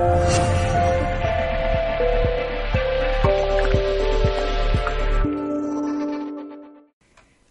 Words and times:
more. 0.00 0.59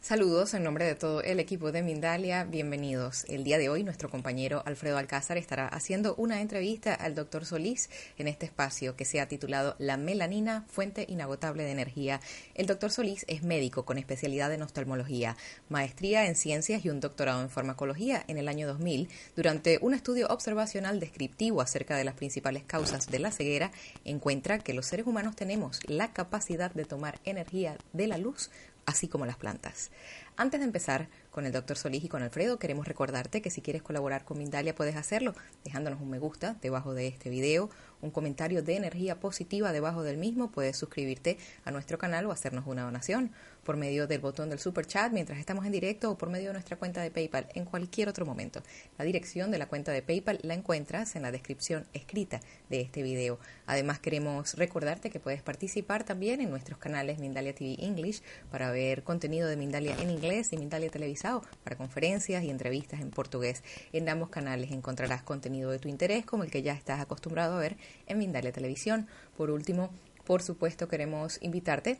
Saludos 0.09 0.55
en 0.55 0.63
nombre 0.63 0.85
de 0.85 0.95
todo 0.95 1.21
el 1.21 1.39
equipo 1.39 1.71
de 1.71 1.83
Mindalia, 1.83 2.43
bienvenidos. 2.43 3.25
El 3.25 3.43
día 3.43 3.59
de 3.59 3.69
hoy 3.69 3.83
nuestro 3.83 4.09
compañero 4.09 4.63
Alfredo 4.65 4.97
Alcázar 4.97 5.37
estará 5.37 5.67
haciendo 5.67 6.15
una 6.15 6.41
entrevista 6.41 6.95
al 6.95 7.13
doctor 7.13 7.45
Solís 7.45 7.91
en 8.17 8.27
este 8.27 8.47
espacio 8.47 8.95
que 8.95 9.05
se 9.05 9.21
ha 9.21 9.27
titulado 9.27 9.75
La 9.77 9.97
melanina, 9.97 10.65
fuente 10.67 11.05
inagotable 11.07 11.61
de 11.61 11.73
energía. 11.73 12.21
El 12.55 12.65
doctor 12.65 12.89
Solís 12.89 13.23
es 13.27 13.43
médico 13.43 13.85
con 13.85 13.99
especialidad 13.99 14.51
en 14.51 14.63
oftalmología, 14.63 15.37
maestría 15.69 16.25
en 16.25 16.35
ciencias 16.35 16.83
y 16.83 16.89
un 16.89 17.01
doctorado 17.01 17.43
en 17.43 17.51
farmacología 17.51 18.23
en 18.27 18.39
el 18.39 18.47
año 18.47 18.65
2000. 18.65 19.09
Durante 19.35 19.77
un 19.79 19.93
estudio 19.93 20.25
observacional 20.29 20.99
descriptivo 20.99 21.61
acerca 21.61 21.95
de 21.95 22.05
las 22.05 22.15
principales 22.15 22.63
causas 22.63 23.05
de 23.11 23.19
la 23.19 23.29
ceguera, 23.29 23.69
encuentra 24.05 24.57
que 24.57 24.73
los 24.73 24.87
seres 24.87 25.05
humanos 25.05 25.35
tenemos 25.35 25.81
la 25.85 26.13
capacidad 26.13 26.73
de 26.73 26.85
tomar 26.85 27.19
energía 27.25 27.77
de 27.93 28.07
la 28.07 28.17
luz 28.17 28.49
así 28.89 29.07
como 29.07 29.25
las 29.25 29.37
plantas. 29.37 29.91
Antes 30.35 30.59
de 30.59 30.65
empezar 30.65 31.07
con 31.31 31.45
el 31.45 31.51
doctor 31.51 31.77
Solís 31.77 32.03
y 32.03 32.09
con 32.09 32.23
Alfredo, 32.23 32.59
queremos 32.59 32.87
recordarte 32.87 33.41
que 33.41 33.49
si 33.49 33.61
quieres 33.61 33.81
colaborar 33.81 34.25
con 34.25 34.37
Mindalia 34.37 34.75
puedes 34.75 34.95
hacerlo 34.95 35.33
dejándonos 35.63 36.01
un 36.01 36.09
me 36.09 36.19
gusta 36.19 36.55
debajo 36.61 36.93
de 36.93 37.07
este 37.07 37.29
video, 37.29 37.69
un 38.01 38.11
comentario 38.11 38.63
de 38.63 38.75
energía 38.75 39.19
positiva 39.19 39.71
debajo 39.71 40.03
del 40.03 40.17
mismo, 40.17 40.51
puedes 40.51 40.77
suscribirte 40.77 41.37
a 41.65 41.71
nuestro 41.71 41.97
canal 41.97 42.25
o 42.25 42.31
hacernos 42.31 42.65
una 42.67 42.83
donación 42.83 43.31
por 43.63 43.77
medio 43.77 44.07
del 44.07 44.19
botón 44.19 44.49
del 44.49 44.59
super 44.59 44.87
chat 44.87 45.11
mientras 45.11 45.37
estamos 45.37 45.65
en 45.65 45.71
directo 45.71 46.11
o 46.11 46.17
por 46.17 46.29
medio 46.29 46.47
de 46.47 46.53
nuestra 46.53 46.77
cuenta 46.77 47.01
de 47.01 47.11
PayPal 47.11 47.47
en 47.53 47.65
cualquier 47.65 48.09
otro 48.09 48.25
momento. 48.25 48.63
La 48.97 49.05
dirección 49.05 49.51
de 49.51 49.57
la 49.57 49.67
cuenta 49.67 49.91
de 49.91 50.01
PayPal 50.01 50.39
la 50.43 50.53
encuentras 50.53 51.15
en 51.15 51.21
la 51.21 51.31
descripción 51.31 51.85
escrita 51.93 52.39
de 52.69 52.81
este 52.81 53.03
video. 53.03 53.39
Además 53.65 53.99
queremos 53.99 54.55
recordarte 54.55 55.09
que 55.09 55.19
puedes 55.19 55.41
participar 55.41 56.03
también 56.03 56.41
en 56.41 56.49
nuestros 56.49 56.79
canales 56.79 57.19
Mindalia 57.19 57.53
TV 57.53 57.75
English 57.79 58.21
para 58.49 58.71
ver 58.71 59.03
contenido 59.03 59.47
de 59.47 59.57
Mindalia 59.57 59.95
en 59.99 60.09
inglés 60.09 60.51
y 60.53 60.57
Mindalia 60.57 60.89
televisado 60.89 61.43
para 61.63 61.75
conferencias 61.75 62.43
y 62.43 62.49
entrevistas 62.49 63.01
en 63.01 63.11
portugués. 63.11 63.63
En 63.93 64.07
ambos 64.09 64.29
canales 64.29 64.71
encontrarás 64.71 65.21
contenido 65.21 65.71
de 65.71 65.79
tu 65.79 65.89
interés 65.89 66.25
como 66.25 66.43
el 66.43 66.51
que 66.51 66.61
ya 66.61 66.73
estás 66.73 66.99
acostumbrado 66.99 67.55
a 67.55 67.59
ver 67.59 67.77
en 68.07 68.17
Mindalia 68.17 68.51
Televisión. 68.51 69.07
Por 69.37 69.49
último, 69.49 69.89
por 70.25 70.41
supuesto 70.41 70.87
queremos 70.87 71.39
invitarte 71.41 71.99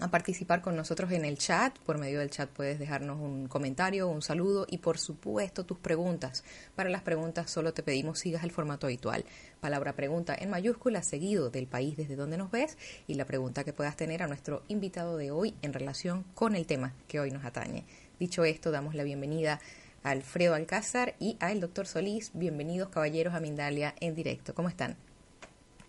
a 0.00 0.08
participar 0.08 0.62
con 0.62 0.76
nosotros 0.76 1.12
en 1.12 1.24
el 1.24 1.38
chat. 1.38 1.78
Por 1.80 1.98
medio 1.98 2.18
del 2.20 2.30
chat 2.30 2.48
puedes 2.48 2.78
dejarnos 2.78 3.20
un 3.20 3.48
comentario, 3.48 4.08
un 4.08 4.22
saludo 4.22 4.66
y 4.68 4.78
por 4.78 4.98
supuesto 4.98 5.64
tus 5.64 5.78
preguntas. 5.78 6.42
Para 6.74 6.90
las 6.90 7.02
preguntas 7.02 7.50
solo 7.50 7.72
te 7.72 7.82
pedimos 7.82 8.18
sigas 8.18 8.44
el 8.44 8.50
formato 8.50 8.86
habitual. 8.86 9.24
Palabra 9.60 9.94
pregunta 9.94 10.34
en 10.38 10.50
mayúscula 10.50 11.02
seguido 11.02 11.50
del 11.50 11.66
país 11.66 11.96
desde 11.96 12.16
donde 12.16 12.38
nos 12.38 12.50
ves 12.50 12.78
y 13.06 13.14
la 13.14 13.26
pregunta 13.26 13.64
que 13.64 13.72
puedas 13.72 13.96
tener 13.96 14.22
a 14.22 14.26
nuestro 14.26 14.62
invitado 14.68 15.16
de 15.16 15.30
hoy 15.30 15.54
en 15.62 15.72
relación 15.72 16.24
con 16.34 16.56
el 16.56 16.66
tema 16.66 16.94
que 17.08 17.20
hoy 17.20 17.30
nos 17.30 17.44
atañe. 17.44 17.84
Dicho 18.18 18.44
esto, 18.44 18.70
damos 18.70 18.94
la 18.94 19.02
bienvenida 19.02 19.60
a 20.02 20.10
Alfredo 20.10 20.54
Alcázar 20.54 21.14
y 21.18 21.36
al 21.40 21.60
doctor 21.60 21.86
Solís. 21.86 22.30
Bienvenidos 22.34 22.88
caballeros 22.88 23.34
a 23.34 23.40
Mindalia 23.40 23.94
en 24.00 24.14
directo. 24.14 24.54
¿Cómo 24.54 24.68
están? 24.68 24.96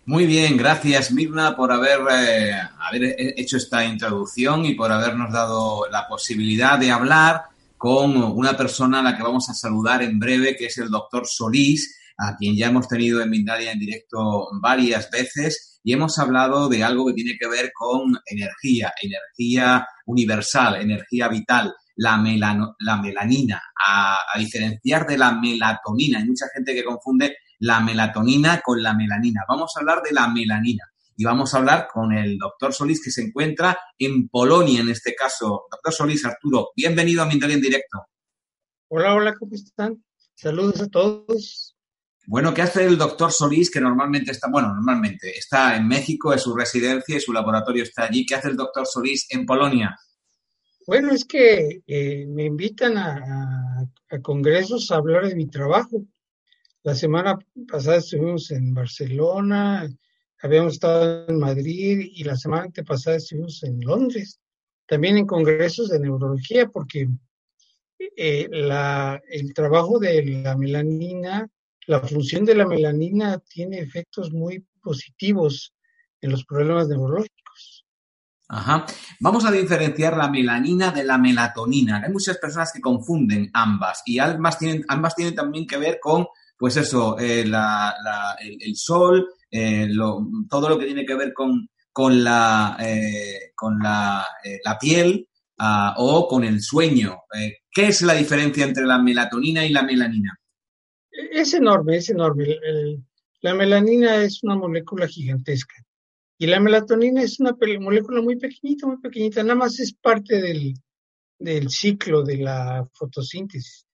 Muy 0.05 0.25
bien, 0.25 0.57
gracias 0.57 1.11
Mirna 1.11 1.55
por 1.55 1.71
haber, 1.71 1.99
eh, 2.11 3.33
hecho 3.37 3.57
esta 3.57 3.85
introducción 3.85 4.65
y 4.65 4.73
por 4.73 4.91
habernos 4.91 5.31
dado 5.31 5.87
la 5.91 6.07
posibilidad 6.07 6.79
de 6.79 6.89
hablar 6.89 7.43
con 7.77 8.17
una 8.17 8.57
persona 8.57 8.99
a 8.99 9.03
la 9.03 9.15
que 9.15 9.21
vamos 9.21 9.47
a 9.49 9.53
saludar 9.53 10.01
en 10.01 10.19
breve, 10.19 10.55
que 10.55 10.65
es 10.65 10.77
el 10.79 10.89
doctor 10.89 11.27
Solís, 11.27 11.99
a 12.17 12.35
quien 12.35 12.57
ya 12.57 12.67
hemos 12.67 12.87
tenido 12.87 13.21
en 13.21 13.29
Mindalia 13.29 13.71
en 13.71 13.79
directo 13.79 14.47
varias 14.59 15.07
veces 15.11 15.79
y 15.83 15.93
hemos 15.93 16.17
hablado 16.17 16.67
de 16.67 16.83
algo 16.83 17.05
que 17.05 17.13
tiene 17.13 17.37
que 17.39 17.47
ver 17.47 17.71
con 17.71 18.17
energía, 18.25 18.91
energía 18.99 19.87
universal, 20.07 20.81
energía 20.81 21.27
vital, 21.27 21.75
la, 21.95 22.17
la 22.79 22.97
melanina, 22.97 23.61
a, 23.85 24.17
a 24.33 24.39
diferenciar 24.39 25.05
de 25.05 25.19
la 25.19 25.31
melatonina. 25.33 26.17
Hay 26.17 26.25
mucha 26.25 26.47
gente 26.55 26.73
que 26.73 26.83
confunde 26.83 27.35
la 27.61 27.79
melatonina 27.79 28.61
con 28.61 28.81
la 28.81 28.93
melanina. 28.93 29.43
Vamos 29.47 29.71
a 29.75 29.79
hablar 29.79 30.01
de 30.01 30.11
la 30.11 30.27
melanina 30.27 30.83
y 31.15 31.23
vamos 31.23 31.53
a 31.53 31.59
hablar 31.59 31.87
con 31.91 32.11
el 32.11 32.37
doctor 32.37 32.73
Solís 32.73 33.03
que 33.03 33.11
se 33.11 33.21
encuentra 33.21 33.77
en 33.97 34.27
Polonia 34.27 34.81
en 34.81 34.89
este 34.89 35.13
caso. 35.13 35.65
Doctor 35.69 35.93
Solís, 35.93 36.25
Arturo, 36.25 36.69
bienvenido 36.75 37.21
a 37.21 37.27
Mindalia 37.27 37.55
en 37.55 37.61
directo. 37.61 37.99
Hola, 38.87 39.13
hola, 39.13 39.35
¿cómo 39.35 39.53
están? 39.53 40.03
Saludos 40.33 40.81
a 40.81 40.87
todos. 40.87 41.75
Bueno, 42.25 42.53
¿qué 42.53 42.63
hace 42.63 42.85
el 42.85 42.97
doctor 42.97 43.31
Solís 43.31 43.69
que 43.69 43.79
normalmente 43.79 44.31
está, 44.31 44.49
bueno, 44.49 44.73
normalmente 44.73 45.37
está 45.37 45.75
en 45.75 45.87
México, 45.87 46.33
es 46.33 46.41
su 46.41 46.55
residencia 46.55 47.17
y 47.17 47.21
su 47.21 47.31
laboratorio 47.31 47.83
está 47.83 48.05
allí? 48.05 48.25
¿Qué 48.25 48.35
hace 48.35 48.47
el 48.47 48.57
doctor 48.57 48.87
Solís 48.87 49.27
en 49.29 49.45
Polonia? 49.45 49.95
Bueno, 50.87 51.11
es 51.11 51.25
que 51.25 51.83
eh, 51.85 52.25
me 52.27 52.45
invitan 52.45 52.97
a, 52.97 53.85
a, 54.09 54.19
congresos 54.21 54.89
a 54.89 54.95
hablar 54.95 55.27
de 55.27 55.35
mi 55.35 55.47
trabajo. 55.47 56.03
La 56.83 56.95
semana 56.95 57.37
pasada 57.67 57.97
estuvimos 57.97 58.49
en 58.49 58.73
Barcelona, 58.73 59.87
habíamos 60.41 60.73
estado 60.73 61.27
en 61.27 61.37
Madrid 61.37 62.09
y 62.11 62.23
la 62.23 62.35
semana 62.35 62.69
pasada 62.83 63.17
estuvimos 63.17 63.61
en 63.61 63.79
Londres, 63.81 64.39
también 64.87 65.17
en 65.17 65.27
congresos 65.27 65.89
de 65.89 65.99
neurología, 65.99 66.69
porque 66.69 67.07
eh, 68.17 68.49
el 69.29 69.53
trabajo 69.53 69.99
de 69.99 70.25
la 70.25 70.57
melanina, 70.57 71.47
la 71.85 71.99
función 71.99 72.45
de 72.45 72.55
la 72.55 72.65
melanina 72.65 73.37
tiene 73.37 73.77
efectos 73.77 74.31
muy 74.31 74.65
positivos 74.81 75.75
en 76.19 76.31
los 76.31 76.45
problemas 76.45 76.87
neurológicos. 76.87 77.85
Ajá. 78.47 78.87
Vamos 79.19 79.45
a 79.45 79.51
diferenciar 79.51 80.17
la 80.17 80.29
melanina 80.29 80.91
de 80.91 81.03
la 81.03 81.19
melatonina. 81.19 82.01
Hay 82.03 82.11
muchas 82.11 82.39
personas 82.39 82.73
que 82.73 82.81
confunden 82.81 83.51
ambas 83.53 84.01
y 84.03 84.17
ambas 84.17 84.57
tienen, 84.57 84.83
ambas 84.87 85.15
tienen 85.15 85.35
también 85.35 85.67
que 85.67 85.77
ver 85.77 85.99
con 86.01 86.27
pues 86.61 86.77
eso, 86.77 87.17
eh, 87.17 87.43
la, 87.43 87.95
el, 88.39 88.75
sol, 88.75 89.27
eh, 89.49 89.89
todo 90.47 90.69
lo 90.69 90.77
que 90.77 90.85
tiene 90.85 91.07
que 91.07 91.15
ver 91.15 91.33
con, 91.33 91.67
con 91.91 92.23
la, 92.23 92.77
eh, 92.79 93.51
con 93.55 93.79
la, 93.79 94.23
la 94.63 94.77
piel 94.77 95.27
uh, 95.57 95.93
o 95.97 96.27
con 96.27 96.43
el 96.43 96.61
sueño. 96.61 97.21
¿Qué 97.71 97.87
es 97.87 98.03
la 98.03 98.13
diferencia 98.13 98.63
entre 98.63 98.85
la 98.85 99.01
melatonina 99.01 99.65
y 99.65 99.69
la 99.69 99.81
melanina? 99.81 100.39
Es 101.09 101.55
enorme, 101.55 101.97
es 101.97 102.11
enorme. 102.11 102.45
La 103.39 103.55
melanina 103.55 104.17
es 104.17 104.43
una 104.43 104.55
molécula 104.55 105.07
gigantesca 105.07 105.73
y 106.37 106.45
la 106.45 106.59
melatonina 106.59 107.23
es 107.23 107.39
una 107.39 107.57
molécula 107.79 108.21
muy 108.21 108.37
pequeñita, 108.37 108.85
muy 108.85 108.97
pequeñita, 108.97 109.41
nada 109.41 109.55
más 109.55 109.79
es 109.79 109.95
parte 109.95 110.39
del, 110.39 110.75
del 111.39 111.71
ciclo 111.71 112.21
de 112.21 112.37
la 112.37 112.87
fotosíntesis. 112.93 113.87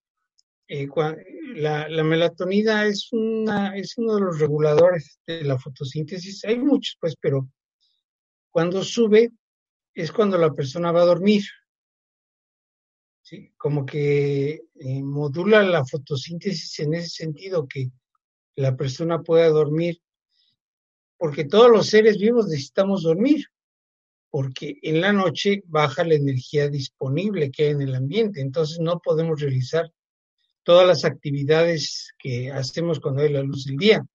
La, 1.58 1.90
la, 1.90 2.04
melatonina 2.04 2.86
es, 2.86 3.12
una, 3.12 3.76
es 3.76 3.98
uno 3.98 4.16
de 4.16 4.22
los 4.22 4.40
reguladores 4.40 5.20
de 5.26 5.44
la 5.44 5.58
fotosíntesis. 5.58 6.46
Hay 6.46 6.60
muchos, 6.60 6.98
pues, 7.00 7.16
pero 7.20 7.50
cuando 8.52 8.84
sube 8.84 9.32
es 9.94 10.12
cuando 10.12 10.38
la 10.38 10.54
persona 10.54 10.92
va 10.92 11.02
a 11.02 11.06
dormir. 11.06 11.44
¿sí? 13.24 13.52
Como 13.58 13.86
que 13.86 14.62
eh, 14.76 15.04
modula 15.04 15.64
la 15.64 15.84
fotosíntesis 15.84 16.80
en 16.80 16.94
ese 16.94 17.10
sentido, 17.10 17.68
que 17.68 17.90
la 18.56 18.78
persona 18.78 19.24
pueda 19.24 19.50
dormir, 19.50 20.00
porque 21.18 21.46
todos 21.46 21.72
los 21.72 21.88
seres 21.88 22.20
vivos 22.20 22.48
necesitamos 22.48 23.02
dormir, 23.02 23.46
porque 24.30 24.78
en 24.84 25.02
la 25.02 25.12
noche 25.12 25.64
baja 25.66 26.04
la 26.04 26.14
energía 26.14 26.70
disponible 26.70 27.50
que 27.50 27.64
hay 27.64 27.70
en 27.72 27.82
el 27.82 27.96
ambiente, 27.96 28.42
entonces 28.42 28.80
no 28.80 29.00
podemos 29.00 29.42
realizar 29.42 29.92
todas 30.68 30.86
las 30.86 31.06
actividades 31.06 32.14
que 32.20 32.52
hacemos 32.52 33.00
cuando 33.00 33.22
hay 33.22 33.32
la 33.32 33.42
luz 33.42 33.64
del 33.64 33.78
día. 33.78 34.06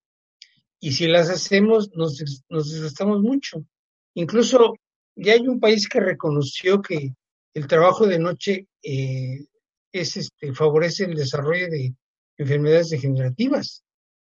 Y 0.81 0.93
si 0.93 1.06
las 1.06 1.31
hacemos, 1.31 1.91
nos, 1.94 2.23
nos 2.50 2.71
desgastamos 2.71 3.23
mucho. 3.23 3.65
Incluso 4.12 4.75
ya 5.17 5.32
hay 5.32 5.49
un 5.49 5.59
país 5.59 5.88
que 5.88 5.99
reconoció 5.99 6.82
que 6.82 7.15
el 7.55 7.67
trabajo 7.67 8.06
de 8.06 8.19
noche 8.19 8.67
eh, 8.82 9.47
es, 9.93 10.19
este, 10.19 10.53
favorece 10.53 11.05
el 11.05 11.15
desarrollo 11.15 11.69
de 11.71 11.94
enfermedades 12.37 12.91
degenerativas. 12.91 13.82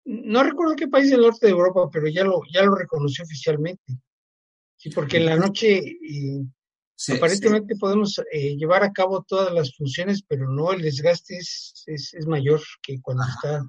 No 0.05 0.44
recuerdo 0.44 0.77
qué 0.77 0.87
país 0.87 1.11
del 1.11 1.23
norte 1.23 1.47
de 1.47 1.53
Europa, 1.53 1.88
pero 1.93 2.06
ya 2.06 2.23
lo, 2.23 2.43
ya 2.49 2.62
lo 2.62 2.77
reconoció 2.77 3.25
oficialmente. 3.25 3.93
Sí, 4.77 4.91
porque 4.91 5.17
en 5.17 5.27
la 5.27 5.37
noche 5.37 5.79
eh, 5.79 6.44
Aparentemente 7.17 7.76
podemos 7.76 8.20
eh, 8.31 8.56
llevar 8.56 8.85
a 8.85 8.93
cabo 8.93 9.25
todas 9.26 9.52
las 9.52 9.75
funciones, 9.76 10.23
pero 10.26 10.49
no, 10.49 10.73
el 10.73 10.82
desgaste 10.82 11.37
es, 11.37 11.82
es, 11.87 12.14
es 12.14 12.26
mayor 12.26 12.61
que 12.82 13.00
cuando 13.00 13.25
Ajá. 13.25 13.32
está 13.35 13.69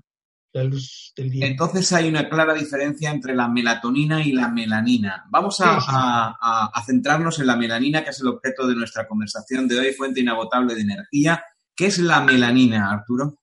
la 0.53 0.63
luz 0.63 1.11
del 1.17 1.31
día. 1.31 1.47
Entonces 1.47 1.91
hay 1.91 2.07
una 2.07 2.29
clara 2.29 2.53
diferencia 2.53 3.11
entre 3.11 3.35
la 3.35 3.49
melatonina 3.49 4.23
y 4.23 4.31
la 4.31 4.47
melanina. 4.47 5.25
Vamos 5.29 5.59
a, 5.59 5.81
sí, 5.81 5.87
a, 5.89 6.37
a, 6.39 6.71
a, 6.73 6.83
centrarnos 6.85 7.39
en 7.39 7.47
la 7.47 7.57
melanina, 7.57 8.03
que 8.03 8.11
es 8.11 8.21
el 8.21 8.27
objeto 8.27 8.65
de 8.65 8.75
nuestra 8.75 9.07
conversación 9.07 9.67
de 9.67 9.79
hoy, 9.79 9.93
fuente 9.93 10.21
inagotable 10.21 10.75
de 10.75 10.81
energía. 10.81 11.43
¿Qué 11.75 11.87
es 11.87 11.97
la 11.97 12.21
melanina, 12.21 12.89
Arturo? 12.89 13.37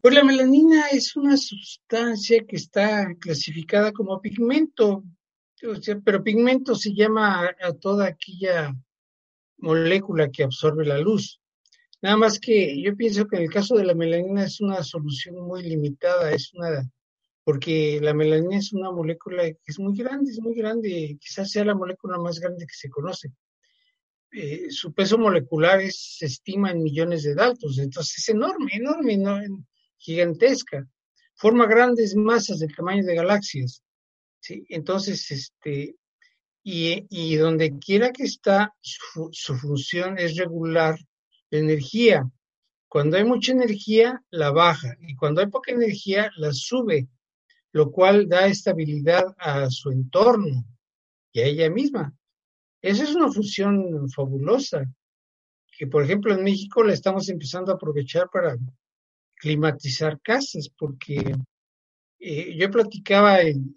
Pues 0.00 0.14
la 0.14 0.24
melanina 0.24 0.88
es 0.88 1.14
una 1.14 1.36
sustancia 1.36 2.44
que 2.44 2.56
está 2.56 3.14
clasificada 3.20 3.92
como 3.92 4.20
pigmento, 4.20 5.04
pero 6.04 6.22
pigmento 6.22 6.74
se 6.74 6.92
llama 6.92 7.50
a 7.60 7.72
toda 7.72 8.06
aquella 8.06 8.74
molécula 9.58 10.30
que 10.30 10.44
absorbe 10.44 10.84
la 10.84 10.98
luz. 10.98 11.40
Nada 12.00 12.16
más 12.16 12.40
que 12.40 12.82
yo 12.82 12.96
pienso 12.96 13.28
que 13.28 13.36
en 13.36 13.42
el 13.42 13.50
caso 13.50 13.76
de 13.76 13.84
la 13.84 13.94
melanina 13.94 14.44
es 14.44 14.60
una 14.60 14.82
solución 14.82 15.36
muy 15.36 15.62
limitada, 15.62 16.32
es 16.32 16.52
una 16.52 16.90
porque 17.44 17.98
la 18.00 18.14
melanina 18.14 18.58
es 18.58 18.72
una 18.72 18.90
molécula 18.92 19.44
que 19.44 19.58
es 19.66 19.78
muy 19.78 19.96
grande, 19.96 20.30
es 20.30 20.40
muy 20.40 20.54
grande, 20.54 21.16
quizás 21.20 21.50
sea 21.50 21.64
la 21.64 21.74
molécula 21.74 22.18
más 22.18 22.38
grande 22.38 22.66
que 22.66 22.74
se 22.74 22.88
conoce. 22.88 23.32
Eh, 24.30 24.70
su 24.70 24.94
peso 24.94 25.18
molecular 25.18 25.80
se 25.90 26.26
estima 26.26 26.70
en 26.70 26.82
millones 26.82 27.24
de 27.24 27.34
datos, 27.34 27.78
entonces 27.78 28.18
es 28.18 28.28
enorme, 28.28 28.70
enorme, 28.74 29.14
enorme 29.14 29.64
gigantesca, 29.98 30.88
forma 31.34 31.66
grandes 31.66 32.14
masas 32.14 32.60
del 32.60 32.74
tamaño 32.74 33.04
de 33.04 33.14
galaxias. 33.14 33.82
¿Sí? 34.42 34.66
Entonces, 34.68 35.30
este, 35.30 35.96
y, 36.62 37.06
y 37.08 37.36
donde 37.36 37.78
quiera 37.78 38.12
que 38.12 38.24
está, 38.24 38.74
su, 38.80 39.28
su, 39.32 39.56
función 39.56 40.18
es 40.18 40.36
regular 40.36 40.98
la 41.50 41.58
energía. 41.58 42.28
Cuando 42.88 43.16
hay 43.16 43.24
mucha 43.24 43.52
energía, 43.52 44.22
la 44.30 44.50
baja, 44.50 44.96
y 45.00 45.14
cuando 45.14 45.40
hay 45.40 45.46
poca 45.46 45.72
energía, 45.72 46.30
la 46.36 46.52
sube, 46.52 47.08
lo 47.72 47.90
cual 47.90 48.28
da 48.28 48.46
estabilidad 48.46 49.24
a 49.38 49.70
su 49.70 49.90
entorno 49.90 50.64
y 51.32 51.40
a 51.40 51.46
ella 51.46 51.70
misma. 51.70 52.14
Esa 52.82 53.04
es 53.04 53.14
una 53.14 53.30
función 53.30 54.10
fabulosa, 54.10 54.84
que 55.78 55.86
por 55.86 56.02
ejemplo 56.02 56.34
en 56.34 56.44
México 56.44 56.82
la 56.82 56.92
estamos 56.92 57.28
empezando 57.28 57.72
a 57.72 57.76
aprovechar 57.76 58.28
para 58.28 58.58
climatizar 59.36 60.20
casas, 60.20 60.68
porque 60.76 61.34
eh, 62.24 62.56
yo 62.56 62.70
platicaba 62.70 63.40
en, 63.40 63.74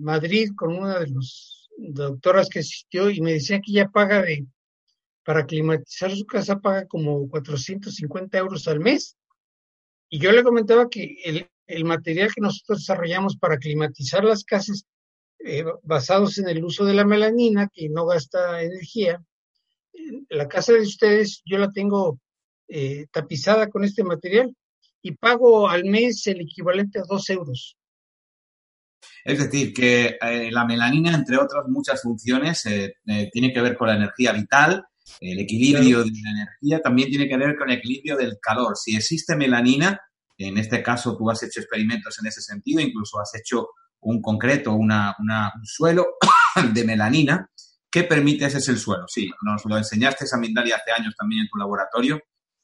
Madrid 0.00 0.50
con 0.56 0.76
una 0.76 1.00
de 1.00 1.08
las 1.08 1.68
doctoras 1.76 2.48
que 2.48 2.60
asistió 2.60 3.10
y 3.10 3.20
me 3.20 3.32
decía 3.32 3.60
que 3.60 3.72
ella 3.72 3.88
paga 3.88 4.22
de, 4.22 4.46
para 5.24 5.44
climatizar 5.44 6.14
su 6.14 6.24
casa, 6.24 6.60
paga 6.60 6.86
como 6.86 7.28
450 7.28 8.38
euros 8.38 8.68
al 8.68 8.78
mes. 8.78 9.16
Y 10.08 10.20
yo 10.20 10.30
le 10.30 10.44
comentaba 10.44 10.88
que 10.88 11.16
el, 11.24 11.48
el 11.66 11.84
material 11.84 12.32
que 12.32 12.40
nosotros 12.40 12.78
desarrollamos 12.78 13.36
para 13.36 13.58
climatizar 13.58 14.22
las 14.22 14.44
casas, 14.44 14.84
eh, 15.40 15.64
basados 15.82 16.38
en 16.38 16.48
el 16.48 16.64
uso 16.64 16.84
de 16.84 16.94
la 16.94 17.04
melanina, 17.04 17.68
que 17.72 17.88
no 17.88 18.06
gasta 18.06 18.62
energía, 18.62 19.20
la 20.28 20.46
casa 20.46 20.72
de 20.72 20.82
ustedes 20.82 21.42
yo 21.44 21.58
la 21.58 21.72
tengo 21.72 22.20
eh, 22.68 23.06
tapizada 23.10 23.68
con 23.68 23.82
este 23.82 24.04
material 24.04 24.54
y 25.02 25.12
pago 25.12 25.68
al 25.68 25.84
mes 25.84 26.26
el 26.26 26.40
equivalente 26.40 27.00
a 27.00 27.04
dos 27.08 27.28
euros. 27.30 27.76
Es 29.24 29.38
decir, 29.38 29.72
que 29.72 30.18
eh, 30.20 30.50
la 30.50 30.64
melanina, 30.64 31.14
entre 31.14 31.36
otras 31.36 31.64
muchas 31.68 32.02
funciones, 32.02 32.64
eh, 32.66 32.94
eh, 33.06 33.28
tiene 33.32 33.52
que 33.52 33.60
ver 33.60 33.76
con 33.76 33.88
la 33.88 33.96
energía 33.96 34.32
vital, 34.32 34.84
el 35.20 35.40
equilibrio 35.40 36.04
de 36.04 36.10
la 36.10 36.30
energía, 36.30 36.80
también 36.80 37.08
tiene 37.08 37.28
que 37.28 37.36
ver 37.36 37.56
con 37.56 37.70
el 37.70 37.78
equilibrio 37.78 38.16
del 38.16 38.38
calor. 38.40 38.76
Si 38.76 38.96
existe 38.96 39.36
melanina, 39.36 40.00
en 40.38 40.58
este 40.58 40.82
caso 40.82 41.16
tú 41.16 41.28
has 41.30 41.42
hecho 41.42 41.60
experimentos 41.60 42.18
en 42.20 42.26
ese 42.26 42.40
sentido, 42.40 42.80
incluso 42.80 43.20
has 43.20 43.34
hecho 43.34 43.68
un 44.00 44.20
concreto, 44.20 44.72
una, 44.72 45.14
una, 45.18 45.52
un 45.54 45.66
suelo 45.66 46.06
de 46.72 46.84
melanina. 46.84 47.48
¿Qué 47.90 48.04
permite 48.04 48.46
ese 48.46 48.58
es 48.58 48.68
el 48.68 48.78
suelo? 48.78 49.04
Sí, 49.06 49.30
nos 49.42 49.64
lo 49.66 49.76
enseñaste 49.76 50.24
a 50.32 50.38
Mindalia 50.38 50.76
hace 50.76 50.92
años 50.92 51.14
también 51.16 51.42
en 51.42 51.48
tu 51.48 51.58
laboratorio. 51.58 52.20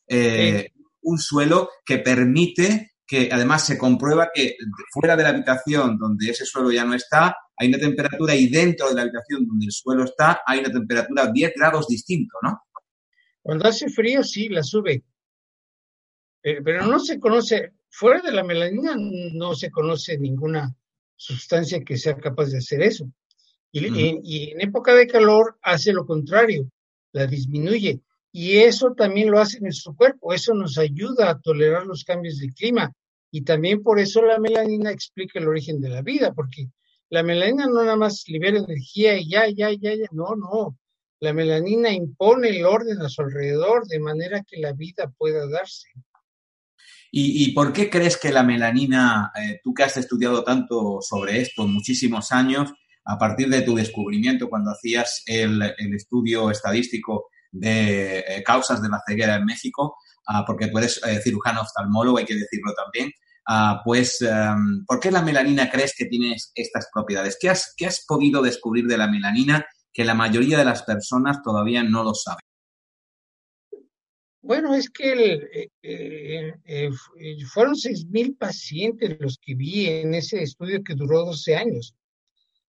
Eh, 0.07 0.71
un 1.09 1.19
suelo 1.19 1.71
que 1.85 1.99
permite 1.99 2.93
que 3.07 3.31
además 3.33 3.65
se 3.65 3.79
comprueba 3.79 4.29
que 4.35 4.57
fuera 4.93 5.17
de 5.17 5.23
la 5.23 5.31
habitación 5.31 5.97
donde 5.97 6.31
ese 6.31 6.45
suelo 6.45 6.71
ya 6.71 6.85
no 6.85 6.95
está, 6.95 7.35
hay 7.57 7.69
una 7.69 7.79
temperatura 7.79 8.35
y 8.35 8.49
dentro 8.49 8.89
de 8.89 8.95
la 8.95 9.03
habitación 9.03 9.47
donde 9.47 9.65
el 9.65 9.73
suelo 9.73 10.05
está, 10.05 10.43
hay 10.47 10.61
una 10.61 10.71
temperatura 10.71 11.31
10 11.33 11.53
grados 11.57 11.87
distinto, 11.89 12.37
¿no? 12.43 12.61
Cuando 13.41 13.67
hace 13.67 13.89
frío, 13.89 14.23
sí, 14.23 14.51
la 14.51 14.63
sube. 14.63 15.05
Pero, 16.43 16.63
pero 16.63 16.87
no 16.87 16.99
se 16.99 17.19
conoce, 17.19 17.73
fuera 17.89 18.21
de 18.21 18.31
la 18.31 18.45
melanina 18.45 18.95
no 18.95 19.55
se 19.55 19.71
conoce 19.71 20.19
ninguna 20.19 20.77
sustancia 21.17 21.83
que 21.83 21.97
sea 21.97 22.15
capaz 22.19 22.51
de 22.51 22.59
hacer 22.59 22.83
eso. 22.83 23.11
Y, 23.73 23.87
uh 23.87 23.91
-huh. 23.91 24.21
y, 24.23 24.47
y 24.49 24.51
en 24.51 24.61
época 24.61 24.95
de 24.95 25.07
calor 25.07 25.59
hace 25.63 25.95
lo 25.95 26.05
contrario, 26.05 26.71
la 27.13 27.27
disminuye. 27.27 28.03
Y 28.33 28.59
eso 28.59 28.93
también 28.95 29.31
lo 29.31 29.41
hace 29.41 29.61
nuestro 29.61 29.95
cuerpo, 29.95 30.33
eso 30.33 30.55
nos 30.55 30.77
ayuda 30.79 31.31
a 31.31 31.41
tolerar 31.41 31.87
los 31.87 32.05
cambios 32.05 32.39
de 32.39 32.53
clima. 32.53 32.93
Y 33.31 33.43
también 33.43 33.83
por 33.83 33.99
eso 33.99 34.23
la 34.23 34.39
melanina 34.39 34.91
explica 34.91 35.39
el 35.39 35.49
origen 35.49 35.81
de 35.81 35.89
la 35.89 36.03
vida, 36.03 36.33
porque 36.33 36.69
la 37.11 37.23
melanina 37.23 37.67
no 37.67 37.83
nada 37.83 37.97
más 37.97 38.25
libera 38.27 38.59
energía 38.59 39.19
y 39.19 39.31
ya, 39.31 39.49
ya, 39.49 39.71
ya, 39.71 39.95
ya, 39.95 40.07
no, 40.13 40.37
no. 40.37 40.79
La 41.21 41.33
melanina 41.33 41.91
impone 41.91 42.51
el 42.51 42.65
orden 42.65 43.01
a 43.01 43.09
su 43.09 43.23
alrededor 43.23 43.87
de 43.87 43.99
manera 43.99 44.45
que 44.47 44.59
la 44.59 44.73
vida 44.73 45.13
pueda 45.17 45.49
darse. 45.49 45.89
¿Y, 47.11 47.53
por 47.53 47.73
qué 47.73 47.89
crees 47.89 48.19
que 48.19 48.31
la 48.31 48.43
melanina, 48.43 49.33
eh, 49.35 49.61
tú 49.65 49.73
que 49.73 49.83
has 49.83 49.97
estudiado 49.97 50.45
tanto 50.45 50.99
sobre 51.01 51.41
esto 51.41 51.67
muchísimos 51.67 52.33
años, 52.33 52.71
a 53.07 53.19
partir 53.19 53.49
de 53.49 53.63
tu 53.63 53.75
descubrimiento 53.75 54.51
cuando 54.51 54.71
hacías 54.71 55.23
el 55.27 55.63
estudio 55.95 56.51
estadístico 56.51 57.31
de 57.51 58.19
eh, 58.21 58.43
causas 58.45 58.83
de 58.83 58.89
la 58.89 59.03
ceguera 59.07 59.37
en 59.37 59.45
México, 59.45 59.97
uh, 60.29 60.45
porque 60.47 60.69
tú 60.69 60.79
eres 60.79 61.01
eh, 61.07 61.21
cirujano 61.23 61.63
oftalmólogo, 61.63 62.19
hay 62.19 62.25
que 62.25 62.35
decirlo 62.35 62.73
también. 62.75 63.11
Uh, 63.49 63.81
pues, 63.83 64.21
um, 64.21 64.85
¿por 64.85 65.01
qué 65.01 65.11
la 65.11 65.23
melanina 65.23 65.71
crees 65.71 65.95
que 65.97 66.05
tiene 66.05 66.37
estas 66.55 66.89
propiedades? 66.93 67.39
¿Qué 67.41 67.49
has, 67.49 67.73
¿Qué 67.77 67.87
has 67.87 68.05
podido 68.07 68.43
descubrir 68.43 68.87
de 68.87 68.99
la 68.99 69.09
melanina 69.09 69.67
que 69.93 70.05
la 70.05 70.15
mayoría 70.15 70.59
de 70.59 70.67
las 70.67 70.83
personas 70.83 71.43
todavía 71.43 71.83
no 71.83 72.05
lo 72.05 72.15
saben? 72.15 72.43
Bueno, 74.49 74.75
es 74.75 74.89
que 74.89 75.13
el, 75.13 75.71
eh, 75.83 76.55
eh, 76.65 76.91
fueron 77.53 77.75
6.000 77.75 78.39
pacientes 78.39 79.19
los 79.21 79.37
que 79.37 79.55
vi 79.55 79.87
en 79.87 80.15
ese 80.15 80.43
estudio 80.43 80.83
que 80.83 80.95
duró 80.95 81.27
12 81.27 81.55
años. 81.55 81.95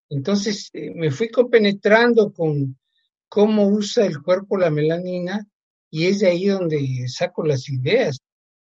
Entonces 0.08 0.70
eh, 0.72 0.90
me 0.94 1.10
fui 1.10 1.28
compenetrando 1.28 2.32
con 2.32 2.76
cómo 3.28 3.68
usa 3.68 4.06
el 4.06 4.22
cuerpo 4.22 4.56
la 4.56 4.70
melanina 4.70 5.46
y 5.90 6.06
es 6.06 6.20
de 6.20 6.28
ahí 6.28 6.46
donde 6.46 7.06
saco 7.08 7.44
las 7.44 7.68
ideas. 7.68 8.18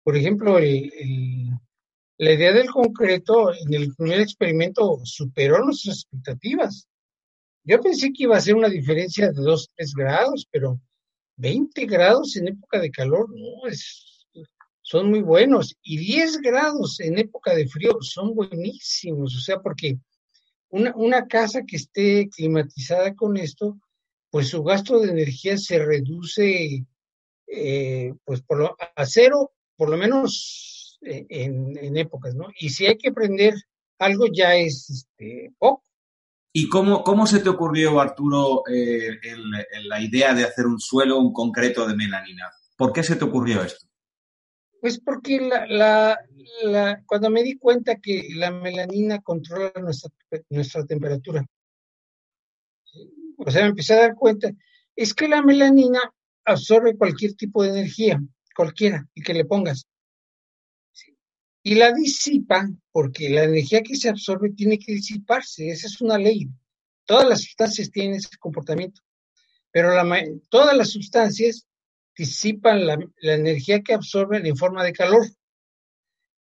Por 0.02 0.16
ejemplo, 0.16 0.58
la 0.58 2.32
idea 2.32 2.52
del 2.52 2.70
concreto 2.70 3.52
en 3.54 3.74
el 3.74 3.94
primer 3.94 4.20
experimento 4.20 5.00
superó 5.05 5.64
nuestras 5.64 5.98
expectativas. 5.98 6.88
Yo 7.64 7.81
pensé 7.81 8.12
que 8.12 8.24
iba 8.24 8.36
a 8.36 8.40
ser 8.40 8.55
una 8.55 8.69
diferencia 8.69 9.31
de 9.31 9.40
2, 9.43 9.70
3 9.76 9.94
grados, 9.94 10.48
pero 10.50 10.81
20 11.36 11.86
grados 11.86 12.36
en 12.36 12.48
época 12.48 12.81
de 12.81 12.90
calor, 12.90 13.28
no, 13.31 13.69
es, 13.69 14.26
son 14.82 15.10
muy 15.10 15.20
buenos. 15.20 15.76
Y 15.82 15.98
10 15.98 16.38
grados 16.38 16.98
en 17.00 17.19
época 17.19 17.55
de 17.55 17.69
frío 17.69 17.98
son 18.00 18.34
buenísimos, 18.34 19.36
o 19.36 19.40
sea, 19.40 19.60
porque 19.60 19.98
una, 20.70 20.94
una 20.96 21.26
casa 21.26 21.64
que 21.64 21.76
esté 21.76 22.28
climatizada 22.31 23.14
con 23.14 23.36
esto, 23.36 23.78
pues 24.31 24.49
su 24.49 24.63
gasto 24.63 25.01
de 25.01 25.11
energía 25.11 25.56
se 25.56 25.79
reduce 25.79 26.85
eh, 27.47 28.15
pues 28.25 28.43
por 28.43 28.58
lo, 28.58 28.77
a 28.79 29.06
cero, 29.06 29.53
por 29.77 29.89
lo 29.89 29.97
menos 29.97 30.99
eh, 31.01 31.27
en, 31.31 31.77
en, 31.79 31.97
épocas, 31.97 32.35
¿no? 32.35 32.49
Y 32.58 32.69
si 32.69 32.87
hay 32.87 32.99
que 32.99 33.08
aprender 33.08 33.55
algo 33.99 34.27
ya 34.32 34.55
es 34.55 34.91
este, 34.91 35.53
poco. 35.58 35.82
¿Y 36.53 36.69
cómo, 36.69 37.03
cómo 37.03 37.27
se 37.27 37.41
te 37.41 37.49
ocurrió, 37.49 38.01
Arturo, 38.01 38.65
eh, 38.69 39.19
el, 39.23 39.44
el, 39.70 39.89
la 39.89 40.01
idea 40.01 40.35
de 40.35 40.44
hacer 40.44 40.67
un 40.67 40.81
suelo, 40.81 41.19
un 41.19 41.32
concreto 41.32 41.87
de 41.87 41.97
melanina? 41.97 42.51
¿Por 42.77 42.93
qué 42.93 43.03
se 43.03 43.17
te 43.17 43.25
ocurrió 43.25 43.63
esto? 43.63 43.87
Pues 44.81 45.01
porque 45.01 45.41
la, 45.41 45.67
la, 45.67 46.19
la, 46.63 47.03
cuando 47.06 47.31
me 47.31 47.43
di 47.43 47.58
cuenta 47.58 47.97
que 47.97 48.29
la 48.35 48.51
melanina 48.51 49.20
controla 49.20 49.73
nuestra, 49.81 50.11
nuestra 50.51 50.85
temperatura, 50.85 51.44
o 53.38 53.50
sea, 53.50 53.66
empecé 53.66 53.94
a 53.94 54.00
dar 54.00 54.14
cuenta, 54.14 54.50
es 54.96 55.14
que 55.14 55.28
la 55.28 55.42
melanina 55.42 56.00
absorbe 56.44 56.96
cualquier 56.96 57.34
tipo 57.34 57.62
de 57.62 57.70
energía, 57.70 58.20
cualquiera, 58.54 59.08
y 59.14 59.22
que 59.22 59.34
le 59.34 59.44
pongas. 59.44 59.86
Y 61.62 61.74
la 61.76 61.92
disipa, 61.92 62.68
porque 62.90 63.30
la 63.30 63.44
energía 63.44 63.82
que 63.82 63.96
se 63.96 64.08
absorbe 64.08 64.50
tiene 64.50 64.78
que 64.78 64.92
disiparse, 64.92 65.68
esa 65.68 65.86
es 65.86 66.00
una 66.00 66.18
ley. 66.18 66.48
Todas 67.04 67.28
las 67.28 67.42
sustancias 67.42 67.90
tienen 67.90 68.16
ese 68.16 68.36
comportamiento, 68.38 69.00
pero 69.70 69.92
todas 70.48 70.76
las 70.76 70.90
sustancias 70.90 71.66
disipan 72.16 72.86
la 72.86 72.98
energía 73.34 73.82
que 73.82 73.94
absorben 73.94 74.44
en 74.46 74.56
forma 74.56 74.82
de 74.82 74.92
calor, 74.92 75.26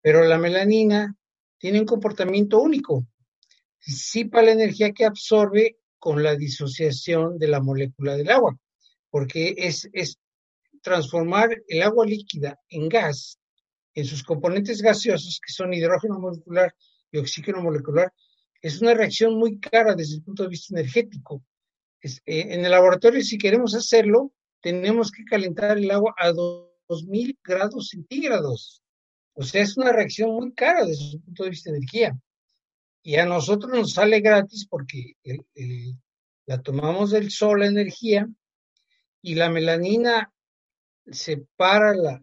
pero 0.02 0.24
la 0.24 0.38
melanina 0.38 1.14
tiene 1.58 1.80
un 1.80 1.86
comportamiento 1.86 2.60
único, 2.60 3.06
disipa 3.86 4.42
la 4.42 4.52
energía 4.52 4.92
que 4.92 5.04
absorbe 5.04 5.78
con 5.98 6.22
la 6.22 6.36
disociación 6.36 7.38
de 7.38 7.48
la 7.48 7.60
molécula 7.60 8.16
del 8.16 8.30
agua, 8.30 8.56
porque 9.10 9.54
es, 9.56 9.88
es 9.92 10.18
transformar 10.82 11.50
el 11.66 11.82
agua 11.82 12.06
líquida 12.06 12.58
en 12.68 12.88
gas 12.88 13.38
en 13.94 14.04
sus 14.04 14.22
componentes 14.22 14.80
gaseosos, 14.80 15.40
que 15.44 15.52
son 15.52 15.74
hidrógeno 15.74 16.20
molecular 16.20 16.72
y 17.10 17.18
oxígeno 17.18 17.60
molecular, 17.60 18.12
es 18.62 18.80
una 18.80 18.94
reacción 18.94 19.36
muy 19.36 19.58
cara 19.58 19.94
desde 19.94 20.16
el 20.16 20.22
punto 20.22 20.44
de 20.44 20.50
vista 20.50 20.78
energético. 20.78 21.42
Eh, 22.02 22.20
en 22.26 22.64
el 22.64 22.70
laboratorio, 22.70 23.22
si 23.22 23.38
queremos 23.38 23.74
hacerlo, 23.74 24.32
tenemos 24.60 25.10
que 25.10 25.24
calentar 25.24 25.78
el 25.78 25.90
agua 25.90 26.14
a 26.16 26.32
2000 26.32 27.38
grados 27.42 27.88
centígrados. 27.88 28.82
O 29.34 29.42
sea, 29.42 29.62
es 29.62 29.76
una 29.76 29.92
reacción 29.92 30.30
muy 30.30 30.52
cara 30.52 30.84
desde 30.84 31.14
el 31.14 31.20
punto 31.20 31.44
de 31.44 31.50
vista 31.50 31.70
de 31.70 31.78
energía. 31.78 32.18
Y 33.08 33.16
a 33.16 33.24
nosotros 33.24 33.72
nos 33.72 33.94
sale 33.94 34.20
gratis 34.20 34.66
porque 34.68 35.14
la 36.44 36.60
tomamos 36.60 37.10
del 37.10 37.30
sol, 37.30 37.60
la 37.60 37.66
energía, 37.66 38.28
y 39.22 39.34
la 39.34 39.48
melanina 39.48 40.30
separa 41.10 41.94
la, 41.94 42.20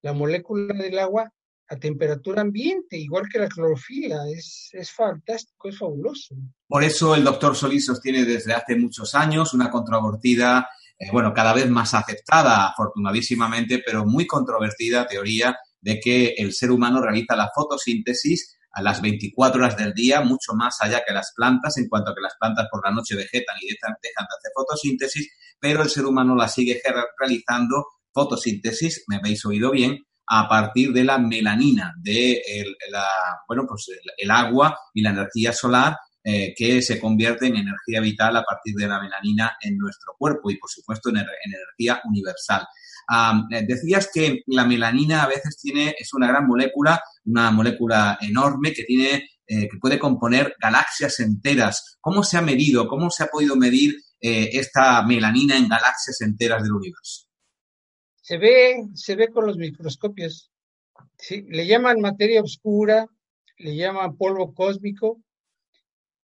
la 0.00 0.12
molécula 0.14 0.72
del 0.72 0.98
agua 0.98 1.30
a 1.68 1.76
temperatura 1.76 2.40
ambiente, 2.40 2.96
igual 2.96 3.28
que 3.30 3.38
la 3.38 3.48
clorofila. 3.48 4.26
Es, 4.30 4.70
es 4.72 4.90
fantástico, 4.90 5.68
es 5.68 5.78
fabuloso. 5.78 6.34
Por 6.66 6.82
eso 6.82 7.14
el 7.14 7.24
doctor 7.24 7.54
Solís 7.54 7.84
sostiene 7.84 8.24
desde 8.24 8.54
hace 8.54 8.76
muchos 8.76 9.14
años 9.14 9.52
una 9.52 9.70
controvertida, 9.70 10.70
eh, 10.98 11.10
bueno, 11.12 11.34
cada 11.34 11.52
vez 11.52 11.68
más 11.68 11.92
aceptada, 11.92 12.68
afortunadísimamente, 12.68 13.82
pero 13.84 14.06
muy 14.06 14.26
controvertida 14.26 15.06
teoría 15.06 15.54
de 15.82 16.00
que 16.00 16.28
el 16.38 16.54
ser 16.54 16.70
humano 16.70 17.02
realiza 17.02 17.36
la 17.36 17.50
fotosíntesis 17.54 18.56
a 18.76 18.82
las 18.82 19.00
24 19.00 19.58
horas 19.58 19.76
del 19.76 19.94
día, 19.94 20.20
mucho 20.20 20.52
más 20.54 20.76
allá 20.82 21.02
que 21.06 21.14
las 21.14 21.32
plantas, 21.34 21.78
en 21.78 21.88
cuanto 21.88 22.10
a 22.10 22.14
que 22.14 22.20
las 22.20 22.34
plantas 22.38 22.66
por 22.70 22.84
la 22.84 22.94
noche 22.94 23.16
vegetan 23.16 23.56
y 23.62 23.68
dejan, 23.68 23.96
de 24.02 24.08
hacer 24.10 24.52
fotosíntesis, 24.54 25.30
pero 25.58 25.82
el 25.82 25.88
ser 25.88 26.04
humano 26.04 26.34
la 26.36 26.46
sigue 26.46 26.78
realizando 27.18 27.86
fotosíntesis, 28.12 29.04
me 29.08 29.16
habéis 29.16 29.46
oído 29.46 29.70
bien, 29.70 30.04
a 30.28 30.46
partir 30.46 30.92
de 30.92 31.04
la 31.04 31.16
melanina, 31.16 31.94
de 32.02 32.42
el, 32.46 32.76
la, 32.90 33.06
bueno, 33.48 33.64
pues 33.66 33.86
el, 34.18 34.30
agua 34.30 34.78
y 34.92 35.00
la 35.00 35.10
energía 35.10 35.54
solar 35.54 35.96
eh, 36.22 36.52
que 36.54 36.82
se 36.82 37.00
convierte 37.00 37.46
en 37.46 37.56
energía 37.56 38.00
vital 38.02 38.36
a 38.36 38.42
partir 38.42 38.74
de 38.74 38.88
la 38.88 39.00
melanina 39.00 39.56
en 39.58 39.78
nuestro 39.78 40.14
cuerpo 40.18 40.50
y, 40.50 40.58
por 40.58 40.68
supuesto, 40.68 41.08
en, 41.08 41.16
energía 41.16 42.02
universal. 42.04 42.66
Eh, 43.52 43.64
decías 43.66 44.10
que 44.12 44.42
la 44.48 44.66
melanina 44.66 45.22
a 45.22 45.28
veces 45.28 45.56
tiene, 45.56 45.94
es 45.98 46.12
una 46.12 46.28
gran 46.28 46.46
molécula, 46.46 47.00
una 47.26 47.50
molécula 47.50 48.18
enorme 48.20 48.72
que 48.72 48.84
tiene, 48.84 49.28
eh, 49.46 49.68
que 49.68 49.78
puede 49.80 49.98
componer 49.98 50.54
galaxias 50.60 51.20
enteras. 51.20 51.98
¿Cómo 52.00 52.22
se 52.22 52.38
ha 52.38 52.42
medido, 52.42 52.88
cómo 52.88 53.10
se 53.10 53.24
ha 53.24 53.26
podido 53.26 53.56
medir 53.56 53.94
esta 54.18 55.06
melanina 55.06 55.56
en 55.56 55.68
galaxias 55.68 56.20
enteras 56.22 56.62
del 56.62 56.72
universo? 56.72 57.26
Se 58.22 58.38
ve, 58.38 58.88
se 58.94 59.14
ve 59.14 59.28
con 59.28 59.46
los 59.46 59.56
microscopios. 59.56 60.50
¿sí? 61.16 61.44
Le 61.48 61.66
llaman 61.66 62.00
materia 62.00 62.42
oscura, 62.42 63.06
le 63.58 63.76
llaman 63.76 64.16
polvo 64.16 64.52
cósmico, 64.52 65.20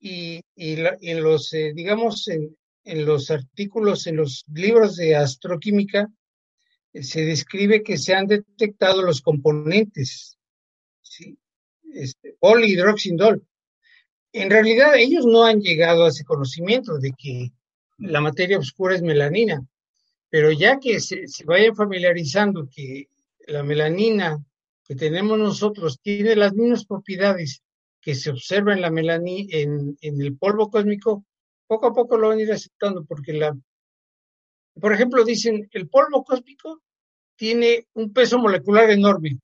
y, 0.02 0.42
en 0.56 1.22
los, 1.22 1.52
eh, 1.52 1.72
digamos, 1.74 2.28
en, 2.28 3.06
los 3.06 3.30
artículos, 3.30 4.08
en 4.08 4.16
los 4.16 4.44
libros 4.52 4.96
de 4.96 5.14
astroquímica, 5.14 6.08
eh, 6.92 7.04
se 7.04 7.24
describe 7.24 7.84
que 7.84 7.96
se 7.96 8.14
han 8.14 8.26
detectado 8.26 9.02
los 9.02 9.20
componentes. 9.20 10.36
Este, 11.94 12.36
polihidroxindol. 12.38 13.42
En 14.32 14.50
realidad, 14.50 14.96
ellos 14.96 15.26
no 15.26 15.44
han 15.44 15.60
llegado 15.60 16.04
a 16.04 16.08
ese 16.08 16.24
conocimiento 16.24 16.98
de 16.98 17.12
que 17.16 17.52
la 17.98 18.20
materia 18.20 18.58
oscura 18.58 18.94
es 18.94 19.02
melanina, 19.02 19.64
pero 20.30 20.50
ya 20.50 20.78
que 20.78 21.00
se, 21.00 21.26
vayan 21.44 21.76
familiarizando 21.76 22.68
que 22.74 23.08
la 23.46 23.62
melanina 23.62 24.42
que 24.84 24.94
tenemos 24.94 25.38
nosotros 25.38 25.98
tiene 26.00 26.34
las 26.34 26.54
mismas 26.54 26.86
propiedades 26.86 27.62
que 28.00 28.14
se 28.14 28.30
observa 28.30 28.72
en 28.72 28.80
la 28.80 28.90
melanina, 28.90 29.48
en, 29.52 29.96
el 30.00 30.36
polvo 30.36 30.70
cósmico, 30.70 31.24
poco 31.66 31.88
a 31.88 31.92
poco 31.92 32.16
lo 32.16 32.28
van 32.28 32.38
a 32.38 32.42
ir 32.42 32.52
aceptando, 32.52 33.04
porque 33.04 33.34
la, 33.34 33.56
por 34.80 34.92
ejemplo, 34.92 35.24
dicen, 35.24 35.68
el 35.72 35.88
polvo 35.88 36.24
cósmico 36.24 36.80
tiene 37.36 37.86
un 37.94 38.12
peso 38.12 38.38
molecular 38.38 38.90
enorme 38.90 39.38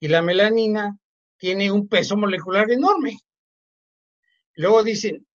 y 0.00 0.08
la 0.08 0.22
melanina 0.22 0.98
tiene 1.36 1.70
un 1.70 1.88
peso 1.88 2.16
molecular 2.16 2.70
enorme. 2.70 3.18
Luego 4.54 4.82
dicen, 4.82 5.26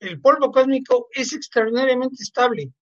el 0.00 0.20
polvo 0.20 0.52
cósmico 0.52 1.08
es 1.12 1.32
extraordinariamente 1.32 2.22
estable 2.22 2.72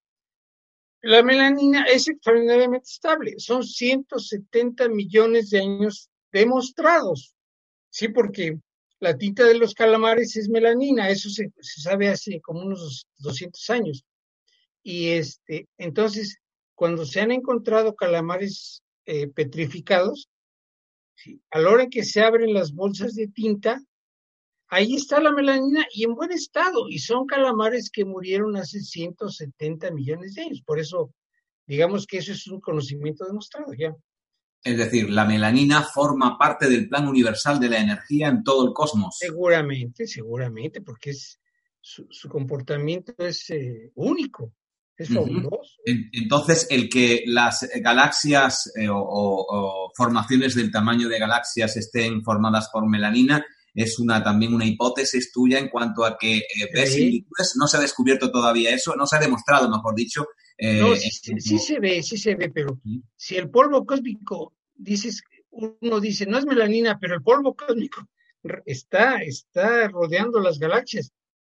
la 1.07 1.23
melanina 1.23 1.85
es 1.85 2.09
extraordinariamente 2.09 2.89
estable. 2.89 3.35
Son 3.39 3.63
170 3.63 4.89
millones 4.89 5.51
de 5.51 5.61
años 5.61 6.11
demostrados. 6.33 7.35
Sí, 7.91 8.09
porque 8.09 8.59
la 8.99 9.17
tinta 9.17 9.45
de 9.45 9.55
los 9.55 9.75
calamares 9.75 10.37
es 10.37 10.49
melanina. 10.49 11.09
Eso 11.09 11.31
se, 11.31 11.53
sabe 11.61 12.09
hace 12.09 12.41
como 12.41 12.63
unos 12.63 13.07
200 13.19 13.71
años. 13.71 14.05
Y 14.83 15.11
este, 15.11 15.69
entonces, 15.79 16.39
cuando 16.75 17.05
se 17.05 17.21
han 17.21 17.31
encontrado 17.31 17.95
calamares 17.95 18.83
eh, 19.05 19.29
petrificados, 19.29 20.29
a 21.51 21.59
la 21.59 21.71
hora 21.71 21.89
que 21.89 22.05
se 22.05 22.23
abren 22.23 22.55
las 22.55 22.73
bolsas 22.73 23.15
de 23.15 23.29
tinta, 23.29 23.83
ahí 24.69 24.95
está 24.95 25.21
la 25.21 25.33
melanina 25.33 25.87
y 25.93 26.05
en 26.05 26.15
buen 26.15 26.33
estado, 26.33 26.89
y 26.89 26.99
son 26.99 27.27
calamares 27.27 27.91
que 27.91 28.05
murieron 28.05 28.57
hace 28.57 28.81
170 28.81 29.91
millones 29.93 30.35
de 30.35 30.43
años. 30.43 30.63
Por 30.65 30.79
eso, 30.79 31.13
digamos 31.67 32.07
que 32.07 32.19
eso 32.19 32.33
es 32.33 32.47
un 32.47 32.61
conocimiento 32.61 33.25
demostrado 33.25 33.73
ya. 33.75 33.95
Es 34.65 34.77
decir, 34.77 35.11
la 35.11 35.25
melanina 35.25 35.83
forma 35.83 36.37
parte 36.37 36.69
del 36.69 36.89
plan 36.89 37.07
universal 37.07 37.61
de 37.61 37.69
la 37.69 37.79
energía 37.79 38.29
en 38.29 38.43
todo 38.43 38.67
el 38.67 38.73
cosmos. 38.73 39.17
Seguramente, 39.19 40.09
seguramente, 40.09 40.81
porque 40.81 41.11
es, 41.11 41.39
su, 41.81 42.29
comportamiento 42.29 43.15
es 43.19 43.49
eh, 43.51 43.93
único, 43.95 44.53
Entonces, 46.13 46.67
el 46.71 46.89
que 46.89 47.25
las 47.27 47.69
galaxias 47.81 48.73
eh, 48.77 48.89
o 48.91 49.93
formaciones 49.95 50.55
del 50.55 50.71
tamaño 50.71 51.09
de 51.09 51.19
galaxias 51.19 51.77
estén 51.77 52.23
formadas 52.23 52.69
por 52.73 52.89
melanina 52.89 53.45
es 53.77 53.99
una 53.99 54.25
también 54.25 54.55
una 54.55 54.65
hipótesis 54.65 55.31
tuya 55.31 55.59
en 55.59 55.69
cuanto 55.69 56.05
a 56.05 56.17
que 56.17 56.39
eh, 56.39 56.71
ves. 56.73 57.57
No 57.57 57.67
se 57.67 57.77
ha 57.77 57.81
descubierto 57.81 58.31
todavía 58.33 58.75
eso, 58.75 58.97
no 58.97 59.07
se 59.07 59.17
ha 59.17 59.21
demostrado, 59.21 59.69
mejor 59.69 59.95
dicho. 59.95 60.27
Eh, 60.57 60.81
no, 60.81 60.97
sí, 60.97 61.59
se 61.59 61.79
ve, 61.79 62.03
sí 62.03 62.17
se 62.17 62.35
ve, 62.35 62.49
pero 62.49 62.81
si 63.17 63.37
el 63.37 63.51
polvo 63.51 63.85
cósmico, 63.85 64.55
dices, 64.75 65.23
uno 65.51 66.01
dice, 66.01 66.25
no 66.25 66.39
es 66.39 66.47
melanina, 66.47 66.99
pero 66.99 67.15
el 67.15 67.23
polvo 67.23 67.55
cósmico 67.55 68.09
está, 68.65 69.19
está 69.19 69.89
rodeando 69.89 70.41
las 70.41 70.59
galaxias. 70.59 71.13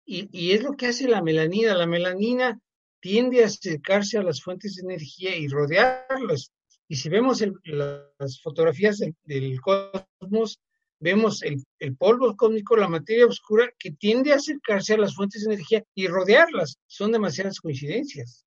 Y, 0.04 0.28
y 0.32 0.54
es 0.54 0.64
lo 0.64 0.76
que 0.76 0.88
hace 0.88 1.08
la 1.08 1.22
melanina. 1.22 1.76
La 1.76 1.86
melanina 1.86 2.60
tiende 3.00 3.44
a 3.44 3.48
acercarse 3.48 4.18
a 4.18 4.24
las 4.24 4.42
fuentes 4.42 4.76
de 4.76 4.84
energía 4.84 5.36
y 5.36 5.48
rodearlas. 5.48 6.52
Y 6.88 6.96
si 6.96 7.10
vemos 7.10 7.44
las 7.66 8.42
fotografías 8.42 9.00
del 9.24 9.60
cosmos, 9.62 10.60
vemos 11.00 11.44
el, 11.44 11.66
polvo 11.98 12.36
cósmico, 12.36 12.76
la 12.76 12.88
materia 12.88 13.26
oscura, 13.26 13.70
que 13.78 13.92
tiende 13.92 14.34
a 14.34 14.38
acercarse 14.38 14.94
a 14.94 14.98
las 14.98 15.16
fuentes 15.16 15.44
de 15.44 15.54
energía 15.54 15.84
y 15.94 16.08
rodearlas. 16.08 16.78
Son 16.88 17.12
demasiadas 17.12 17.60
coincidencias. 17.60 18.46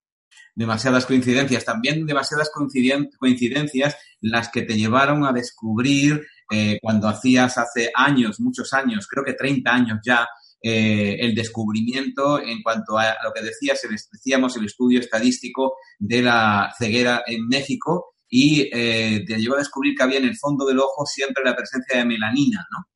Demasiadas 0.55 1.07
coincidencias, 1.07 1.65
también 1.65 2.07
demasiadas 2.07 2.51
coincidencias 2.51 3.97
las 4.21 4.49
que 4.49 4.63
te 4.63 4.77
llevaron 4.77 5.25
a 5.25 5.33
descubrir 5.33 6.27
eh, 6.51 6.79
cuando 6.83 7.09
hacías 7.09 7.57
hace 7.59 7.91
años, 7.95 8.41
muchos 8.41 8.73
años, 8.73 9.07
creo 9.09 9.25
que 9.25 9.35
30 9.35 9.73
años 9.73 10.01
ya, 10.05 10.29
eh, 10.63 11.17
el 11.21 11.35
descubrimiento 11.35 12.41
en 12.41 12.63
cuanto 12.63 12.99
a 12.99 13.17
lo 13.25 13.33
que 13.33 13.43
decías, 13.43 13.81
decíamos 14.13 14.57
el 14.57 14.67
estudio 14.67 15.01
estadístico 15.01 15.77
de 15.99 16.23
la 16.23 16.73
ceguera 16.79 17.23
en 17.27 17.49
México 17.49 18.15
y 18.29 18.71
eh, 18.73 19.25
te 19.27 19.37
llevó 19.39 19.57
a 19.57 19.59
descubrir 19.59 19.97
que 19.97 20.03
había 20.05 20.19
en 20.19 20.27
el 20.27 20.37
fondo 20.37 20.65
del 20.65 20.79
ojo 20.79 21.05
siempre 21.05 21.43
la 21.45 21.57
presencia 21.57 21.99
de 21.99 22.05
melanina, 22.05 22.65
¿no? 22.71 22.87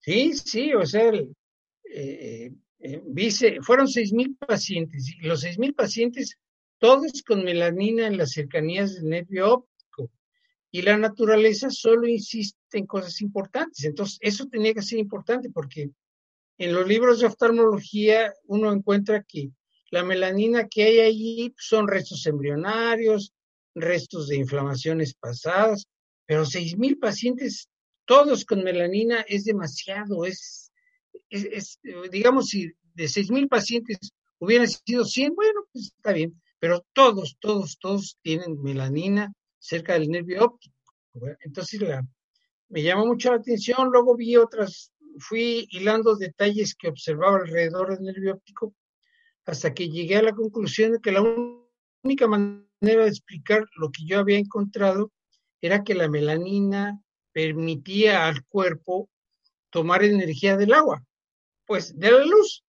Sí, 0.00 0.32
sí, 0.32 0.72
o 0.72 0.86
sea, 0.86 1.12
eh, 1.12 2.50
eh, 2.78 3.60
fueron 3.60 3.86
6.000 3.86 4.38
pacientes 4.38 5.14
y 5.20 5.26
los 5.26 5.44
6.000 5.44 5.74
pacientes 5.74 6.38
todos 6.78 7.22
con 7.22 7.44
melanina 7.44 8.06
en 8.06 8.16
las 8.16 8.32
cercanías 8.32 8.94
del 8.94 9.10
nervio 9.10 9.52
óptico. 9.52 10.10
Y 10.70 10.80
la 10.82 10.96
naturaleza 10.96 11.68
solo 11.68 12.06
insiste 12.06 12.78
en 12.78 12.86
cosas 12.86 13.20
importantes. 13.20 13.84
Entonces, 13.84 14.18
eso 14.22 14.46
tenía 14.46 14.72
que 14.72 14.80
ser 14.80 14.98
importante 14.98 15.50
porque 15.50 15.90
en 16.60 16.74
los 16.74 16.86
libros 16.86 17.20
de 17.20 17.26
oftalmología 17.26 18.34
uno 18.44 18.70
encuentra 18.70 19.22
que 19.22 19.50
la 19.90 20.04
melanina 20.04 20.68
que 20.68 20.84
hay 20.84 21.00
allí 21.00 21.54
son 21.56 21.88
restos 21.88 22.26
embrionarios, 22.26 23.32
restos 23.74 24.28
de 24.28 24.36
inflamaciones 24.36 25.14
pasadas, 25.14 25.88
pero 26.26 26.44
seis 26.44 26.76
mil 26.76 26.98
pacientes, 26.98 27.70
todos 28.04 28.44
con 28.44 28.62
melanina, 28.62 29.22
es 29.26 29.44
demasiado, 29.44 30.26
es, 30.26 30.70
digamos, 32.12 32.48
si 32.48 32.70
de 32.92 33.08
seis 33.08 33.30
mil 33.30 33.48
pacientes 33.48 34.12
hubieran 34.38 34.68
sido 34.68 35.06
100, 35.06 35.34
bueno, 35.34 35.62
pues 35.72 35.86
está 35.96 36.12
bien, 36.12 36.42
pero 36.58 36.84
todos, 36.92 37.38
todos, 37.40 37.78
todos 37.78 38.18
tienen 38.20 38.60
melanina 38.62 39.32
cerca 39.58 39.94
del 39.94 40.10
nervio 40.10 40.44
óptico. 40.44 40.76
Entonces 41.40 41.80
me 42.68 42.82
llamó 42.82 43.06
mucho 43.06 43.30
la 43.30 43.36
atención, 43.36 43.88
luego 43.90 44.14
vi 44.14 44.36
otras, 44.36 44.92
fui 45.18 45.66
hilando 45.70 46.16
detalles 46.16 46.74
que 46.74 46.88
observaba 46.88 47.38
alrededor 47.38 47.94
del 47.94 48.04
nervio 48.04 48.34
óptico 48.34 48.74
hasta 49.44 49.74
que 49.74 49.88
llegué 49.88 50.16
a 50.16 50.22
la 50.22 50.32
conclusión 50.32 50.92
de 50.92 51.00
que 51.00 51.12
la 51.12 51.22
única 52.02 52.26
manera 52.26 52.68
de 52.80 53.08
explicar 53.08 53.66
lo 53.76 53.90
que 53.90 54.04
yo 54.04 54.20
había 54.20 54.38
encontrado 54.38 55.12
era 55.60 55.84
que 55.84 55.94
la 55.94 56.08
melanina 56.08 57.02
permitía 57.32 58.26
al 58.26 58.44
cuerpo 58.44 59.08
tomar 59.70 60.04
energía 60.04 60.56
del 60.56 60.72
agua, 60.72 61.04
pues 61.66 61.98
de 61.98 62.10
la 62.10 62.24
luz, 62.24 62.64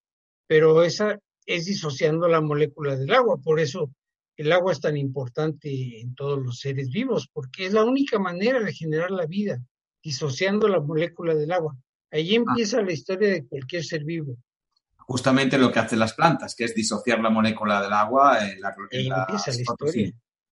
pero 0.48 0.84
esa 0.84 1.20
es 1.46 1.66
disociando 1.66 2.28
la 2.28 2.42
molécula 2.42 2.96
del 2.96 3.14
agua, 3.14 3.38
por 3.38 3.60
eso 3.60 3.92
el 4.38 4.52
agua 4.52 4.72
es 4.72 4.80
tan 4.80 4.98
importante 4.98 6.00
en 6.00 6.16
todos 6.16 6.40
los 6.40 6.60
seres 6.60 6.90
vivos, 6.90 7.30
porque 7.32 7.66
es 7.66 7.74
la 7.74 7.84
única 7.84 8.20
manera 8.20 8.60
de 8.60 8.74
generar 8.74 9.12
la 9.12 9.26
vida, 9.26 9.62
disociando 10.04 10.68
la 10.68 10.80
molécula 10.80 11.36
del 11.36 11.52
agua. 11.52 11.76
Ahí 12.12 12.36
ah. 12.36 12.44
empieza 12.46 12.82
la 12.82 12.91
historia 12.91 13.30
de 13.30 13.48
cualquier 13.48 13.84
ser 13.84 14.03
vivo. 14.03 14.38
Justamente 14.98 15.58
lo 15.58 15.72
que 15.72 15.80
hacen 15.80 16.00
las 16.00 16.13
plantas, 16.13 16.56
que 16.56 16.65
es 16.65 16.75
disociar 16.75 17.20
la 17.20 17.30
molécula 17.30 17.82
del 17.82 17.94
agua 17.94 18.48
en 18.48 18.62
la, 18.62 18.74
Ahí 18.91 19.08
empieza 19.08 19.51
la 19.51 19.62
historia. 19.62 20.12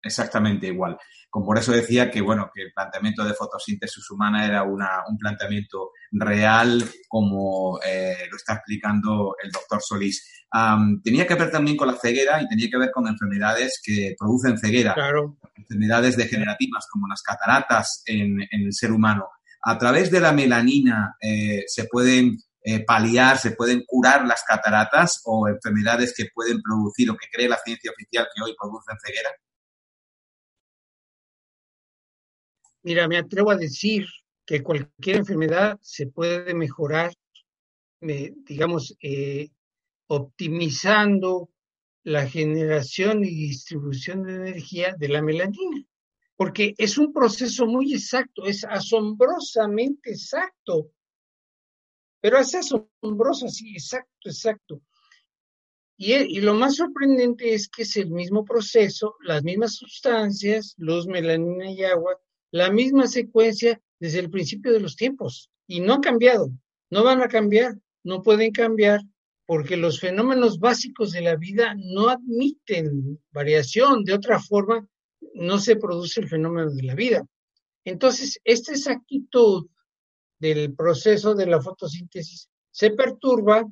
Exactamente 0.05 0.67
igual. 0.67 0.97
Como 1.31 1.47
por 1.47 1.57
eso 1.57 1.71
decía 1.71 2.11
que, 2.11 2.21
bueno, 2.21 2.49
que 2.53 2.61
el 2.61 2.71
planteamiento 2.71 3.25
de 3.25 3.33
fotosíntesis 3.33 4.09
humana 4.11 4.45
era 4.45 4.63
una, 4.63 5.03
un 5.09 5.17
planteamiento 5.17 5.89
real, 6.11 6.83
como 7.09 7.79
eh, 7.85 8.27
lo 8.29 8.37
está 8.37 8.53
explicando 8.53 9.35
el 9.43 9.51
doctor 9.51 9.81
Solís. 9.81 10.45
tenía 11.03 11.25
que 11.25 11.35
ver 11.35 11.51
también 11.51 11.75
con 11.75 11.87
la 11.87 11.97
ceguera 11.97 12.41
y 12.41 12.47
tenía 12.47 12.69
que 12.69 12.77
ver 12.77 12.91
con 12.91 13.07
enfermedades 13.07 13.81
que 13.83 14.15
producen 14.17 14.57
ceguera. 14.57 14.93
Claro. 14.93 15.37
Enfermedades 15.55 16.15
degenerativas 16.15 16.85
como 16.89 17.07
las 17.07 17.23
cataratas 17.23 18.03
en, 18.05 18.37
el 18.51 18.71
ser 18.71 18.91
humano. 18.91 19.27
A 19.67 19.79
través 19.79 20.11
de 20.11 20.19
la 20.19 20.31
melanina 20.31 21.17
eh, 21.19 21.63
se 21.67 21.85
pueden 21.85 22.37
eh, 22.61 22.85
paliar, 22.85 23.39
se 23.39 23.51
pueden 23.51 23.83
curar 23.85 24.27
las 24.27 24.43
cataratas 24.43 25.21
o 25.25 25.47
enfermedades 25.47 26.13
que 26.15 26.25
pueden 26.33 26.61
producir 26.61 27.09
o 27.09 27.17
que 27.17 27.27
cree 27.31 27.49
la 27.49 27.57
ciencia 27.57 27.91
oficial 27.91 28.27
que 28.33 28.43
hoy 28.43 28.55
producen 28.59 28.95
ceguera. 29.03 29.29
Mira, 32.83 33.07
me 33.07 33.17
atrevo 33.17 33.49
a 33.49 33.55
decir 33.55 34.05
que 34.45 34.61
cualquier 34.61 35.17
enfermedad 35.17 35.79
se 35.81 36.05
puede 36.05 36.53
mejorar, 36.53 37.11
digamos, 37.99 38.95
eh, 39.01 39.49
optimizando 40.07 41.49
la 42.03 42.27
generación 42.27 43.25
y 43.25 43.29
distribución 43.29 44.21
de 44.21 44.35
energía 44.35 44.95
de 44.95 45.09
la 45.09 45.23
melanina, 45.23 45.83
porque 46.35 46.75
es 46.77 46.97
un 46.97 47.13
proceso 47.13 47.65
muy 47.65 47.93
exacto, 47.93 48.45
es 48.45 48.63
asombrosamente 48.65 50.11
exacto, 50.11 50.91
pero 52.21 52.39
es 52.39 52.53
asombroso, 52.55 53.47
sí, 53.47 53.71
exacto, 53.73 54.29
exacto. 54.29 54.81
Y, 55.97 56.13
y, 56.13 56.41
lo 56.41 56.55
más 56.55 56.75
sorprendente 56.75 57.53
es 57.53 57.69
que 57.69 57.83
es 57.83 57.95
el 57.95 58.11
mismo 58.11 58.43
proceso, 58.43 59.15
las 59.21 59.43
mismas 59.43 59.75
sustancias, 59.75 60.73
luz, 60.77 61.07
melanina 61.07 61.71
y 61.71 61.83
agua, 61.83 62.19
la 62.51 62.69
misma 62.69 63.07
secuencia 63.07 63.81
desde 63.99 64.19
el 64.19 64.29
principio 64.29 64.73
de 64.73 64.81
los 64.81 64.97
tiempos 64.97 65.49
y 65.67 65.79
no 65.79 65.93
han 65.93 66.01
cambiado, 66.01 66.51
no 66.89 67.03
van 67.03 67.21
a 67.21 67.29
cambiar, 67.29 67.75
no 68.03 68.21
pueden 68.23 68.51
cambiar 68.51 69.01
porque 69.45 69.77
los 69.77 69.99
fenómenos 69.99 70.59
básicos 70.59 71.11
de 71.11 71.21
la 71.21 71.35
vida 71.35 71.75
no 71.77 72.09
admiten 72.09 73.19
variación, 73.31 74.03
de 74.03 74.13
otra 74.13 74.39
forma 74.39 74.87
no 75.35 75.59
se 75.59 75.75
produce 75.75 76.21
el 76.21 76.29
fenómeno 76.29 76.71
de 76.71 76.83
la 76.83 76.95
vida. 76.95 77.25
Entonces, 77.83 78.39
esta 78.43 78.71
exactitud 78.71 79.67
del 80.39 80.73
proceso 80.75 81.35
de 81.35 81.45
la 81.45 81.61
fotosíntesis 81.61 82.49
se 82.71 82.91
perturba 82.91 83.65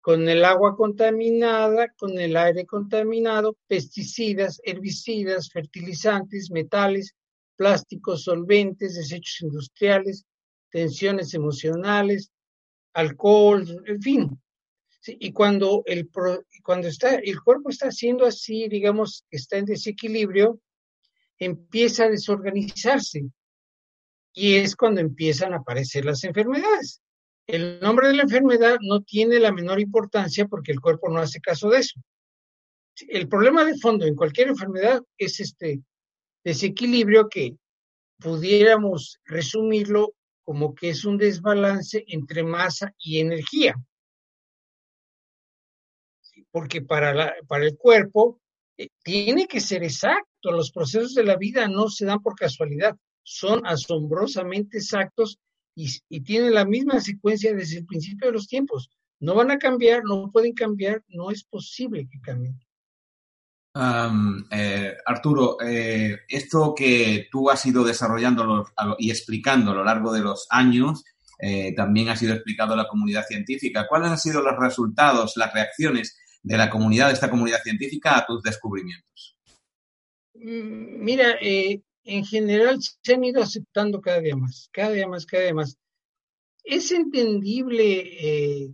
con 0.00 0.28
el 0.28 0.44
agua 0.44 0.76
contaminada, 0.76 1.88
con 1.98 2.18
el 2.18 2.36
aire 2.36 2.64
contaminado, 2.66 3.56
pesticidas, 3.66 4.60
herbicidas, 4.64 5.50
fertilizantes, 5.50 6.50
metales, 6.50 7.14
plásticos, 7.56 8.22
solventes, 8.22 8.94
desechos 8.94 9.42
industriales, 9.42 10.24
tensiones 10.70 11.34
emocionales, 11.34 12.30
alcohol, 12.94 13.66
en 13.86 14.00
fin. 14.00 14.40
Y 15.06 15.32
cuando 15.32 15.82
el, 15.86 16.10
cuando 16.62 16.88
está, 16.88 17.14
el 17.16 17.40
cuerpo 17.40 17.70
está 17.70 17.88
haciendo 17.88 18.26
así, 18.26 18.68
digamos, 18.68 19.24
está 19.30 19.56
en 19.56 19.66
desequilibrio, 19.66 20.60
empieza 21.38 22.04
a 22.04 22.10
desorganizarse. 22.10 23.30
Y 24.34 24.56
es 24.56 24.76
cuando 24.76 25.00
empiezan 25.00 25.52
a 25.52 25.58
aparecer 25.58 26.04
las 26.04 26.22
enfermedades. 26.24 27.00
El 27.46 27.80
nombre 27.80 28.08
de 28.08 28.14
la 28.14 28.24
enfermedad 28.24 28.76
no 28.82 29.02
tiene 29.02 29.38
la 29.38 29.52
menor 29.52 29.80
importancia 29.80 30.46
porque 30.46 30.72
el 30.72 30.80
cuerpo 30.80 31.08
no 31.08 31.20
hace 31.20 31.40
caso 31.40 31.70
de 31.70 31.78
eso. 31.78 32.00
El 33.08 33.28
problema 33.28 33.64
de 33.64 33.78
fondo 33.78 34.04
en 34.04 34.14
cualquier 34.14 34.48
enfermedad 34.48 35.02
es 35.16 35.40
este 35.40 35.80
desequilibrio 36.44 37.28
que 37.28 37.56
pudiéramos 38.18 39.20
resumirlo 39.24 40.14
como 40.42 40.74
que 40.74 40.90
es 40.90 41.04
un 41.04 41.16
desbalance 41.16 42.04
entre 42.08 42.42
masa 42.42 42.94
y 42.98 43.20
energía. 43.20 43.74
Porque 46.58 46.82
para, 46.82 47.14
la, 47.14 47.34
para 47.46 47.66
el 47.66 47.76
cuerpo 47.76 48.40
eh, 48.76 48.88
tiene 49.04 49.46
que 49.46 49.60
ser 49.60 49.84
exacto, 49.84 50.50
los 50.50 50.72
procesos 50.72 51.14
de 51.14 51.22
la 51.22 51.36
vida 51.36 51.68
no 51.68 51.88
se 51.88 52.04
dan 52.04 52.20
por 52.20 52.34
casualidad, 52.34 52.96
son 53.22 53.64
asombrosamente 53.64 54.78
exactos 54.78 55.38
y, 55.76 56.20
tienen 56.22 56.52
la 56.52 56.64
misma 56.64 57.00
secuencia 57.00 57.54
desde 57.54 57.78
el 57.78 57.86
principio 57.86 58.26
de 58.26 58.32
los 58.32 58.48
tiempos. 58.48 58.90
No 59.20 59.36
van 59.36 59.52
a 59.52 59.58
cambiar, 59.58 60.02
no 60.02 60.32
pueden 60.32 60.52
cambiar, 60.52 61.04
no 61.06 61.30
es 61.30 61.44
posible 61.44 62.08
que 62.10 62.20
cambien. 62.20 62.58
Eh, 64.50 64.96
Arturo, 65.06 65.58
eh, 65.60 66.22
esto 66.28 66.74
que 66.76 67.28
tú 67.30 67.48
has 67.50 67.64
ido 67.66 67.84
desarrollando 67.84 68.66
y 68.98 69.12
explicando 69.12 69.70
a 69.70 69.74
lo 69.74 69.84
largo 69.84 70.12
de 70.12 70.22
los 70.22 70.48
años, 70.50 71.04
también 71.76 72.08
ha 72.08 72.16
sido 72.16 72.34
explicado 72.34 72.74
a 72.74 72.78
la 72.78 72.88
comunidad 72.88 73.24
científica. 73.24 73.86
¿Cuáles 73.88 74.10
han 74.10 74.18
sido 74.18 74.42
los 74.42 74.58
resultados, 74.58 75.36
las 75.36 75.54
reacciones 75.54 76.18
de 76.42 76.56
la 76.56 76.70
comunidad, 76.70 77.08
de 77.08 77.14
esta 77.14 77.30
comunidad 77.30 77.62
científica 77.62 78.18
a 78.18 78.26
tus 78.26 78.42
descubrimientos? 78.42 79.36
Mm, 80.34 81.04
mira, 81.04 81.36
en 81.40 82.24
general 82.24 82.78
se 82.80 83.14
han 83.14 83.24
ido 83.24 83.42
aceptando 83.42 84.00
cada 84.00 84.20
día 84.20 84.34
más, 84.34 84.68
cada 84.72 84.92
día 84.92 85.06
más, 85.06 85.26
cada 85.26 85.42
día 85.44 85.54
más. 85.54 85.76
Es 86.64 86.90
entendible 86.90 88.64
eh, 88.64 88.70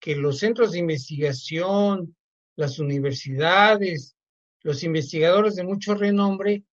que 0.00 0.16
los 0.16 0.38
centros 0.38 0.72
de 0.72 0.80
investigación, 0.80 2.16
las 2.56 2.80
universidades, 2.80 4.16
los 4.62 4.82
investigadores 4.82 5.54
de 5.54 5.64
mucho 5.64 5.94
renombre 5.94 6.64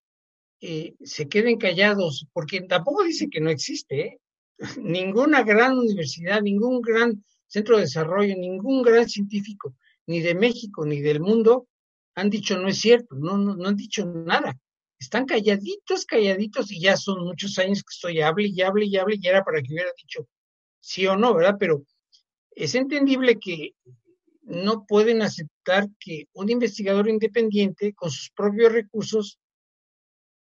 eh, 0.62 0.96
se 1.04 1.30
queden 1.30 1.58
callados, 1.58 2.28
porque 2.34 2.62
tampoco 2.62 3.04
dice 3.04 3.30
que 3.30 3.40
no 3.40 3.50
existe. 3.50 4.02
¿eh? 4.02 4.20
Ninguna 4.82 5.44
gran 5.44 5.78
universidad, 5.78 6.42
ningún 6.42 6.82
gran 6.82 7.24
centro 7.48 7.76
de 7.76 7.84
desarrollo, 7.84 8.36
ningún 8.36 8.82
gran 8.82 9.08
científico, 9.08 9.76
ni 10.10 10.20
de 10.22 10.36
México 10.36 10.86
ni 10.86 11.00
del 11.02 11.20
mundo, 11.20 11.68
han 12.16 12.30
dicho 12.30 12.58
no 12.58 12.68
es 12.68 12.80
cierto, 12.80 13.16
no, 13.16 13.38
no, 13.38 13.56
no 13.56 13.68
han 13.70 13.76
dicho 13.76 14.06
nada 14.06 14.58
están 15.00 15.26
calladitos, 15.26 16.06
calladitos, 16.06 16.72
y 16.72 16.82
ya 16.82 16.98
son 16.98 17.24
muchos 17.24 17.58
años 17.58 17.82
que 17.84 17.94
estoy 17.94 18.22
hable 18.22 18.48
y 18.48 18.62
hable 18.62 18.86
y 18.86 18.98
hable, 18.98 19.18
y 19.20 19.28
era 19.28 19.44
para 19.44 19.62
que 19.62 19.74
hubiera 19.74 19.92
dicho 19.98 20.28
sí 20.82 21.08
o 21.08 21.16
no, 21.16 21.34
¿verdad? 21.34 21.56
Pero 21.58 21.86
es 22.52 22.76
entendible 22.76 23.40
que 23.40 23.74
no 24.42 24.86
pueden 24.86 25.22
aceptar 25.22 25.88
que 26.00 26.28
un 26.34 26.50
investigador 26.50 27.08
independiente, 27.08 27.94
con 27.94 28.12
sus 28.12 28.30
propios 28.32 28.74
recursos, 28.74 29.40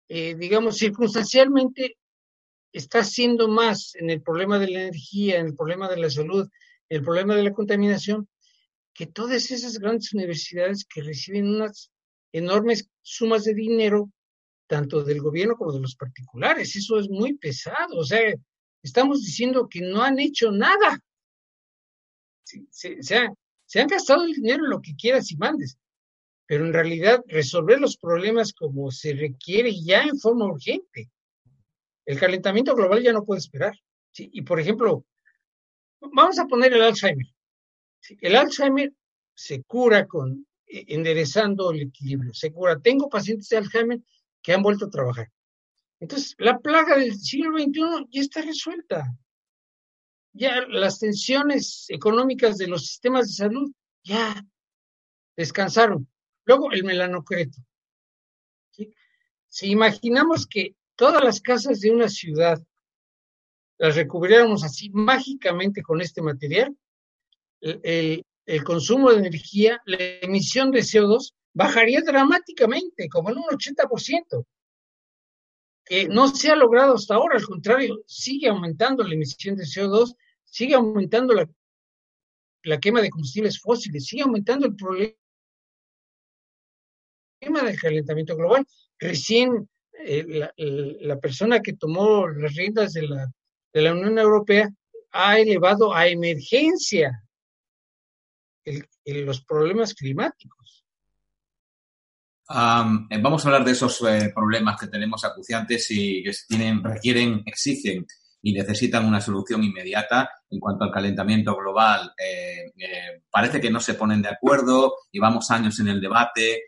eh, 0.07 0.35
digamos, 0.35 0.77
circunstancialmente, 0.77 1.97
está 2.71 2.99
haciendo 2.99 3.47
más 3.47 3.95
en 3.95 4.09
el 4.09 4.21
problema 4.21 4.57
de 4.59 4.69
la 4.69 4.81
energía, 4.83 5.39
en 5.39 5.47
el 5.47 5.55
problema 5.55 5.89
de 5.89 5.97
la 5.97 6.09
salud, 6.09 6.47
en 6.89 6.97
el 6.97 7.03
problema 7.03 7.35
de 7.35 7.43
la 7.43 7.51
contaminación, 7.51 8.27
que 8.95 9.05
todas 9.05 9.51
esas 9.51 9.77
grandes 9.77 10.13
universidades 10.13 10.85
que 10.85 11.03
reciben 11.03 11.49
unas 11.49 11.91
enormes 12.31 12.89
sumas 13.01 13.43
de 13.43 13.53
dinero 13.53 14.09
tanto 14.67 15.03
del 15.03 15.21
gobierno 15.21 15.55
como 15.55 15.73
de 15.73 15.81
los 15.81 15.95
particulares. 15.95 16.75
Eso 16.75 16.97
es 16.97 17.09
muy 17.09 17.37
pesado. 17.37 17.97
O 17.97 18.03
sea, 18.03 18.33
estamos 18.81 19.21
diciendo 19.21 19.67
que 19.69 19.81
no 19.81 20.01
han 20.01 20.17
hecho 20.17 20.49
nada. 20.51 20.99
Se, 22.43 23.01
se, 23.01 23.79
han 23.79 23.87
gastado 23.87 24.23
el 24.23 24.33
dinero 24.33 24.63
en 24.63 24.69
lo 24.69 24.81
que 24.81 24.95
quieras 24.95 25.31
y 25.31 25.37
mandes, 25.37 25.77
pero 26.45 26.65
en 26.65 26.73
realidad 26.73 27.21
resolver 27.27 27.79
los 27.79 27.97
problemas 27.97 28.53
como 28.53 28.91
se 28.91 29.13
requiere 29.13 29.71
ya 29.83 30.03
en 30.03 30.17
forma 30.17 30.45
urgente. 30.45 31.09
El 32.05 32.19
calentamiento 32.19 32.75
global 32.75 33.03
ya 33.03 33.11
no 33.11 33.25
puede 33.25 33.39
esperar. 33.39 33.73
Y 34.17 34.43
por 34.43 34.59
ejemplo, 34.59 35.03
vamos 35.99 36.39
a 36.39 36.45
poner 36.45 36.71
el 36.73 36.83
Alzheimer. 36.83 37.34
El 38.19 38.35
Alzheimer 38.35 38.93
se 39.33 39.63
cura 39.63 40.07
con 40.07 40.45
eh, 40.67 40.85
enderezando 40.89 41.71
el 41.71 41.83
equilibrio. 41.83 42.33
Se 42.33 42.51
cura. 42.51 42.79
Tengo 42.79 43.09
pacientes 43.09 43.49
de 43.49 43.57
Alzheimer 43.57 43.99
que 44.41 44.53
han 44.53 44.61
vuelto 44.61 44.85
a 44.85 44.89
trabajar. 44.89 45.31
Entonces, 45.99 46.35
la 46.37 46.59
plaga 46.59 46.97
del 46.97 47.17
siglo 47.17 47.57
XXI 47.57 48.07
ya 48.11 48.21
está 48.21 48.41
resuelta. 48.41 49.05
Ya 50.33 50.61
las 50.67 50.99
tensiones 50.99 51.85
económicas 51.89 52.57
de 52.57 52.67
los 52.67 52.85
sistemas 52.85 53.27
de 53.27 53.33
salud 53.33 53.71
ya 54.03 54.45
descansaron. 55.37 56.07
Luego, 56.45 56.71
el 56.71 56.83
melanocreto. 56.83 57.57
Si 59.47 59.67
imaginamos 59.67 60.47
que 60.47 60.75
todas 60.95 61.23
las 61.23 61.39
casas 61.39 61.79
de 61.79 61.91
una 61.91 62.09
ciudad 62.09 62.61
las 63.77 63.95
recubriéramos 63.95 64.63
así 64.63 64.89
mágicamente 64.89 65.81
con 65.81 66.01
este 66.01 66.21
material, 66.21 66.77
el, 67.65 68.63
consumo 68.63 69.11
de 69.11 69.19
energía, 69.19 69.81
la 69.85 69.97
emisión 70.21 70.71
de 70.71 70.79
CO2 70.81 71.33
bajaría 71.53 72.01
dramáticamente, 72.01 73.09
como 73.09 73.31
en 73.31 73.37
un 73.37 73.45
80%, 73.45 74.45
que 75.83 76.07
no 76.07 76.27
se 76.27 76.49
ha 76.51 76.55
logrado 76.55 76.95
hasta 76.95 77.15
ahora, 77.15 77.37
al 77.37 77.45
contrario, 77.45 78.01
sigue 78.05 78.49
aumentando 78.49 79.03
la 79.03 79.13
emisión 79.13 79.55
de 79.55 79.63
CO2, 79.63 80.15
sigue 80.43 80.75
aumentando 80.75 81.33
la, 81.33 82.79
quema 82.79 83.01
de 83.01 83.09
combustibles 83.09 83.59
fósiles, 83.59 84.05
sigue 84.05 84.23
aumentando 84.23 84.67
el 84.67 84.75
problema 84.75 85.15
del 87.63 87.79
calentamiento 87.79 88.35
global. 88.35 88.65
Recién 88.99 89.69
eh, 89.99 90.25
la, 90.27 90.53
la, 90.57 91.19
persona 91.19 91.61
que 91.61 91.73
tomó 91.73 92.27
las 92.27 92.55
riendas 92.55 92.93
de 92.93 93.03
la, 93.03 93.27
de 93.73 93.81
la 93.81 93.93
Unión 93.93 94.17
Europea 94.17 94.69
ha 95.11 95.39
elevado 95.39 95.93
a 95.93 96.07
emergencia 96.07 97.24
el, 98.65 99.25
los 99.25 99.41
problemas 99.41 99.93
climáticos. 99.93 100.85
Um, 102.47 103.07
vamos 103.23 103.43
a 103.43 103.47
hablar 103.47 103.65
de 103.65 103.71
esos 103.71 103.99
eh, 104.03 104.31
problemas 104.33 104.79
que 104.79 104.87
tenemos 104.87 105.23
acuciantes 105.23 105.87
y 105.89 106.21
que 106.21 106.31
tienen, 106.47 106.83
requieren, 106.83 107.41
exigen 107.45 108.05
y 108.41 108.53
necesitan 108.53 109.05
una 109.05 109.19
solución 109.19 109.63
inmediata 109.63 110.29
en 110.51 110.59
cuanto 110.59 110.83
al 110.83 110.91
calentamiento 110.91 111.55
global. 111.55 112.13
Eh, 112.17 112.71
eh, 112.77 113.23
parece 113.31 113.59
que 113.59 113.71
no 113.71 113.79
se 113.79 113.95
ponen 113.95 114.21
de 114.21 114.29
acuerdo, 114.29 114.93
llevamos 115.11 115.49
años 115.49 115.79
en 115.79 115.87
el 115.87 116.01
debate, 116.01 116.65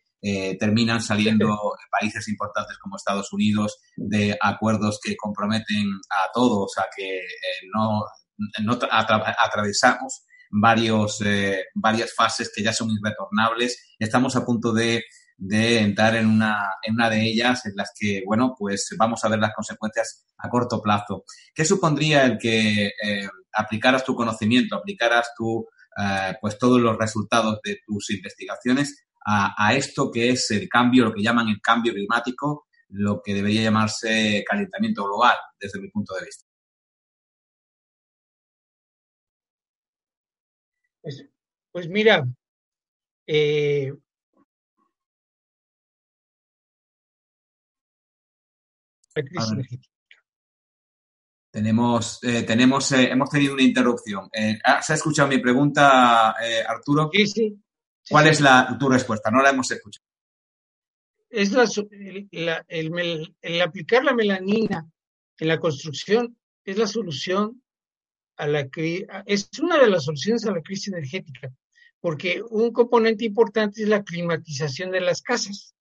terminan 0.60 1.02
saliendo 1.02 1.48
países 2.02 2.28
importantes 2.28 2.78
como 2.80 2.98
Estados 2.98 3.32
Unidos 3.32 3.78
de 3.96 4.36
acuerdos 4.42 5.00
que 5.02 5.16
comprometen 5.16 5.88
a 6.10 6.32
todos 6.34 6.76
a 6.80 6.86
que 6.94 7.22
no, 7.74 8.04
no 8.64 8.80
atravesamos 8.92 10.24
varios, 10.50 11.22
eh, 11.26 11.66
varias 11.76 12.14
fases 12.14 12.52
que 12.54 12.64
ya 12.64 12.74
son 12.74 12.90
irretornables. 12.92 13.96
Estamos 14.00 14.36
a 14.36 14.46
punto 14.46 14.74
de, 14.74 15.04
de 15.38 15.80
entrar 15.80 16.16
en 16.16 16.28
una, 16.28 16.58
en 16.84 16.96
una 16.96 17.10
de 17.10 17.22
ellas 17.22 17.66
en 17.66 17.74
las 17.76 17.92
que, 17.98 18.24
bueno, 18.26 18.56
pues 18.58 18.90
vamos 18.98 19.24
a 19.24 19.30
ver 19.30 19.40
las 19.40 19.54
consecuencias 19.54 20.26
a 20.38 20.50
corto 20.50 20.82
plazo. 20.82 21.24
¿Qué 21.54 21.66
supondría 21.66 22.26
el 22.26 22.38
que 22.38 22.88
eh, 22.88 23.30
aplicaras 23.54 24.04
tu 24.04 24.16
conocimiento, 24.16 24.76
aplicaras 24.76 25.30
tu, 25.38 25.68
eh, 25.98 26.36
pues 26.42 26.58
todos 26.58 26.80
los 26.82 26.98
resultados 26.98 27.60
de 27.64 27.80
tus 27.86 28.10
investigaciones 28.12 29.06
a, 29.26 29.54
a 29.58 29.74
esto 29.76 30.10
que 30.12 30.30
es 30.30 30.50
el 30.52 30.68
cambio, 30.70 31.06
lo 31.06 31.14
que 31.14 31.24
llaman 31.24 31.50
el 31.50 31.62
cambio 31.62 31.94
climático, 31.94 32.68
lo 32.90 33.22
que 33.22 33.34
debería 33.34 33.64
llamarse 33.64 34.44
calentamiento 34.48 35.04
global, 35.04 35.36
desde 35.60 35.80
mi 35.82 35.90
punto 35.90 36.16
de 36.16 36.26
vista? 36.26 36.47
Pues, 41.08 41.26
pues 41.72 41.88
mira, 41.88 42.28
eh, 43.26 43.94
Tenemos, 51.50 52.22
eh, 52.24 52.44
tenemos, 52.44 52.92
eh, 52.92 53.10
hemos 53.10 53.30
tenido 53.30 53.54
una 53.54 53.64
interrupción. 53.64 54.30
Ah, 54.66 54.82
¿Se 54.82 54.92
ha 54.92 54.96
escuchado 54.98 55.30
mi 55.30 55.38
pregunta, 55.38 56.36
Arturo? 56.68 57.10
Sí, 57.14 57.26
sí. 57.26 57.64
¿Cuál 58.10 58.28
es 58.28 58.42
la, 58.42 58.76
tu 58.78 58.90
respuesta? 58.90 59.32
No 59.32 59.42
la 59.42 59.52
hemos 59.52 59.72
escuchado. 59.72 60.06
Es 61.30 61.54
la, 61.54 62.66
el, 62.68 63.34
el 63.42 63.62
aplicar 63.62 64.04
la 64.04 64.14
melanina 64.14 64.86
en 65.40 65.48
la 65.48 65.58
construcción 65.58 66.38
es 66.66 66.78
la 66.78 66.86
solución 66.86 67.64
a 68.38 68.48
la 68.48 68.70
es 69.26 69.50
una 69.62 69.80
de 69.80 69.90
las 69.90 70.06
soluciones 70.06 70.46
a 70.46 70.52
la 70.52 70.62
crisis 70.62 70.90
energética, 70.90 71.52
porque 72.00 72.42
un 72.50 72.72
componente 72.72 73.26
importante 73.26 73.82
es 73.82 73.90
la 73.90 74.04
climatización 74.04 74.92
de 74.92 75.02
las 75.02 75.22
casas. 75.22 75.76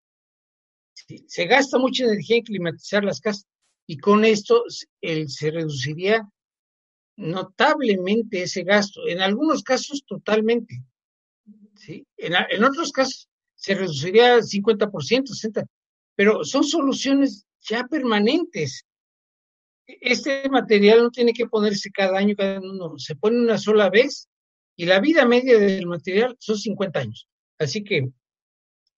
Se 1.27 1.47
gasta 1.47 1.79
mucha 1.79 2.05
energía 2.05 2.39
en 2.39 2.43
climatizar 2.43 3.05
las 3.05 3.21
casas 3.21 3.47
y 3.87 3.99
con 3.99 4.25
esto 4.25 4.65
el, 5.01 5.29
se 5.29 5.51
reduciría 5.51 6.29
notablemente 7.17 8.43
ese 8.43 8.63
gasto, 8.63 9.07
en 9.07 9.21
algunos 9.21 9.63
casos 9.63 10.05
totalmente. 10.07 10.83
¿sí? 11.77 12.07
En, 12.17 12.65
otros 12.65 12.93
casos 12.93 13.29
se 13.55 13.75
reduciría 13.75 14.39
50%, 14.39 14.91
60%, 14.91 15.67
pero 16.15 16.45
son 16.45 16.65
soluciones 16.65 17.47
ya 17.61 17.85
permanentes 17.85 18.85
este 19.87 20.49
material 20.49 21.03
no 21.03 21.11
tiene 21.11 21.33
que 21.33 21.47
ponerse 21.47 21.91
cada 21.91 22.19
año, 22.19 22.35
cada 22.37 22.61
uno, 22.61 22.99
se 22.99 23.17
pone 23.17 23.39
una 23.39 23.59
sola 23.59 23.89
vez 23.91 24.29
y 24.77 24.87
la 24.87 25.01
vida 25.01 25.25
media 25.27 25.59
del 25.59 25.87
material 25.87 26.37
son 26.39 26.59
50 26.59 27.01
años. 27.01 27.29
Así 27.59 27.85
que 27.85 28.09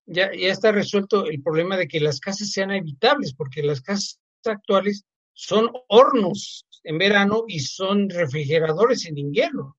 ya, 0.06 0.26
está 0.26 0.72
resuelto 0.72 1.26
el 1.26 1.42
problema 1.42 1.76
de 1.76 1.86
que 1.86 2.00
las 2.00 2.20
casas 2.20 2.50
sean 2.50 2.70
habitables, 2.70 3.34
porque 3.34 3.62
las 3.62 3.82
casas 3.82 4.18
actuales 4.44 5.04
son 5.34 5.70
hornos 5.88 6.66
en 6.82 6.98
verano 6.98 7.44
y 7.46 7.60
son 7.60 8.08
refrigeradores 8.08 9.06
en 9.06 9.18
invierno. 9.18 9.76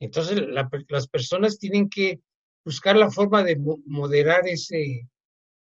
Entonces 0.00 0.40
las 0.88 1.08
personas 1.08 1.58
tienen 1.58 1.88
que 1.88 2.20
buscar 2.64 2.96
la 2.96 3.10
forma 3.10 3.44
de 3.44 3.56
moderar 3.86 4.48
ese, 4.48 5.08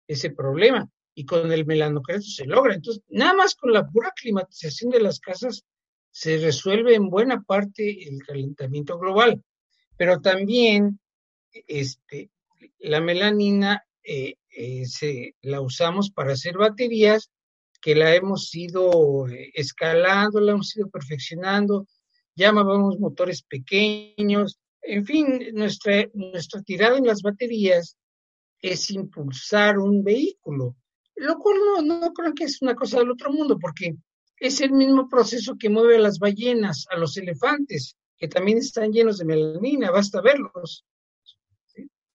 ese 0.08 0.30
problema 0.32 0.90
y 1.16 1.26
con 1.26 1.52
el 1.52 1.66
melanocreto 1.66 2.22
se 2.22 2.46
logra. 2.46 2.76
Entonces, 2.76 3.02
nada 3.08 3.34
más 3.34 3.56
con 3.56 3.72
la 3.72 3.88
pura 3.88 4.12
climatización 4.16 4.92
de 4.92 5.00
las 5.00 5.20
casas 5.20 5.64
se 6.12 6.38
resuelve 6.38 6.94
en 6.94 7.10
buena 7.10 7.42
parte 7.42 8.08
el 8.08 8.24
calentamiento 8.24 9.00
global. 9.00 9.42
Pero 9.98 10.20
también 10.20 11.00
este, 11.68 12.30
la 12.80 13.00
melanina 13.00 13.84
eh, 14.04 14.36
eh, 14.50 14.86
se, 14.86 15.36
la 15.42 15.62
usamos 15.62 16.12
para 16.12 16.34
hacer 16.34 16.58
baterías 16.58 17.32
que 17.82 17.96
la 17.96 18.14
hemos 18.14 18.54
ido 18.54 19.28
eh, 19.28 19.52
escalando, 19.54 20.42
la 20.42 20.52
hemos 20.52 20.76
ido 20.76 20.90
perfeccionando, 20.90 21.88
llamábamos 22.36 23.00
motores 23.00 23.42
pequeños, 23.42 24.60
en 24.82 25.06
fin, 25.06 25.40
nuestra, 25.54 26.08
nuestra 26.14 26.62
tirada 26.62 26.98
en 26.98 27.08
las 27.08 27.22
baterías 27.22 27.98
es 28.62 28.92
impulsar 28.92 29.80
un 29.80 30.04
vehículo 30.04 30.76
lo 31.16 31.38
cual 31.40 31.58
no, 31.60 32.00
no 32.00 32.14
creo 32.14 32.34
que 32.34 32.44
es 32.44 32.62
una 32.62 32.76
cosa 32.76 33.00
del 33.00 33.12
otro 33.12 33.32
mundo, 33.32 33.58
porque 33.60 33.96
es 34.40 34.62
el 34.62 34.72
mismo 34.72 35.08
proceso 35.10 35.56
que 35.58 35.70
mueve 35.70 35.96
a 35.96 36.00
las 36.00 36.20
ballenas, 36.20 36.86
a 36.90 36.98
los 36.98 37.18
elefantes, 37.18 37.96
que 38.18 38.28
también 38.28 38.58
están 38.58 38.92
llenos 38.92 39.18
de 39.18 39.26
melanina, 39.26 39.92
basta 39.92 40.22
verlos. 40.22 40.86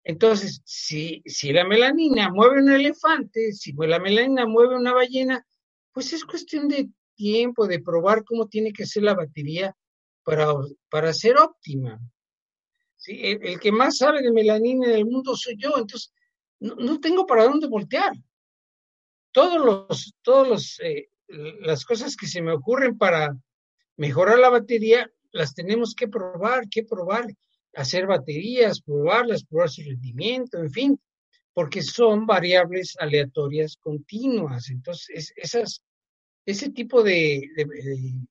Entonces, 0.03 0.61
si, 0.65 1.23
si 1.27 1.53
la 1.53 1.65
melanina 1.65 2.31
mueve 2.31 2.63
un 2.63 2.71
elefante, 2.71 3.53
si 3.53 3.73
la 3.73 3.99
melanina 3.99 4.47
mueve 4.47 4.77
una 4.77 4.93
ballena, 4.93 5.47
pues 5.93 6.13
es 6.13 6.25
cuestión 6.25 6.69
de 6.69 6.89
tiempo, 7.15 7.67
de 7.67 7.81
probar 7.81 8.25
cómo 8.25 8.49
tiene 8.49 8.73
que 8.73 8.87
ser 8.87 9.03
la 9.03 9.15
batería 9.15 9.75
para, 10.25 10.55
para 10.89 11.13
ser 11.13 11.37
óptima. 11.37 12.01
El, 13.07 13.59
que 13.61 13.73
más 13.73 13.99
sabe 13.99 14.23
de 14.23 14.31
melanina 14.31 14.87
en 14.87 14.95
el 14.95 15.07
mundo 15.07 15.35
soy 15.35 15.57
yo, 15.57 15.71
entonces 15.77 16.13
no, 16.61 16.75
no 16.77 17.01
tengo 17.01 17.27
para 17.27 17.45
dónde 17.45 17.67
voltear 17.67 18.13
todos 19.33 19.65
los, 19.65 20.15
todos 20.23 20.49
los, 20.49 20.81
eh, 20.81 21.09
las 21.61 21.85
cosas 21.85 22.17
que 22.17 22.27
se 22.27 22.43
me 22.43 22.53
ocurren 22.53 22.99
para 22.99 23.37
mejorar 23.97 24.39
la 24.39 24.51
batería, 24.51 25.11
las 25.33 25.55
tenemos 25.55 25.95
que 25.95 26.09
probar, 26.09 26.69
que 26.69 26.85
probar, 26.85 27.27
hacer 27.75 28.07
baterías, 28.07 28.81
probarlas, 28.81 29.45
probar 29.45 29.71
su 29.71 29.83
rendimiento, 29.83 30.59
en 30.59 30.71
fin, 30.71 31.01
porque 31.53 31.83
son 31.83 32.27
variables 32.27 32.97
aleatorias 32.99 33.77
continuas. 33.77 34.71
Entonces, 34.71 35.33
esas, 35.37 35.83
ese 36.47 36.71
tipo 36.71 37.03
de, 37.03 37.43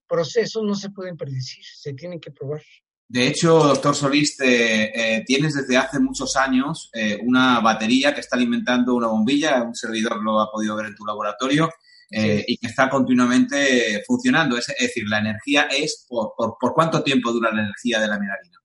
procesos 0.07 0.63
no 0.63 0.75
se 0.75 0.89
pueden 0.89 1.15
predecir, 1.15 1.63
se 1.63 1.93
tienen 1.93 2.19
que 2.19 2.31
probar. 2.31 2.63
De 3.11 3.25
hecho, 3.25 3.57
doctor 3.57 3.95
Solís, 3.95 4.37
eh, 4.39 5.23
tienes 5.25 5.55
desde 5.55 5.77
hace 5.77 5.99
muchos 5.99 6.35
años 6.35 6.91
eh, 6.93 7.19
una 7.23 7.59
batería 7.59 8.13
que 8.13 8.19
está 8.19 8.35
alimentando 8.35 8.93
una 8.93 9.07
bombilla, 9.07 9.63
un 9.63 9.73
servidor 9.73 10.21
lo 10.21 10.39
ha 10.39 10.51
podido 10.51 10.75
ver 10.75 10.85
en 10.85 10.95
tu 10.95 11.03
laboratorio, 11.07 11.71
eh, 12.11 12.45
y 12.47 12.57
que 12.57 12.67
está 12.67 12.87
continuamente 12.87 14.03
funcionando. 14.05 14.57
Es, 14.57 14.67
decir, 14.67 15.09
la 15.09 15.19
energía 15.19 15.63
es, 15.63 16.05
por, 16.07 16.33
por, 16.35 16.73
cuánto 16.75 17.01
tiempo 17.01 17.31
dura 17.31 17.51
la 17.51 17.61
energía 17.61 17.99
de 17.99 18.07
la 18.07 18.19
melanina? 18.19 18.59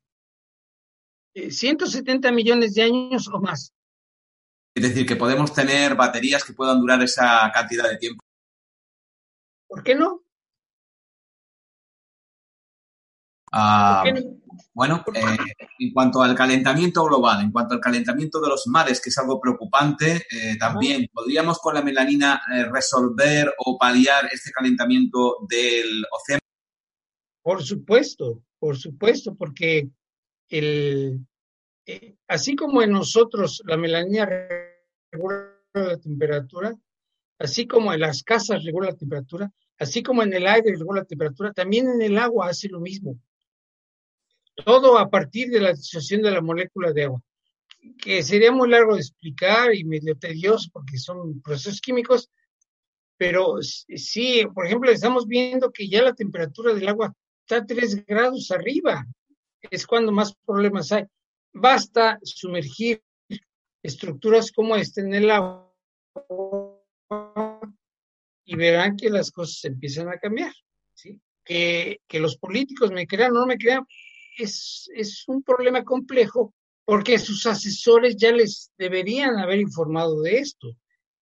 170 1.51 2.31
millones 2.31 2.75
de 2.75 2.83
años 2.83 3.29
o 3.33 3.41
más. 3.41 3.73
Es 4.75 4.83
decir, 4.83 5.07
que 5.07 5.17
podemos 5.17 5.55
tener 5.55 5.95
baterías 5.95 6.45
que 6.45 6.53
puedan 6.53 6.81
durar 6.81 7.03
esa 7.03 7.51
cantidad 7.53 7.89
de 7.89 7.97
tiempo. 7.97 8.23
¿Por 9.69 9.83
qué 9.83 9.95
no? 9.95 10.24
Ah, 13.57 14.03
bueno, 14.73 15.05
eh, 15.15 15.37
en 15.79 15.93
cuanto 15.93 16.21
al 16.21 16.35
calentamiento 16.35 17.05
global, 17.05 17.41
en 17.41 17.53
cuanto 17.53 17.75
al 17.75 17.81
calentamiento 17.81 18.41
de 18.41 18.49
los 18.49 18.67
mares, 18.67 19.01
que 19.01 19.11
es 19.11 19.19
algo 19.19 19.41
preocupante, 19.41 20.27
eh, 20.29 20.59
también 20.59 21.09
podríamos 21.13 21.61
con 21.61 21.75
la 21.75 21.83
melanina 21.83 22.43
eh, 22.53 22.65
resolver 22.65 23.55
o 23.65 23.79
paliar 23.79 24.29
este 24.33 24.51
calentamiento 24.51 25.47
del 25.49 26.05
océano. 26.11 26.41
Por 27.43 27.63
supuesto, 27.63 28.43
por 28.59 28.77
supuesto, 28.77 29.37
porque 29.37 29.89
el, 30.49 31.25
así 32.27 32.57
como 32.57 32.83
en 32.83 32.91
nosotros 32.91 33.63
la 33.67 33.77
melanina 33.77 34.29
regula 35.13 35.55
la 35.75 36.01
temperatura, 36.01 36.75
así 37.39 37.69
como 37.69 37.95
en 37.95 38.01
las 38.01 38.25
casas 38.25 38.65
regula 38.65 38.89
la 38.89 38.97
temperatura, 38.97 39.53
así 39.79 40.03
como 40.03 40.25
en 40.25 40.33
el 40.35 40.49
aire 40.49 40.75
regula 40.77 41.03
la 41.03 41.07
temperatura, 41.07 41.53
también 41.53 41.89
en 41.89 42.03
el 42.03 42.19
agua 42.19 42.49
hace 42.49 42.69
lo 42.69 42.81
mismo. 42.81 43.17
Todo 44.55 44.99
a 44.99 45.11
partir 45.11 45.51
de 45.51 45.61
la 45.61 45.73
disociación 45.73 46.23
de 46.23 46.31
la 46.31 46.41
molécula 46.41 46.93
de 46.93 47.05
agua, 47.05 47.21
que 47.99 48.23
sería 48.23 48.53
muy 48.53 48.69
largo 48.69 48.95
de 48.95 49.01
explicar 49.01 49.75
y 49.75 49.85
medio 49.85 50.17
tedioso 50.17 50.71
porque 50.73 50.99
son 50.99 51.41
procesos 51.43 51.81
químicos, 51.81 52.31
pero 53.17 53.57
sí, 53.61 54.45
por 54.55 54.67
ejemplo, 54.67 54.91
estamos 54.91 55.27
viendo 55.27 55.71
que 55.71 55.89
ya 55.89 56.03
la 56.03 56.15
temperatura 56.15 56.75
del 56.75 56.89
agua 56.89 57.15
está 57.41 57.57
a 57.57 57.67
3 57.67 58.07
grados 58.07 58.51
arriba, 58.51 59.07
es 59.71 59.87
cuando 59.87 60.13
más 60.13 60.35
problemas 60.45 60.93
hay. 60.93 61.05
Basta 61.53 62.19
sumergir 62.23 63.03
estructuras 63.83 64.51
como 64.51 64.77
esta 64.77 65.01
en 65.01 65.15
el 65.15 65.31
agua 65.31 65.73
y 68.45 68.57
verán 68.57 68.97
que 68.97 69.11
las 69.11 69.31
cosas 69.31 69.65
empiezan 69.65 70.09
a 70.09 70.19
cambiar. 70.19 70.53
¿sí? 70.95 71.21
Que, 71.45 72.01
que 72.09 72.19
los 72.19 72.37
políticos 72.37 72.91
me 72.91 73.07
crean 73.07 73.33
o 73.33 73.41
no 73.41 73.47
me 73.47 73.59
crean, 73.59 73.87
es, 74.39 74.89
es 74.95 75.25
un 75.29 75.43
problema 75.43 75.85
complejo 75.85 76.55
porque 76.85 77.19
sus 77.19 77.47
asesores 77.47 78.17
ya 78.17 78.33
les 78.33 78.71
deberían 78.77 79.39
haber 79.39 79.61
informado 79.61 80.21
de 80.21 80.39
esto. 80.39 80.69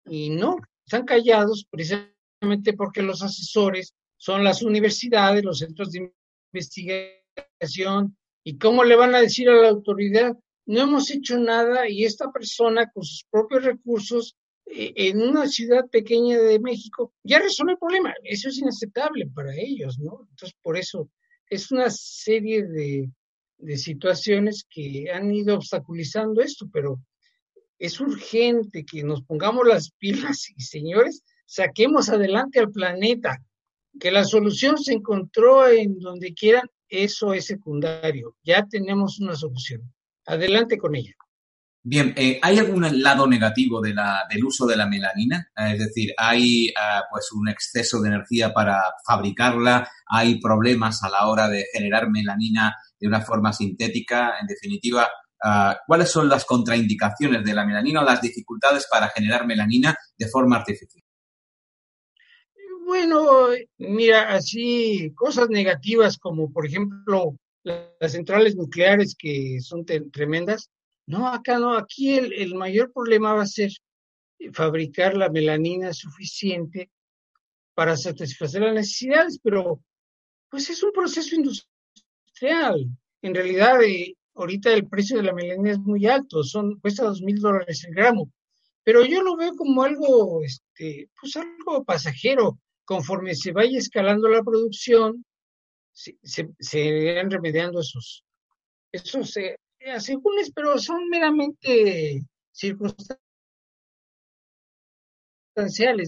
Y 0.06 0.30
no, 0.30 0.58
están 0.86 1.06
callados 1.06 1.66
precisamente 1.70 2.74
porque 2.76 3.02
los 3.02 3.22
asesores 3.22 3.94
son 4.18 4.44
las 4.44 4.64
universidades, 4.64 5.44
los 5.44 5.60
centros 5.60 5.92
de 5.92 6.12
investigación. 6.52 8.18
¿Y 8.44 8.58
cómo 8.58 8.84
le 8.84 8.96
van 8.96 9.16
a 9.16 9.22
decir 9.22 9.50
a 9.50 9.56
la 9.56 9.70
autoridad? 9.70 10.36
No 10.68 10.82
hemos 10.82 11.12
hecho 11.12 11.38
nada 11.38 11.88
y 11.90 12.06
esta 12.06 12.32
persona 12.32 12.90
con 12.92 13.04
sus 13.04 13.26
propios 13.30 13.64
recursos 13.64 14.36
eh, 14.66 14.94
en 14.96 15.22
una 15.22 15.48
ciudad 15.48 15.88
pequeña 15.90 16.40
de 16.40 16.60
México 16.60 17.14
ya 17.24 17.40
resuelve 17.40 17.74
el 17.74 17.80
problema. 17.80 18.14
Eso 18.24 18.50
es 18.50 18.58
inaceptable 18.58 19.28
para 19.28 19.54
ellos, 19.56 20.00
¿no? 20.00 20.28
Entonces, 20.30 20.56
por 20.62 20.78
eso 20.78 21.10
es 21.50 21.72
una 21.72 21.90
serie 21.90 22.64
de, 22.64 23.10
situaciones 23.78 24.66
que 24.70 25.10
han 25.12 25.34
ido 25.34 25.56
obstaculizando 25.56 26.42
esto, 26.42 26.68
pero 26.72 27.02
es 27.80 28.00
urgente 28.00 28.86
que 28.86 29.04
nos 29.04 29.24
pongamos 29.24 29.66
las 29.66 29.92
pilas 29.92 30.50
y 30.56 30.62
señores, 30.62 31.24
saquemos 31.46 32.10
adelante 32.10 32.60
al 32.60 32.72
planeta. 32.72 33.42
Que 34.00 34.12
la 34.12 34.26
solución 34.26 34.78
se 34.78 34.94
encontró 34.94 35.68
en 35.70 35.98
donde 36.00 36.34
quieran, 36.34 36.70
eso 36.90 37.34
es 37.34 37.46
secundario. 37.46 38.36
Ya 38.44 38.66
tenemos 38.66 39.20
una 39.20 39.36
solución. 39.36 39.82
Adelante 40.26 40.78
con 40.78 40.96
ella. 40.96 41.16
Bien, 41.88 42.16
eh, 42.18 42.40
¿hay 42.42 42.58
algún 42.58 42.84
lado 43.04 43.28
negativo 43.28 43.80
de 43.80 43.94
la, 43.94 44.26
del 44.28 44.44
uso 44.44 44.66
de 44.66 44.76
la 44.76 44.88
melanina? 44.88 45.52
Eh, 45.56 45.74
es 45.74 45.80
decir, 45.80 46.16
¿hay 46.18 46.74
ah, 46.76 47.04
pues 47.12 47.32
un 47.32 47.48
exceso 47.48 48.02
de 48.02 48.10
energía 48.10 48.52
para 48.52 48.82
fabricarla? 49.06 49.88
¿Hay 50.08 50.40
problemas 50.40 51.04
a 51.04 51.10
la 51.10 51.28
hora 51.28 51.48
de 51.48 51.68
generar 51.72 52.10
melanina 52.10 52.76
de 53.00 53.08
una 53.08 53.22
forma 53.22 53.54
sintética? 53.54 54.34
En 54.42 54.48
definitiva, 54.48 55.08
ah, 55.44 55.78
¿cuáles 55.86 56.10
son 56.10 56.28
las 56.28 56.44
contraindicaciones 56.46 57.46
de 57.46 57.54
la 57.54 57.68
melanina 57.68 58.02
o 58.02 58.04
las 58.04 58.20
dificultades 58.20 58.88
para 58.90 59.10
generar 59.10 59.46
melanina 59.46 59.96
de 60.18 60.28
forma 60.28 60.56
artificial? 60.56 61.04
Bueno, 62.84 63.50
mira, 63.78 64.34
así 64.34 65.14
cosas 65.14 65.50
negativas 65.50 66.18
como 66.18 66.52
por 66.52 66.66
ejemplo 66.66 67.38
las 67.62 68.12
centrales 68.12 68.56
nucleares 68.56 69.16
que 69.16 69.60
son 69.62 69.86
tremendas, 69.86 70.72
no, 71.08 71.28
acá 71.28 71.60
no, 71.60 71.76
aquí 71.76 72.18
el, 72.18 72.56
mayor 72.56 72.92
problema 72.92 73.34
va 73.34 73.44
a 73.44 73.48
ser 73.48 73.72
fabricar 74.54 75.16
la 75.16 75.30
melanina 75.30 75.94
suficiente 75.94 76.90
para 77.74 77.96
satisfacer 77.96 78.62
las 78.62 78.74
necesidades, 78.74 79.40
pero 79.42 79.82
pues 80.50 80.70
es 80.70 80.82
un 80.84 80.92
proceso 80.92 81.36
industrial. 81.36 82.88
En 83.22 83.36
realidad, 83.36 83.82
eh, 83.84 84.16
ahorita 84.34 84.74
el 84.74 84.88
precio 84.88 85.18
de 85.18 85.24
la 85.24 85.34
melanina 85.34 85.72
es 85.72 85.80
muy 85.80 86.06
alto, 86.08 86.44
son, 86.44 86.80
cuesta 86.80 87.06
dos 87.06 87.22
mil 87.22 87.40
dólares 87.40 87.84
el 87.86 87.94
gramo, 87.94 88.32
pero 88.84 89.04
yo 89.04 89.22
lo 89.22 89.36
veo 89.36 89.56
como 89.56 89.84
algo, 89.84 90.44
este, 90.44 91.10
pues 91.20 91.36
algo 91.38 91.84
pasajero. 91.84 92.60
Conforme 92.84 93.34
se 93.34 93.52
vaya 93.52 93.80
escalando 93.80 94.28
la 94.28 94.44
producción, 94.44 95.26
se, 95.92 96.18
se, 96.22 96.80
irán 96.80 97.32
remediando 97.32 97.80
esos, 97.80 98.24
esos 98.92 99.36
eh, 99.38 99.58
asegúnes, 99.92 100.52
pero 100.54 100.78
son 100.80 101.08
meramente 101.10 102.26
circunstanciales, 102.52 103.20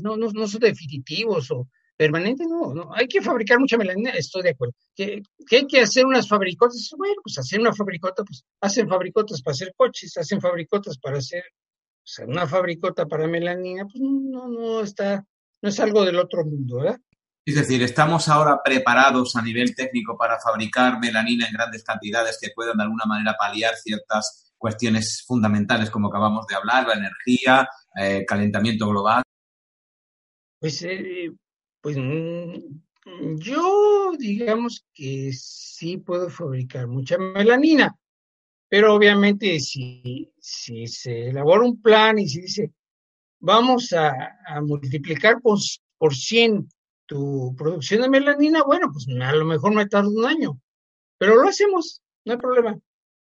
no, 0.04 0.18
no, 0.18 0.32
no 0.32 0.48
son 0.48 0.62
definitivos 0.62 1.52
o 1.52 1.68
permanentes, 1.98 2.48
no, 2.48 2.74
no, 2.74 2.94
hay 2.94 3.08
que 3.08 3.22
fabricar 3.22 3.60
mucha 3.60 3.78
melanina, 3.78 4.12
estoy 4.12 4.44
de 4.44 4.52
acuerdo. 4.52 4.76
Que, 4.96 5.22
hay 5.52 5.68
que 5.68 5.82
hacer 5.82 6.06
unas 6.06 6.28
fabricotas, 6.28 6.90
bueno, 6.96 7.16
pues 7.24 7.38
hacer 7.40 7.60
una 7.60 7.74
fabricota, 7.74 8.24
pues 8.24 8.46
hacen 8.62 8.88
fabricotas 8.88 9.42
para 9.42 9.54
hacer 9.54 9.74
coches, 9.76 10.16
hacen 10.18 10.40
fabricotas 10.40 10.98
para 11.00 11.18
hacer, 11.18 11.44
una 12.26 12.48
fabricota 12.48 13.06
para 13.06 13.28
melanina, 13.28 13.86
pues 13.86 14.00
no, 14.00 14.48
no 14.48 14.82
está, 14.82 15.26
no 15.62 15.70
es 15.70 15.80
algo 15.80 16.06
del 16.06 16.20
otro 16.20 16.46
mundo, 16.46 16.78
¿verdad? 16.78 17.02
Es 17.48 17.56
decir, 17.56 17.82
estamos 17.82 18.28
ahora 18.28 18.60
preparados 18.62 19.38
a 19.38 19.42
nivel 19.42 19.74
técnico 19.74 20.18
para 20.18 20.38
fabricar 20.38 21.00
melanina 21.00 21.48
en 21.48 21.54
grandes 21.54 21.82
cantidades 21.82 22.38
que 22.42 22.50
puedan 22.54 22.76
de 22.76 22.84
alguna 22.84 23.06
manera 23.06 23.38
paliar 23.40 23.74
ciertas 23.76 24.52
cuestiones 24.58 25.24
fundamentales 25.26 25.90
como 25.90 26.10
acabamos 26.10 26.46
de 26.46 26.56
hablar, 26.56 26.86
la 26.86 26.96
energía, 26.96 27.70
eh, 27.96 28.26
calentamiento 28.28 28.90
global. 28.90 29.24
Pues, 30.60 30.82
eh, 30.82 31.32
pues 31.80 31.96
mm, 31.98 33.38
yo 33.38 34.12
digamos 34.20 34.86
que 34.94 35.32
sí 35.32 36.00
puedo 36.00 36.30
fabricar 36.30 36.88
mucha 36.88 37.18
melanina, 37.18 37.96
pero 38.68 38.94
obviamente 38.94 39.58
si, 39.62 40.34
se 40.42 41.30
elabora 41.30 41.64
un 41.64 41.82
plan 41.82 42.20
y 42.20 42.28
se 42.28 42.42
dice, 42.42 42.74
vamos 43.40 43.94
a, 43.94 44.34
multiplicar 44.62 45.40
por, 45.42 45.60
por 45.98 46.14
100 46.14 46.68
tu 47.08 47.56
producción 47.58 48.02
de 48.02 48.10
melanina, 48.10 48.64
bueno, 48.64 48.92
pues 48.92 49.08
a 49.08 49.34
lo 49.34 49.46
mejor 49.46 49.74
me 49.74 49.88
tarda 49.88 50.10
un 50.10 50.26
año, 50.26 50.60
pero 51.18 51.36
lo 51.36 51.50
hacemos, 51.50 52.04
no 52.26 52.34
hay 52.34 52.38
problema. 52.38 52.78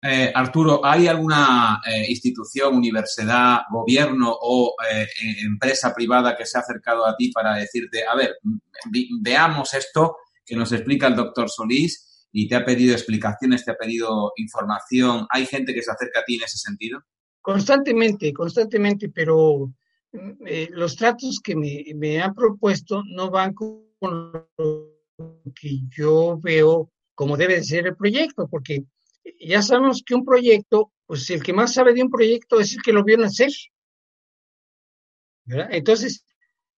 Eh, 0.05 0.31
Arturo, 0.35 0.83
¿hay 0.83 1.07
alguna 1.07 1.79
eh, 1.85 2.05
institución, 2.09 2.75
universidad, 2.75 3.61
gobierno 3.71 4.35
o 4.37 4.75
eh, 4.91 5.07
empresa 5.45 5.93
privada 5.93 6.35
que 6.35 6.45
se 6.45 6.57
ha 6.57 6.61
acercado 6.61 7.05
a 7.05 7.15
ti 7.15 7.31
para 7.31 7.55
decirte, 7.55 8.03
a 8.05 8.13
ver, 8.15 8.35
veamos 9.21 9.73
esto 9.73 10.17
que 10.45 10.57
nos 10.57 10.73
explica 10.73 11.07
el 11.07 11.15
doctor 11.15 11.49
Solís 11.49 12.27
y 12.33 12.49
te 12.49 12.55
ha 12.55 12.65
pedido 12.65 12.93
explicaciones, 12.93 13.63
te 13.63 13.71
ha 13.71 13.77
pedido 13.77 14.33
información? 14.35 15.25
¿Hay 15.29 15.45
gente 15.45 15.73
que 15.73 15.81
se 15.81 15.91
acerca 15.91 16.19
a 16.19 16.25
ti 16.25 16.35
en 16.35 16.43
ese 16.43 16.57
sentido? 16.57 17.01
Constantemente, 17.39 18.33
constantemente, 18.33 19.07
pero 19.07 19.71
eh, 20.45 20.69
los 20.71 20.95
tratos 20.95 21.39
que 21.43 21.55
me, 21.55 22.21
han 22.21 22.35
propuesto 22.35 23.03
no 23.05 23.31
van 23.31 23.53
con 23.53 23.83
lo 23.99 24.49
que 25.59 25.79
yo 25.89 26.39
veo 26.39 26.91
como 27.15 27.37
debe 27.37 27.55
de 27.55 27.63
ser 27.63 27.87
el 27.87 27.95
proyecto, 27.95 28.47
porque 28.47 28.83
ya 29.39 29.61
sabemos 29.61 30.03
que 30.05 30.15
un 30.15 30.25
proyecto, 30.25 30.91
pues 31.05 31.29
el 31.29 31.41
que 31.43 31.53
más 31.53 31.73
sabe 31.73 31.93
de 31.93 32.03
un 32.03 32.09
proyecto 32.09 32.59
es 32.59 32.75
el 32.75 32.81
que 32.81 32.93
lo 32.93 33.03
vio 33.03 33.17
nacer. 33.17 33.51
Entonces, 35.45 36.25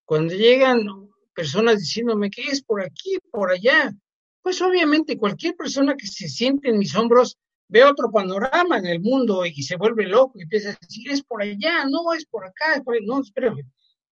cuando 0.05 0.33
llegan 0.33 0.85
personas 1.33 1.79
diciéndome 1.79 2.29
que 2.29 2.43
es 2.43 2.63
por 2.63 2.81
aquí, 2.81 3.17
por 3.31 3.51
allá, 3.51 3.93
pues 4.41 4.61
obviamente 4.61 5.17
cualquier 5.17 5.55
persona 5.55 5.95
que 5.95 6.07
se 6.07 6.29
siente 6.29 6.69
en 6.69 6.77
mis 6.77 6.95
hombros 6.95 7.37
ve 7.67 7.83
otro 7.83 8.11
panorama 8.11 8.77
en 8.77 8.85
el 8.85 9.01
mundo 9.01 9.45
y 9.45 9.63
se 9.63 9.75
vuelve 9.75 10.05
loco 10.05 10.33
y 10.37 10.43
empieza 10.43 10.69
a 10.69 10.77
decir, 10.79 11.11
es 11.11 11.23
por 11.23 11.41
allá, 11.41 11.85
no, 11.89 12.13
es 12.13 12.25
por 12.25 12.45
acá, 12.45 12.75
es 12.75 12.81
por 12.81 12.95
no, 13.03 13.21
espérame. 13.21 13.63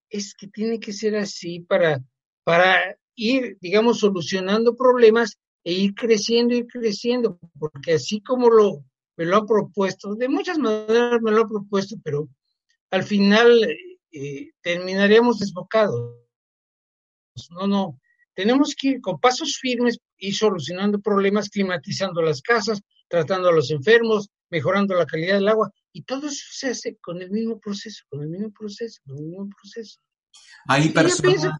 Es 0.10 0.34
que 0.34 0.48
tiene 0.48 0.80
que 0.80 0.94
ser 0.94 1.16
así 1.16 1.60
para, 1.60 2.04
para 2.44 2.98
ir, 3.16 3.58
digamos, 3.62 4.00
solucionando 4.00 4.76
problemas 4.76 5.38
e 5.64 5.74
ir 5.74 5.96
creciendo 5.96 6.56
y 6.56 6.68
creciendo, 6.68 7.40
porque 7.58 7.94
así 7.94 8.22
como 8.22 8.50
lo, 8.50 8.84
me 9.16 9.26
lo 9.26 9.38
ha 9.38 9.46
propuesto, 9.46 10.16
de 10.16 10.28
muchas 10.28 10.58
maneras 10.58 11.22
me 11.22 11.32
lo 11.32 11.42
ha 11.42 11.48
propuesto, 11.48 11.96
pero 12.04 12.28
al 12.92 13.04
final 13.04 13.68
eh, 14.12 14.52
terminaríamos 14.62 15.40
desbocados. 15.40 16.18
No, 17.50 17.68
no. 17.68 18.00
Tenemos 18.36 18.76
que 18.76 18.90
ir 18.90 19.02
con 19.02 19.20
pasos 19.20 19.58
firmes 19.60 20.00
y 20.18 20.34
solucionando 20.34 21.00
problemas, 21.00 21.50
climatizando 21.50 22.22
las 22.22 22.42
casas, 22.42 22.82
tratando 23.14 23.50
a 23.50 23.52
los 23.52 23.70
enfermos, 23.70 24.32
mejorando 24.50 24.96
la 24.96 25.06
calidad 25.06 25.36
del 25.36 25.48
agua. 25.48 25.70
Y 25.92 26.02
todo 26.02 26.28
eso 26.28 26.46
se 26.50 26.70
hace 26.72 26.98
con 27.00 27.22
el 27.22 27.30
mismo 27.30 27.60
proceso, 27.60 28.04
con 28.10 28.24
el 28.24 28.30
mismo 28.30 28.52
proceso, 28.52 29.02
con 29.06 29.20
el 29.20 29.26
mismo 29.26 29.50
proceso. 29.62 30.00
Hay 30.68 30.90
personas, 30.90 31.60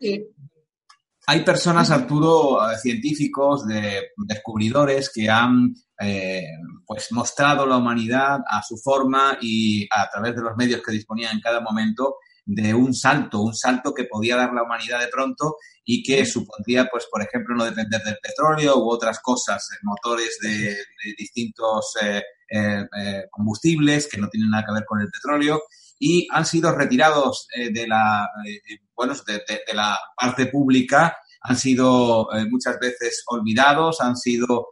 hay 1.28 1.46
personas, 1.46 1.92
Arturo, 1.92 2.60
eh, 2.72 2.78
científicos, 2.80 3.68
de, 3.68 4.08
descubridores 4.18 5.12
que 5.14 5.30
han 5.30 5.76
eh, 6.00 6.48
pues 6.88 7.12
mostrado 7.12 7.68
la 7.68 7.78
humanidad 7.78 8.40
a 8.48 8.64
su 8.64 8.76
forma 8.78 9.38
y 9.40 9.88
a 9.92 10.10
través 10.10 10.36
de 10.36 10.42
los 10.42 10.58
medios 10.58 10.82
que 10.82 10.92
disponían 10.92 11.36
en 11.36 11.42
cada 11.42 11.62
momento 11.62 12.16
de 12.46 12.74
un 12.74 12.94
salto, 12.94 13.42
un 13.42 13.56
salto 13.56 13.94
que 13.94 14.06
podía 14.06 14.36
dar 14.36 14.54
la 14.54 14.64
humanidad 14.64 15.00
de 15.00 15.08
pronto 15.08 15.56
y 15.86 16.04
que 16.04 16.26
supondría, 16.26 16.88
pues, 16.92 17.06
por 17.10 17.22
ejemplo, 17.22 17.56
no 17.56 17.66
depender 17.66 18.02
del 18.04 18.18
petróleo 18.22 18.78
u 18.78 18.90
otras 18.90 19.20
cosas, 19.20 19.68
eh, 19.72 19.80
motores 19.84 20.38
de, 20.42 20.78
distintos 21.18 21.94
combustibles 23.32 24.08
que 24.08 24.20
no 24.20 24.30
tienen 24.30 24.52
nada 24.52 24.64
que 24.64 24.74
ver 24.74 24.86
con 24.86 25.02
el 25.02 25.10
petróleo 25.10 25.64
y 26.04 26.28
han 26.32 26.46
sido 26.46 26.76
retirados 26.76 27.48
eh, 27.56 27.72
de, 27.72 27.88
la, 27.88 28.28
eh, 28.46 28.80
bueno, 28.94 29.14
de, 29.26 29.74
la 29.74 29.98
parte 30.20 30.48
pública, 30.48 31.16
han 31.42 31.56
sido 31.56 32.28
eh, 32.34 32.46
muchas 32.50 32.78
veces 32.80 33.24
olvidados, 33.28 34.02
han 34.02 34.18
sido 34.18 34.68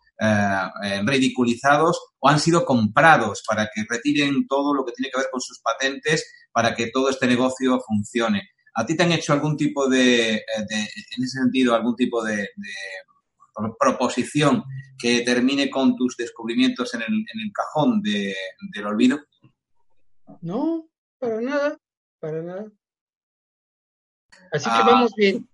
ridiculizados 1.04 2.00
o 2.20 2.30
han 2.30 2.40
sido 2.40 2.64
comprados 2.64 3.42
para 3.48 3.68
que 3.74 3.84
retiren 3.90 4.46
todo 4.48 4.72
lo 4.72 4.86
que 4.86 4.92
tiene 4.92 5.10
que 5.10 5.20
ver 5.20 5.30
con 5.32 5.42
sus 5.42 5.60
patentes 5.62 6.24
para 6.52 6.76
que 6.76 6.92
todo 6.92 7.10
este 7.10 7.28
negocio 7.28 7.80
funcione. 7.80 8.50
¿A 8.74 8.86
ti 8.86 8.96
te 8.96 9.04
han 9.04 9.12
hecho 9.12 9.34
algún 9.34 9.58
tipo 9.58 9.90
de, 9.90 10.36
en 10.36 11.24
ese 11.24 11.40
sentido, 11.40 11.76
algún 11.76 11.96
tipo 11.96 12.24
de, 12.24 12.50
proposición 13.80 14.64
que 14.98 15.22
termine 15.22 15.70
con 15.70 15.96
tus 15.96 16.16
descubrimientos 16.16 16.94
en 16.94 17.02
el, 17.02 17.14
en 17.14 17.40
el 17.44 17.52
cajón 17.54 18.02
del 18.02 18.86
olvido? 18.86 19.20
No, 20.42 20.88
para 21.20 21.42
nada, 21.42 21.78
para 22.20 22.42
nada. 22.42 22.72
Así 24.52 24.66
que 24.66 24.76
ah. 24.76 24.84
vamos 24.86 25.14
bien. 25.16 25.48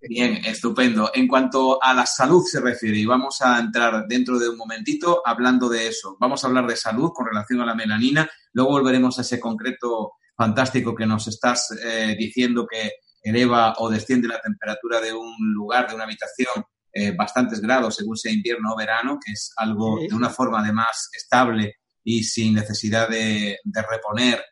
Bien, 0.00 0.40
estupendo. 0.44 1.10
En 1.14 1.28
cuanto 1.28 1.82
a 1.82 1.92
la 1.94 2.06
salud 2.06 2.44
se 2.44 2.60
refiere, 2.60 2.98
y 2.98 3.04
vamos 3.04 3.40
a 3.40 3.58
entrar 3.58 4.06
dentro 4.06 4.38
de 4.38 4.48
un 4.48 4.56
momentito 4.56 5.22
hablando 5.24 5.68
de 5.68 5.88
eso. 5.88 6.16
Vamos 6.20 6.42
a 6.42 6.46
hablar 6.46 6.66
de 6.66 6.76
salud 6.76 7.10
con 7.14 7.26
relación 7.26 7.60
a 7.60 7.66
la 7.66 7.74
melanina. 7.74 8.28
Luego 8.52 8.70
volveremos 8.70 9.18
a 9.18 9.22
ese 9.22 9.38
concreto 9.38 10.12
fantástico 10.36 10.94
que 10.94 11.06
nos 11.06 11.26
estás 11.28 11.68
eh, 11.82 12.14
diciendo 12.18 12.66
que 12.66 12.92
eleva 13.22 13.74
o 13.78 13.90
desciende 13.90 14.28
la 14.28 14.40
temperatura 14.40 15.00
de 15.00 15.12
un 15.12 15.34
lugar, 15.52 15.88
de 15.88 15.94
una 15.94 16.04
habitación, 16.04 16.64
eh, 16.92 17.12
bastantes 17.16 17.60
grados 17.60 17.96
según 17.96 18.16
sea 18.16 18.32
invierno 18.32 18.72
o 18.72 18.76
verano, 18.76 19.18
que 19.24 19.32
es 19.32 19.52
algo 19.56 19.98
de 20.00 20.14
una 20.14 20.30
forma 20.30 20.60
además 20.60 21.10
estable 21.12 21.76
y 22.04 22.22
sin 22.22 22.54
necesidad 22.54 23.08
de 23.08 23.58
reponer 23.90 24.42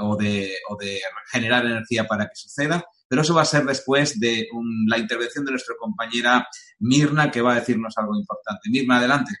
o, 0.00 0.16
de, 0.16 0.56
o 0.68 0.76
de 0.76 1.00
generar 1.30 1.64
energía 1.66 2.06
para 2.06 2.26
que 2.26 2.34
suceda. 2.34 2.84
Pero 3.12 3.20
eso 3.20 3.34
va 3.34 3.42
a 3.42 3.44
ser 3.44 3.66
después 3.66 4.18
de 4.18 4.48
la 4.86 4.96
intervención 4.96 5.44
de 5.44 5.50
nuestra 5.50 5.74
compañera 5.78 6.48
Mirna, 6.78 7.30
que 7.30 7.42
va 7.42 7.52
a 7.52 7.56
decirnos 7.56 7.92
algo 7.98 8.18
importante. 8.18 8.70
Mirna, 8.70 8.96
adelante. 8.96 9.34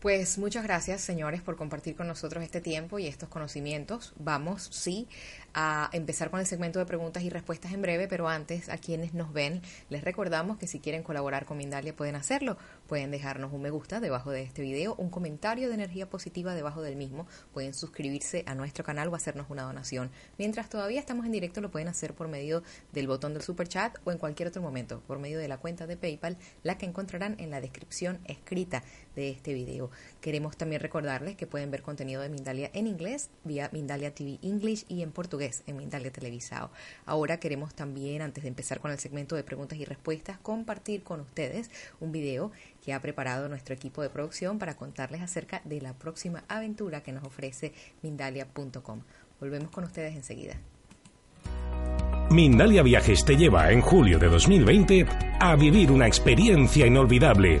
Pues 0.00 0.36
muchas 0.36 0.62
gracias, 0.62 1.00
señores, 1.00 1.40
por 1.40 1.56
compartir 1.56 1.96
con 1.96 2.08
nosotros 2.08 2.44
este 2.44 2.60
tiempo 2.60 2.98
y 2.98 3.06
estos 3.06 3.30
conocimientos. 3.30 4.12
Vamos, 4.18 4.68
sí, 4.70 5.08
a 5.54 5.90
empezar 5.92 6.30
con 6.30 6.40
el 6.40 6.46
segmento 6.46 6.78
de 6.78 6.86
preguntas 6.86 7.22
y 7.22 7.30
respuestas 7.30 7.72
en 7.72 7.82
breve, 7.82 8.08
pero 8.08 8.28
antes 8.28 8.68
a 8.68 8.78
quienes 8.78 9.14
nos 9.14 9.32
ven 9.32 9.62
les 9.90 10.04
recordamos 10.04 10.58
que 10.58 10.66
si 10.66 10.80
quieren 10.80 11.02
colaborar 11.02 11.44
con 11.44 11.56
Mindalia 11.56 11.94
pueden 11.94 12.16
hacerlo. 12.16 12.56
Pueden 12.86 13.10
dejarnos 13.10 13.52
un 13.52 13.62
me 13.62 13.70
gusta 13.70 14.00
debajo 14.00 14.30
de 14.30 14.42
este 14.42 14.62
video, 14.62 14.94
un 14.96 15.10
comentario 15.10 15.68
de 15.68 15.74
energía 15.74 16.08
positiva 16.08 16.54
debajo 16.54 16.82
del 16.82 16.96
mismo, 16.96 17.26
pueden 17.52 17.74
suscribirse 17.74 18.44
a 18.46 18.54
nuestro 18.54 18.84
canal 18.84 19.08
o 19.08 19.14
hacernos 19.14 19.46
una 19.50 19.62
donación. 19.62 20.10
Mientras 20.38 20.68
todavía 20.68 21.00
estamos 21.00 21.26
en 21.26 21.32
directo 21.32 21.60
lo 21.60 21.70
pueden 21.70 21.88
hacer 21.88 22.14
por 22.14 22.28
medio 22.28 22.62
del 22.92 23.06
botón 23.06 23.34
del 23.34 23.42
super 23.42 23.68
chat 23.68 23.98
o 24.04 24.12
en 24.12 24.18
cualquier 24.18 24.48
otro 24.48 24.62
momento 24.62 25.00
por 25.06 25.18
medio 25.18 25.38
de 25.38 25.48
la 25.48 25.58
cuenta 25.58 25.86
de 25.86 25.96
PayPal, 25.96 26.36
la 26.62 26.78
que 26.78 26.86
encontrarán 26.86 27.36
en 27.38 27.50
la 27.50 27.60
descripción 27.60 28.20
escrita 28.24 28.82
de 29.14 29.30
este 29.30 29.54
video. 29.54 29.90
Queremos 30.20 30.56
también 30.56 30.80
recordarles 30.80 31.36
que 31.36 31.46
pueden 31.46 31.70
ver 31.70 31.82
contenido 31.82 32.22
de 32.22 32.28
Mindalia 32.28 32.70
en 32.74 32.86
inglés 32.86 33.30
vía 33.44 33.68
Mindalia 33.72 34.14
TV 34.14 34.38
English 34.42 34.84
y 34.88 35.02
en 35.02 35.12
portugués 35.12 35.41
en 35.42 35.76
Mindalia 35.76 36.12
Televisado. 36.12 36.70
Ahora 37.04 37.38
queremos 37.38 37.74
también, 37.74 38.22
antes 38.22 38.44
de 38.44 38.48
empezar 38.48 38.80
con 38.80 38.90
el 38.90 38.98
segmento 38.98 39.34
de 39.36 39.42
preguntas 39.42 39.78
y 39.78 39.84
respuestas, 39.84 40.38
compartir 40.38 41.02
con 41.02 41.20
ustedes 41.20 41.70
un 42.00 42.12
video 42.12 42.52
que 42.84 42.92
ha 42.92 43.00
preparado 43.00 43.48
nuestro 43.48 43.74
equipo 43.74 44.02
de 44.02 44.10
producción 44.10 44.58
para 44.58 44.76
contarles 44.76 45.20
acerca 45.20 45.60
de 45.64 45.80
la 45.80 45.94
próxima 45.94 46.44
aventura 46.48 47.02
que 47.02 47.12
nos 47.12 47.24
ofrece 47.24 47.72
Mindalia.com. 48.02 49.02
Volvemos 49.40 49.70
con 49.70 49.84
ustedes 49.84 50.14
enseguida. 50.14 50.56
Mindalia 52.30 52.82
Viajes 52.82 53.24
te 53.24 53.36
lleva 53.36 53.70
en 53.72 53.82
julio 53.82 54.18
de 54.18 54.28
2020 54.28 55.06
a 55.40 55.54
vivir 55.56 55.90
una 55.90 56.06
experiencia 56.06 56.86
inolvidable 56.86 57.60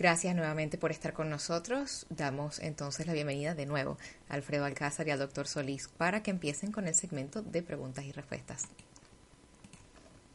Gracias 0.00 0.34
nuevamente 0.34 0.78
por 0.78 0.92
estar 0.92 1.12
con 1.12 1.28
nosotros. 1.28 2.06
Damos 2.08 2.58
entonces 2.60 3.06
la 3.06 3.12
bienvenida 3.12 3.54
de 3.54 3.66
nuevo 3.66 3.98
a 4.30 4.34
Alfredo 4.34 4.64
Alcázar 4.64 5.06
y 5.06 5.10
al 5.10 5.18
doctor 5.18 5.46
Solís 5.46 5.88
para 5.88 6.22
que 6.22 6.30
empiecen 6.30 6.72
con 6.72 6.88
el 6.88 6.94
segmento 6.94 7.42
de 7.42 7.62
preguntas 7.62 8.06
y 8.06 8.12
respuestas. 8.12 8.62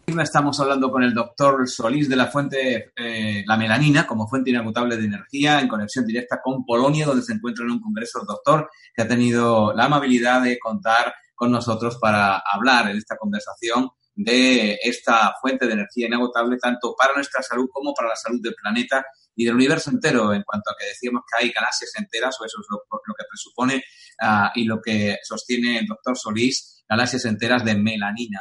Estamos 0.06 0.60
hablando 0.60 0.92
con 0.92 1.02
el 1.02 1.16
doctor 1.16 1.68
Solís 1.68 2.08
de 2.08 2.16
la 2.16 2.28
fuente, 2.28 2.94
eh, 2.96 3.44
la 3.48 3.58
melanina, 3.58 4.06
como 4.06 4.28
fuente 4.28 4.52
inagotable 4.52 4.98
de 4.98 5.06
energía, 5.06 5.60
en 5.60 5.68
conexión 5.68 6.06
directa 6.06 6.40
con 6.44 6.64
Polonia, 6.64 7.08
donde 7.08 7.24
se 7.24 7.34
encuentra 7.34 7.66
en 7.66 7.72
un 7.72 7.82
congreso 7.82 8.22
el 8.22 8.28
doctor, 8.28 8.70
que 8.96 9.02
ha 9.02 9.08
tenido 9.08 9.74
la 9.74 9.86
amabilidad 9.86 10.44
de 10.44 10.60
contar 10.60 11.12
con 11.34 11.52
nosotros 11.52 11.98
para 12.00 12.38
hablar 12.38 12.92
en 12.92 12.98
esta 12.98 13.18
conversación 13.18 13.90
de 14.14 14.78
esta 14.84 15.34
fuente 15.42 15.66
de 15.66 15.74
energía 15.74 16.06
inagotable, 16.06 16.58
tanto 16.60 16.96
para 16.96 17.16
nuestra 17.16 17.42
salud 17.42 17.68
como 17.74 17.96
para 17.96 18.10
la 18.10 18.16
salud 18.16 18.40
del 18.44 18.54
planeta 18.54 19.04
y 19.36 19.46
del 19.46 19.56
universo 19.56 19.92
entero, 19.92 20.34
en 20.34 20.44
cuanto 20.44 20.72
a 20.72 20.76
que 20.80 20.88
decíamos 20.88 21.24
que 21.30 21.44
hay 21.44 21.52
galaxias 21.52 21.92
enteras, 21.98 22.36
o 22.40 22.46
eso 22.46 22.58
es 22.60 22.68
lo, 22.70 22.80
que 22.80 23.26
presupone 23.30 23.84
ah, 24.22 24.52
y 24.56 24.64
lo 24.64 24.82
que 24.82 25.18
sostiene 25.24 25.80
el 25.80 25.88
doctor 25.88 26.18
Solís, 26.18 26.84
galaxias 26.88 27.26
enteras 27.26 27.66
de 27.66 27.76
melanina, 27.76 28.40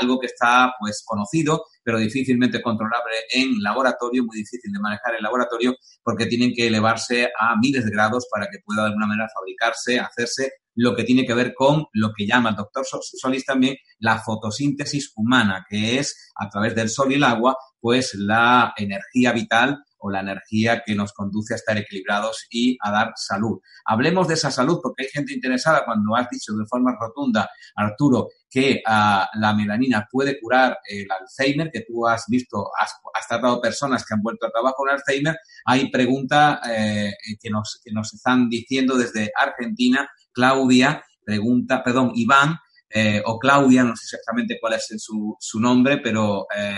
algo 0.00 0.18
que 0.18 0.26
está 0.26 0.72
pues 0.78 1.02
conocido, 1.04 1.64
pero 1.82 1.98
difícilmente 1.98 2.62
controlable 2.62 3.14
en 3.30 3.62
laboratorio, 3.62 4.24
muy 4.24 4.38
difícil 4.38 4.72
de 4.72 4.80
manejar 4.80 5.14
en 5.14 5.22
laboratorio, 5.22 5.74
porque 6.02 6.26
tienen 6.26 6.52
que 6.54 6.66
elevarse 6.66 7.30
a 7.38 7.56
miles 7.60 7.84
de 7.84 7.90
grados 7.90 8.26
para 8.32 8.46
que 8.46 8.58
pueda 8.64 8.82
de 8.82 8.88
alguna 8.88 9.06
manera 9.06 9.28
fabricarse, 9.32 10.00
hacerse 10.00 10.52
lo 10.74 10.94
que 10.94 11.04
tiene 11.04 11.26
que 11.26 11.34
ver 11.34 11.54
con 11.54 11.84
lo 11.92 12.12
que 12.16 12.26
llama 12.26 12.50
el 12.50 12.56
doctor 12.56 12.84
Solís 12.86 13.44
también 13.44 13.76
la 13.98 14.18
fotosíntesis 14.18 15.12
humana, 15.16 15.66
que 15.68 15.98
es 15.98 16.32
a 16.34 16.48
través 16.48 16.74
del 16.74 16.88
sol 16.88 17.12
y 17.12 17.16
el 17.16 17.24
agua, 17.24 17.56
pues 17.78 18.14
la 18.14 18.72
energía 18.76 19.32
vital 19.32 19.82
o 20.02 20.10
la 20.10 20.20
energía 20.20 20.82
que 20.84 20.94
nos 20.94 21.12
conduce 21.12 21.54
a 21.54 21.56
estar 21.56 21.78
equilibrados 21.78 22.46
y 22.50 22.76
a 22.82 22.90
dar 22.90 23.12
salud. 23.16 23.60
Hablemos 23.84 24.28
de 24.28 24.34
esa 24.34 24.50
salud 24.50 24.80
porque 24.82 25.04
hay 25.04 25.08
gente 25.08 25.32
interesada 25.32 25.84
cuando 25.84 26.14
has 26.16 26.28
dicho 26.28 26.52
de 26.54 26.66
forma 26.66 26.96
rotunda, 27.00 27.48
Arturo, 27.76 28.28
que 28.50 28.82
ah, 28.86 29.30
la 29.34 29.54
melanina 29.54 30.06
puede 30.10 30.38
curar 30.40 30.78
el 30.86 31.06
Alzheimer, 31.10 31.70
que 31.70 31.82
tú 31.82 32.06
has 32.06 32.24
visto, 32.28 32.68
has, 32.78 32.92
tratado 33.28 33.60
personas 33.60 34.04
que 34.04 34.14
han 34.14 34.22
vuelto 34.22 34.46
a 34.46 34.50
trabajar 34.50 34.74
con 34.76 34.90
Alzheimer. 34.90 35.36
Hay 35.64 35.90
pregunta 35.90 36.60
eh, 36.68 37.12
que, 37.40 37.48
nos, 37.48 37.80
que 37.82 37.92
nos 37.92 38.12
están 38.12 38.48
diciendo 38.48 38.96
desde 38.96 39.30
Argentina, 39.40 40.10
Claudia, 40.32 41.04
pregunta, 41.24 41.82
perdón, 41.82 42.12
Iván, 42.14 42.58
eh, 42.90 43.22
o 43.24 43.38
Claudia, 43.38 43.84
no 43.84 43.96
sé 43.96 44.02
exactamente 44.04 44.58
cuál 44.60 44.74
es 44.74 44.86
su, 44.98 45.34
su 45.40 45.60
nombre, 45.60 45.98
pero 45.98 46.46
eh, 46.54 46.76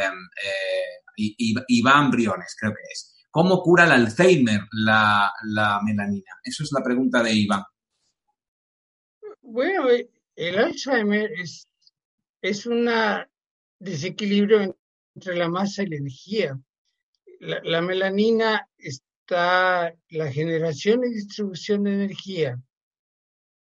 Iván 1.16 2.10
Briones, 2.10 2.56
creo 2.58 2.72
que 2.72 2.82
es. 2.92 3.13
¿Cómo 3.34 3.64
cura 3.64 3.86
el 3.86 3.90
Alzheimer 3.90 4.60
la, 4.70 5.32
melanina? 5.84 6.38
Eso 6.44 6.62
es 6.62 6.70
la 6.70 6.84
pregunta 6.84 7.20
de 7.20 7.32
Iván. 7.32 7.64
Bueno, 9.42 9.90
eh, 9.90 10.08
el 10.36 10.56
Alzheimer 10.56 11.32
es, 11.32 11.66
es 12.40 12.64
un 12.64 12.88
desequilibrio 13.80 14.78
entre 15.16 15.34
la 15.34 15.48
masa 15.48 15.82
y 15.82 15.86
la 15.86 15.96
energía. 15.96 16.60
La, 17.40 17.82
melanina 17.82 18.68
está, 18.78 19.92
la 20.10 20.30
generación 20.30 21.02
y 21.02 21.14
distribución 21.14 21.82
de 21.82 21.94
energía 21.94 22.62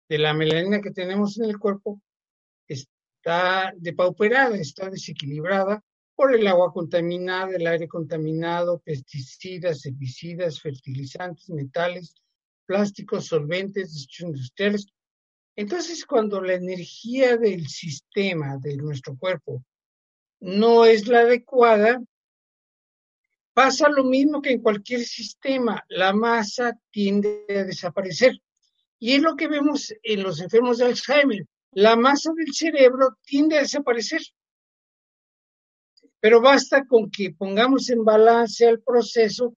de 0.10 0.18
la 0.18 0.34
melanina 0.34 0.82
que 0.82 0.92
tenemos 0.92 1.40
en 1.40 1.46
el 1.46 1.58
cuerpo 1.58 2.02
está 2.68 3.72
depauperada, 3.78 4.58
está 4.58 4.90
desequilibrada 4.90 5.82
por 6.22 6.36
el 6.36 6.46
agua 6.46 6.72
contaminada, 6.72 7.56
el 7.56 7.66
aire 7.66 7.88
contaminado, 7.88 8.78
pesticidas, 8.86 9.84
herbicidas, 9.88 10.62
fertilizantes, 10.62 11.50
metales, 11.50 12.14
plásticos, 12.68 13.26
solventes, 13.26 13.92
desechos 13.92 14.28
industriales. 14.28 14.86
Entonces, 15.56 16.06
cuando 16.06 16.40
la 16.40 16.54
energía 16.54 17.38
del 17.38 17.68
sistema 17.68 18.60
de 18.62 18.78
nuestro 18.78 19.18
cuerpo 19.18 19.64
no 20.40 20.86
es 20.86 21.08
la 21.08 21.22
adecuada, 21.22 22.00
pasa 23.56 23.90
lo 23.90 24.04
mismo 24.04 24.44
que 24.44 24.52
en 24.52 24.62
cualquier 24.62 25.02
sistema, 25.02 25.84
la 25.90 26.14
masa 26.14 26.80
tiende 26.92 27.48
a 27.50 27.64
desaparecer. 27.64 28.40
Y 29.00 29.14
es 29.14 29.24
lo 29.24 29.36
que 29.36 29.48
vemos 29.48 29.92
en 30.04 30.22
los 30.22 30.40
enfermos 30.40 30.78
de 30.78 30.86
Alzheimer. 30.86 31.48
La 31.72 31.96
masa 31.96 32.32
del 32.36 32.54
cerebro 32.54 33.18
tiende 33.26 33.58
a 33.58 33.62
desaparecer. 33.62 34.22
Pero 36.22 36.40
basta 36.40 36.86
con 36.86 37.10
que 37.10 37.32
pongamos 37.32 37.90
en 37.90 38.06
balance 38.06 38.66
el 38.66 38.82
proceso 38.82 39.56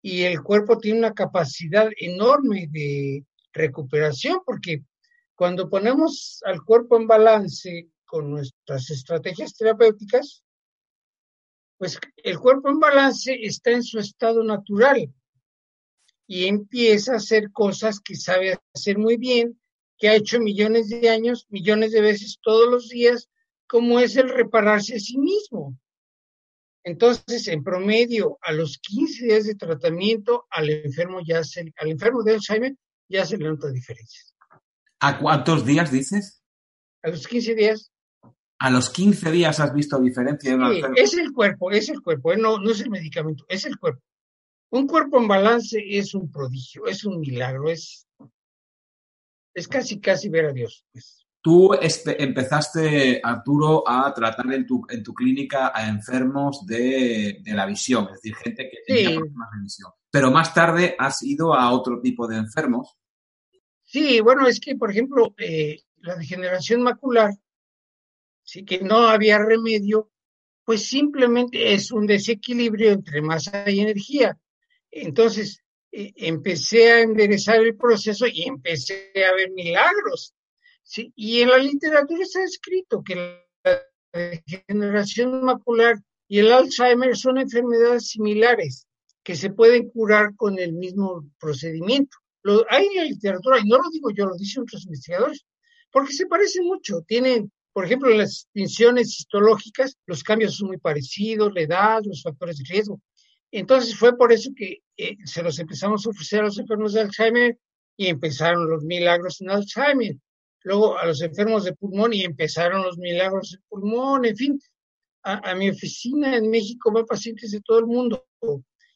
y 0.00 0.22
el 0.22 0.40
cuerpo 0.40 0.78
tiene 0.78 1.00
una 1.00 1.12
capacidad 1.12 1.90
enorme 1.98 2.68
de 2.70 3.24
recuperación, 3.52 4.38
porque 4.46 4.84
cuando 5.34 5.68
ponemos 5.68 6.42
al 6.46 6.62
cuerpo 6.62 6.96
en 6.96 7.08
balance 7.08 7.90
con 8.04 8.30
nuestras 8.30 8.88
estrategias 8.90 9.56
terapéuticas, 9.56 10.44
pues 11.76 11.98
el 12.16 12.38
cuerpo 12.38 12.70
en 12.70 12.78
balance 12.78 13.36
está 13.42 13.72
en 13.72 13.82
su 13.82 13.98
estado 13.98 14.44
natural 14.44 15.12
y 16.28 16.46
empieza 16.46 17.14
a 17.14 17.16
hacer 17.16 17.50
cosas 17.50 17.98
que 17.98 18.14
sabe 18.14 18.56
hacer 18.72 18.96
muy 18.96 19.16
bien, 19.16 19.60
que 19.98 20.08
ha 20.08 20.14
hecho 20.14 20.38
millones 20.38 20.88
de 20.88 21.10
años, 21.10 21.46
millones 21.48 21.90
de 21.90 22.00
veces 22.00 22.38
todos 22.40 22.70
los 22.70 22.88
días, 22.88 23.28
como 23.66 23.98
es 23.98 24.16
el 24.16 24.28
repararse 24.28 24.94
a 24.94 25.00
sí 25.00 25.18
mismo. 25.18 25.76
Entonces, 26.86 27.48
en 27.48 27.64
promedio, 27.64 28.38
a 28.42 28.52
los 28.52 28.78
15 28.78 29.24
días 29.24 29.44
de 29.44 29.56
tratamiento, 29.56 30.46
al 30.50 30.70
enfermo 30.70 31.18
ya 31.20 31.42
se, 31.42 31.72
al 31.78 31.90
enfermo 31.90 32.22
de 32.22 32.34
Alzheimer 32.34 32.76
ya 33.08 33.26
se 33.26 33.36
le 33.36 33.48
nota 33.48 33.72
diferencias. 33.72 34.36
¿A 35.00 35.18
cuántos 35.18 35.66
días 35.66 35.90
dices? 35.90 36.44
A 37.02 37.08
los 37.08 37.26
15 37.26 37.56
días. 37.56 37.90
¿A 38.60 38.70
los 38.70 38.88
15 38.90 39.32
días 39.32 39.58
has 39.58 39.74
visto 39.74 39.98
diferencia? 39.98 40.56
sí, 40.56 40.80
es 40.94 41.14
el 41.14 41.32
cuerpo, 41.32 41.72
es 41.72 41.88
el 41.88 42.00
cuerpo, 42.00 42.32
¿eh? 42.32 42.36
no, 42.36 42.58
no 42.58 42.70
es 42.70 42.80
el 42.80 42.90
medicamento, 42.90 43.44
es 43.48 43.64
el 43.66 43.76
cuerpo. 43.80 44.02
Un 44.70 44.86
cuerpo 44.86 45.18
en 45.18 45.26
balance 45.26 45.82
es 45.84 46.14
un 46.14 46.30
prodigio, 46.30 46.86
es 46.86 47.04
un 47.04 47.18
milagro, 47.18 47.68
es, 47.68 48.06
es 49.54 49.66
casi, 49.66 49.98
casi 49.98 50.28
ver 50.28 50.46
a 50.46 50.52
Dios. 50.52 50.84
Pues. 50.92 51.25
Tú 51.46 51.70
empezaste, 51.74 53.20
Arturo, 53.22 53.88
a 53.88 54.12
tratar 54.12 54.52
en 54.52 54.66
tu, 54.66 54.84
en 54.88 55.00
tu 55.04 55.14
clínica 55.14 55.70
a 55.72 55.88
enfermos 55.88 56.66
de, 56.66 57.40
la 57.44 57.64
visión, 57.66 58.06
es 58.06 58.14
decir, 58.14 58.34
gente 58.34 58.68
que 58.68 58.78
tenía 58.84 59.16
problemas 59.16 59.50
de 59.54 59.62
visión. 59.62 59.92
Pero 60.10 60.32
más 60.32 60.52
tarde 60.52 60.96
has 60.98 61.22
ido 61.22 61.54
a 61.54 61.70
otro 61.70 62.00
tipo 62.00 62.26
de 62.26 62.38
enfermos. 62.38 62.96
Sí, 63.84 64.20
bueno, 64.20 64.48
es 64.48 64.58
que, 64.58 64.74
por 64.74 64.90
ejemplo, 64.90 65.36
eh, 65.38 65.82
la 65.98 66.16
degeneración 66.16 66.82
macular, 66.82 67.32
sí 68.42 68.64
que 68.64 68.80
no 68.80 69.06
había 69.06 69.38
remedio, 69.38 70.10
pues 70.64 70.84
simplemente 70.84 71.74
es 71.74 71.92
un 71.92 72.08
desequilibrio 72.08 72.90
entre 72.90 73.22
masa 73.22 73.70
y 73.70 73.78
energía. 73.78 74.36
Entonces, 74.90 75.62
eh, 75.92 76.12
empecé 76.16 76.90
a 76.90 77.00
enderezar 77.02 77.60
el 77.60 77.76
proceso 77.76 78.26
y 78.26 78.48
empecé 78.48 79.12
a 79.24 79.32
ver 79.36 79.52
milagros. 79.52 80.34
¿Sí? 80.86 81.12
Y 81.16 81.40
en 81.40 81.50
la 81.50 81.58
literatura 81.58 82.22
está 82.22 82.42
escrito 82.42 83.02
que 83.02 83.16
la 83.64 83.82
degeneración 84.12 85.44
macular 85.44 85.96
y 86.28 86.38
el 86.38 86.52
Alzheimer 86.52 87.16
son 87.16 87.38
enfermedades 87.38 88.08
similares 88.08 88.86
que 89.22 89.36
se 89.36 89.50
pueden 89.50 89.90
curar 89.90 90.34
con 90.36 90.58
el 90.58 90.72
mismo 90.72 91.28
procedimiento. 91.38 92.16
Lo, 92.42 92.64
hay 92.70 92.86
en 92.86 92.96
la 92.96 93.04
literatura, 93.04 93.58
y 93.58 93.68
no 93.68 93.78
lo 93.78 93.90
digo 93.90 94.10
yo, 94.10 94.26
lo 94.26 94.36
dicen 94.36 94.62
otros 94.62 94.84
investigadores, 94.84 95.44
porque 95.90 96.12
se 96.12 96.26
parecen 96.26 96.64
mucho. 96.64 97.02
Tienen, 97.06 97.50
por 97.72 97.84
ejemplo, 97.84 98.08
las 98.10 98.46
distinciones 98.54 99.18
histológicas, 99.18 99.96
los 100.06 100.22
cambios 100.22 100.56
son 100.56 100.68
muy 100.68 100.78
parecidos, 100.78 101.52
la 101.52 101.62
edad, 101.62 102.02
los 102.04 102.22
factores 102.22 102.58
de 102.58 102.64
riesgo. 102.68 103.00
Entonces 103.50 103.96
fue 103.96 104.16
por 104.16 104.32
eso 104.32 104.50
que 104.56 104.78
eh, 104.96 105.16
se 105.24 105.42
los 105.42 105.58
empezamos 105.58 106.06
a 106.06 106.10
ofrecer 106.10 106.40
a 106.40 106.44
los 106.44 106.58
enfermos 106.58 106.92
de 106.92 107.00
Alzheimer 107.00 107.58
y 107.96 108.06
empezaron 108.06 108.68
los 108.68 108.84
milagros 108.84 109.40
en 109.40 109.50
Alzheimer 109.50 110.16
luego 110.66 110.98
a 110.98 111.06
los 111.06 111.22
enfermos 111.22 111.62
de 111.62 111.74
pulmón 111.74 112.12
y 112.12 112.24
empezaron 112.24 112.82
los 112.82 112.98
milagros 112.98 113.52
de 113.52 113.58
pulmón, 113.68 114.24
en 114.24 114.36
fin, 114.36 114.60
a, 115.22 115.54
mi 115.54 115.70
oficina 115.70 116.36
en 116.36 116.50
México 116.50 116.90
van 116.90 117.06
pacientes 117.06 117.52
de 117.52 117.60
todo 117.60 117.78
el 117.78 117.86
mundo. 117.86 118.26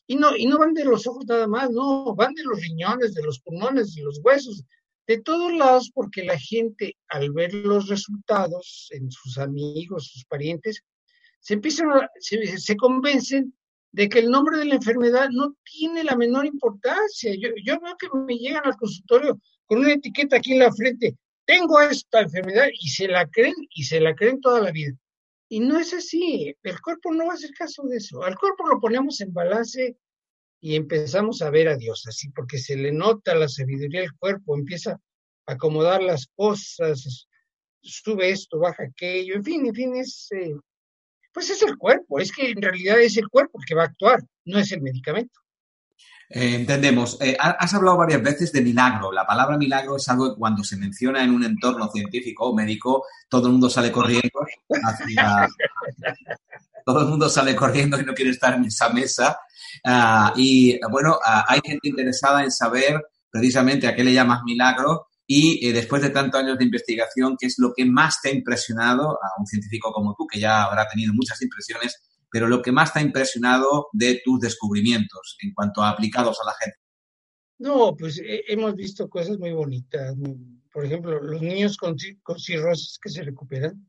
Y 0.08 0.16
no, 0.16 0.36
y 0.36 0.46
no 0.46 0.58
van 0.58 0.74
de 0.74 0.84
los 0.84 1.06
ojos 1.06 1.24
nada 1.26 1.46
más, 1.46 1.70
no, 1.70 2.12
van 2.16 2.34
de 2.34 2.42
los 2.42 2.60
riñones, 2.60 3.14
de 3.14 3.22
los 3.22 3.38
pulmones, 3.38 3.94
de 3.94 4.02
los 4.02 4.20
huesos, 4.20 4.64
de 5.06 5.20
todos 5.20 5.52
lados, 5.52 5.92
porque 5.94 6.24
la 6.24 6.36
gente 6.36 6.96
al 7.08 7.30
ver 7.30 7.54
los 7.54 7.86
resultados 7.86 8.88
en 8.90 9.08
sus 9.08 9.38
amigos, 9.38 10.10
sus 10.12 10.24
parientes, 10.24 10.82
se 11.38 11.54
empiezan 11.54 11.88
se, 12.18 12.58
se, 12.58 12.76
convencen 12.76 13.54
de 13.92 14.08
que 14.08 14.18
el 14.18 14.28
nombre 14.28 14.58
de 14.58 14.64
la 14.64 14.74
enfermedad 14.74 15.28
no 15.30 15.54
tiene 15.62 16.02
la 16.02 16.16
menor 16.16 16.46
importancia. 16.46 17.32
Yo, 17.38 17.50
yo 17.64 17.78
veo 17.80 17.96
que 17.96 18.08
me 18.26 18.36
llegan 18.36 18.66
al 18.66 18.76
consultorio 18.76 19.40
con 19.66 19.78
una 19.78 19.92
etiqueta 19.92 20.36
aquí 20.36 20.52
en 20.52 20.58
la 20.58 20.72
frente, 20.72 21.16
tengo 21.45 21.80
esta 21.80 22.20
enfermedad 22.20 22.68
y 22.72 22.88
se 22.88 23.09
la 23.09 23.28
creen 23.28 23.55
y 23.74 23.84
se 23.84 24.01
la 24.01 24.14
creen 24.14 24.41
toda 24.41 24.61
la 24.61 24.70
vida. 24.70 24.97
Y 25.49 25.61
no 25.61 25.78
es 25.78 25.93
así, 25.93 26.55
el 26.62 26.80
cuerpo 26.80 27.12
no 27.12 27.26
va 27.26 27.32
a 27.32 27.34
hacer 27.34 27.51
caso 27.53 27.82
de 27.84 27.97
eso. 27.97 28.22
Al 28.22 28.38
cuerpo 28.38 28.68
lo 28.68 28.78
ponemos 28.78 29.20
en 29.20 29.32
balance 29.32 29.97
y 30.61 30.76
empezamos 30.76 31.43
a 31.43 31.51
ver 31.51 31.68
a 31.68 31.76
Dios 31.76 32.05
así, 32.07 32.28
porque 32.30 32.59
se 32.59 32.76
le 32.76 32.93
nota 32.93 33.34
la 33.34 33.49
sabiduría 33.49 34.03
del 34.03 34.14
cuerpo, 34.14 34.57
empieza 34.57 34.93
a 35.47 35.53
acomodar 35.53 36.03
las 36.03 36.28
cosas, 36.36 37.26
sube 37.82 38.30
esto, 38.30 38.59
baja 38.59 38.84
aquello, 38.84 39.34
en 39.34 39.45
fin, 39.45 39.66
en 39.66 39.74
fin, 39.74 39.97
es, 39.97 40.28
eh, 40.32 40.55
pues 41.32 41.51
es 41.51 41.62
el 41.62 41.76
cuerpo, 41.76 42.20
es 42.20 42.30
que 42.30 42.51
en 42.51 42.61
realidad 42.61 43.01
es 43.01 43.16
el 43.16 43.28
cuerpo 43.28 43.59
el 43.59 43.66
que 43.66 43.74
va 43.74 43.82
a 43.82 43.86
actuar, 43.86 44.20
no 44.45 44.59
es 44.59 44.70
el 44.72 44.82
medicamento. 44.82 45.39
Eh, 46.33 46.55
entendemos. 46.55 47.18
Eh, 47.20 47.37
has 47.39 47.74
hablado 47.74 47.97
varias 47.97 48.22
veces 48.22 48.53
de 48.53 48.62
milagro. 48.62 49.11
La 49.11 49.26
palabra 49.26 49.59
milagro 49.59 49.97
es 49.97 50.09
algo 50.09 50.33
que 50.33 50.39
cuando 50.39 50.62
se 50.62 50.76
menciona 50.76 51.24
en 51.24 51.33
un 51.33 51.43
entorno 51.43 51.91
científico 51.91 52.49
o 52.49 52.55
médico, 52.55 53.05
todo 53.28 53.49
el 53.49 53.53
mundo 53.53 53.68
sale 53.68 53.91
corriendo 53.91 54.41
hacia... 54.85 55.49
todo 56.87 57.01
el 57.01 57.09
mundo 57.09 57.28
sale 57.28 57.55
corriendo 57.57 58.01
y 58.01 58.05
no 58.05 58.14
quiere 58.14 58.31
estar 58.31 58.55
en 58.55 58.64
esa 58.64 58.91
mesa. 58.91 59.41
Ah, 59.85 60.33
y 60.37 60.78
bueno, 60.89 61.18
ah, 61.24 61.45
hay 61.49 61.61
gente 61.64 61.89
interesada 61.89 62.45
en 62.45 62.51
saber 62.53 63.01
precisamente 63.28 63.89
a 63.89 63.95
qué 63.95 64.05
le 64.05 64.12
llamas 64.12 64.43
milagro 64.45 65.09
y 65.26 65.66
eh, 65.66 65.72
después 65.72 66.03
de 66.03 66.11
tantos 66.11 66.41
años 66.41 66.59
de 66.59 66.64
investigación, 66.64 67.37
¿qué 67.39 67.47
es 67.47 67.57
lo 67.59 67.72
que 67.76 67.85
más 67.85 68.20
te 68.20 68.31
ha 68.31 68.33
impresionado 68.33 69.11
a 69.11 69.39
un 69.39 69.47
científico 69.47 69.93
como 69.93 70.14
tú, 70.16 70.26
que 70.26 70.41
ya 70.41 70.64
habrá 70.64 70.89
tenido 70.89 71.12
muchas 71.12 71.41
impresiones 71.43 72.01
pero 72.31 72.49
lo 72.49 72.62
que 72.62 72.72
más 72.72 72.93
te 72.93 73.01
ha 73.01 73.03
impresionado 73.03 73.89
de 73.93 74.20
tus 74.24 74.41
descubrimientos 74.41 75.37
en 75.43 75.53
cuanto 75.53 75.83
a 75.83 75.91
aplicados 75.91 76.41
a 76.41 76.47
la 76.47 76.55
gente. 76.61 76.78
No, 77.59 77.95
pues 77.97 78.18
eh, 78.18 78.45
hemos 78.49 78.74
visto 78.74 79.09
cosas 79.09 79.39
muy 79.39 79.53
bonitas. 79.53 80.16
Por 80.72 80.85
ejemplo, 80.85 81.20
los 81.20 81.43
niños 81.43 81.76
con, 81.76 81.97
cirrosis 82.39 82.99
que 82.99 83.11
se 83.11 83.22
recuperan, 83.22 83.89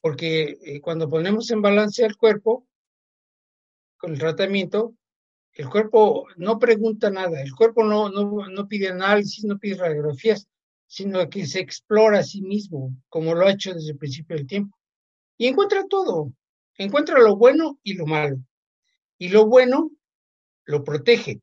porque 0.00 0.58
eh, 0.64 0.80
cuando 0.80 1.08
ponemos 1.08 1.50
en 1.50 1.62
balance 1.62 2.04
al 2.04 2.16
cuerpo 2.16 2.66
con 3.96 4.12
el 4.12 4.18
tratamiento, 4.18 4.94
el 5.52 5.68
cuerpo 5.68 6.26
no 6.36 6.58
pregunta 6.58 7.10
nada, 7.10 7.40
el 7.40 7.54
cuerpo 7.54 7.84
no, 7.84 8.08
no, 8.08 8.48
no 8.48 8.68
pide 8.68 8.88
análisis, 8.88 9.44
no 9.44 9.58
pide 9.58 9.76
radiografías, 9.76 10.48
sino 10.86 11.28
que 11.30 11.46
se 11.46 11.60
explora 11.60 12.18
a 12.18 12.24
sí 12.24 12.42
mismo, 12.42 12.94
como 13.08 13.34
lo 13.34 13.46
ha 13.46 13.52
hecho 13.52 13.72
desde 13.72 13.92
el 13.92 13.98
principio 13.98 14.36
del 14.36 14.46
tiempo. 14.46 14.76
Y 15.38 15.46
encuentra 15.46 15.84
todo, 15.88 16.32
encuentra 16.78 17.18
lo 17.20 17.36
bueno 17.36 17.78
y 17.82 17.94
lo 17.94 18.06
malo. 18.06 18.38
Y 19.18 19.28
lo 19.28 19.46
bueno 19.46 19.90
lo 20.64 20.82
protege. 20.84 21.40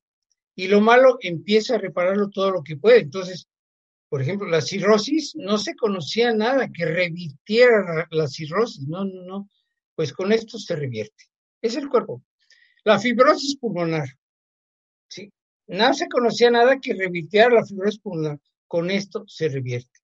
Y 0.55 0.67
lo 0.67 0.82
malo 0.82 1.17
empieza 1.21 1.75
a 1.75 1.79
repararlo 1.79 2.29
todo 2.29 2.51
lo 2.51 2.63
que 2.63 2.77
puede. 2.77 2.99
Entonces, 2.99 3.47
por 4.09 4.21
ejemplo, 4.21 4.47
la 4.47 4.61
cirrosis, 4.61 5.36
no 5.36 5.57
se 5.57 5.75
conocía 5.75 6.34
nada 6.34 6.69
que 6.69 6.86
revirtiera 6.86 8.07
la 8.11 8.27
cirrosis. 8.27 8.88
No, 8.88 9.05
no, 9.05 9.23
no. 9.23 9.49
Pues 9.95 10.13
con 10.13 10.32
esto 10.32 10.57
se 10.57 10.75
revierte. 10.75 11.25
Es 11.61 11.75
el 11.75 11.88
cuerpo. 11.88 12.23
La 12.84 12.99
fibrosis 12.99 13.57
pulmonar. 13.57 14.09
¿sí? 15.07 15.32
No 15.67 15.93
se 15.93 16.07
conocía 16.07 16.51
nada 16.51 16.79
que 16.79 16.93
revirtiera 16.93 17.49
la 17.49 17.65
fibrosis 17.65 17.99
pulmonar. 17.99 18.39
Con 18.67 18.91
esto 18.91 19.23
se 19.27 19.47
revierte. 19.47 20.01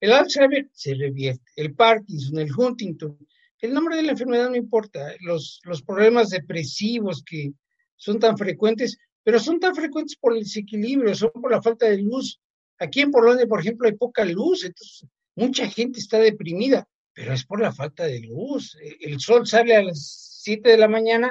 El 0.00 0.12
Alzheimer 0.12 0.68
se 0.72 0.94
revierte, 0.94 1.50
el 1.56 1.74
Parkinson, 1.74 2.38
el 2.38 2.52
Huntington, 2.56 3.18
el 3.60 3.74
nombre 3.74 3.96
de 3.96 4.02
la 4.02 4.12
enfermedad 4.12 4.48
no 4.48 4.56
importa, 4.56 5.12
los, 5.20 5.60
los 5.64 5.82
problemas 5.82 6.30
depresivos 6.30 7.22
que 7.24 7.52
son 7.96 8.18
tan 8.20 8.38
frecuentes, 8.38 8.98
pero 9.22 9.40
son 9.40 9.58
tan 9.58 9.74
frecuentes 9.74 10.16
por 10.16 10.32
el 10.32 10.44
desequilibrio, 10.44 11.14
son 11.14 11.30
por 11.32 11.50
la 11.50 11.60
falta 11.60 11.86
de 11.86 11.98
luz. 11.98 12.40
Aquí 12.78 13.00
en 13.00 13.10
Polonia, 13.10 13.46
por 13.46 13.60
ejemplo, 13.60 13.88
hay 13.88 13.96
poca 13.96 14.24
luz, 14.24 14.64
entonces 14.64 15.08
mucha 15.34 15.68
gente 15.68 15.98
está 15.98 16.18
deprimida, 16.18 16.88
pero 17.12 17.32
es 17.32 17.44
por 17.44 17.60
la 17.60 17.72
falta 17.72 18.04
de 18.04 18.20
luz. 18.20 18.76
El 19.00 19.18
sol 19.20 19.46
sale 19.46 19.74
a 19.76 19.82
las 19.82 20.38
7 20.42 20.70
de 20.70 20.78
la 20.78 20.88
mañana 20.88 21.30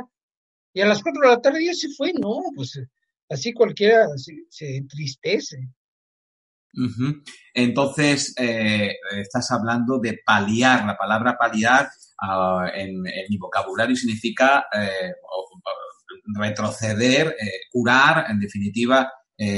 y 0.74 0.82
a 0.82 0.86
las 0.86 1.02
4 1.02 1.22
de 1.22 1.28
la 1.28 1.42
tarde 1.42 1.66
ya 1.66 1.74
se 1.74 1.90
fue, 1.90 2.12
no, 2.14 2.44
pues 2.54 2.80
así 3.30 3.54
cualquiera 3.54 4.06
se, 4.50 4.76
entristece. 4.76 5.70
Entonces, 7.54 8.36
eh, 8.38 8.94
estás 9.14 9.50
hablando 9.50 9.98
de 9.98 10.20
paliar. 10.24 10.86
La 10.86 10.98
palabra 10.98 11.38
paliar 11.38 11.90
ah, 12.22 12.70
en, 12.74 13.02
mi 13.02 13.38
vocabulario 13.38 13.96
significa 13.96 14.66
eh, 14.74 15.14
retroceder, 16.36 17.36
eh, 17.40 17.52
curar, 17.72 18.26
en 18.30 18.40
definitiva, 18.40 19.12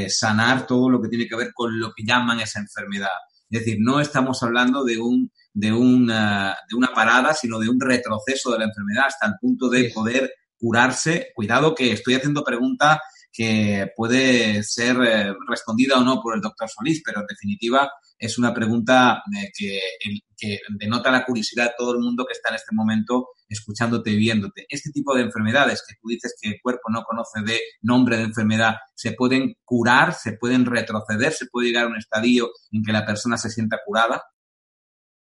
sanar 0.10 0.68
todo 0.68 0.90
lo 0.90 1.02
que 1.02 1.08
tiene 1.08 1.26
que 1.26 1.38
ver 1.38 1.54
con 1.54 1.80
lo 1.80 1.94
que 1.94 2.04
llaman 2.04 2.42
esa 2.42 2.60
enfermedad. 2.60 3.08
Es 3.50 3.60
decir, 3.62 3.78
no 3.80 4.02
estamos 4.02 4.44
hablando 4.44 4.84
de 4.84 5.00
un 5.00 5.32
de 5.54 5.74
una, 5.74 6.58
de 6.70 6.76
una 6.76 6.94
parada, 6.94 7.34
sino 7.34 7.60
de 7.60 7.70
un 7.70 7.80
retroceso 7.80 8.52
de 8.52 8.60
la 8.60 8.66
enfermedad 8.66 9.06
hasta 9.08 9.28
el 9.28 9.34
punto 9.42 9.70
de 9.70 9.92
poder 9.94 10.32
curarse. 10.58 11.32
Cuidado 11.36 11.76
que 11.76 11.92
estoy 11.92 12.16
haciendo 12.16 12.44
pregunta 12.44 13.02
que 13.32 13.92
puede 13.96 14.64
ser 14.64 14.98
eh, 15.02 15.34
respondida 15.48 16.00
o 16.00 16.04
no 16.04 16.22
por 16.22 16.36
el 16.36 16.42
doctor 16.42 16.70
Solís, 16.70 17.02
pero 17.06 17.22
en 17.22 17.28
definitiva 17.28 17.90
es 18.18 18.38
una 18.38 18.54
pregunta 18.54 19.24
eh, 19.38 19.52
que, 19.56 20.60
denota 20.78 21.12
la 21.12 21.26
curiosidad 21.26 21.66
de 21.66 21.74
todo 21.78 21.94
el 21.94 22.00
mundo 22.00 22.26
que 22.26 22.34
está 22.34 22.50
en 22.50 22.56
este 22.56 22.74
momento 22.74 23.30
escuchándote 23.48 24.12
y 24.12 24.18
viéndote. 24.18 24.66
Este 24.70 24.90
tipo 24.92 25.14
de 25.16 25.24
enfermedades 25.24 25.84
que 25.88 25.96
tú 26.02 26.08
dices 26.08 26.36
que 26.40 26.50
el 26.50 26.62
cuerpo 26.62 26.90
no 26.90 27.04
conoce 27.04 27.42
de 27.42 27.60
nombre 27.82 28.18
de 28.18 28.24
enfermedad, 28.24 28.76
se 28.96 29.14
pueden 29.14 29.56
curar, 29.64 30.14
se 30.14 30.34
pueden 30.34 30.66
retroceder, 30.66 31.34
se 31.34 31.48
puede 31.48 31.68
llegar 31.68 31.86
a 31.86 31.88
un 31.88 31.98
estadio 31.98 32.50
en 32.72 32.84
que 32.84 32.92
la 32.92 33.06
persona 33.06 33.38
se 33.38 33.50
sienta 33.50 33.80
curada. 33.86 34.24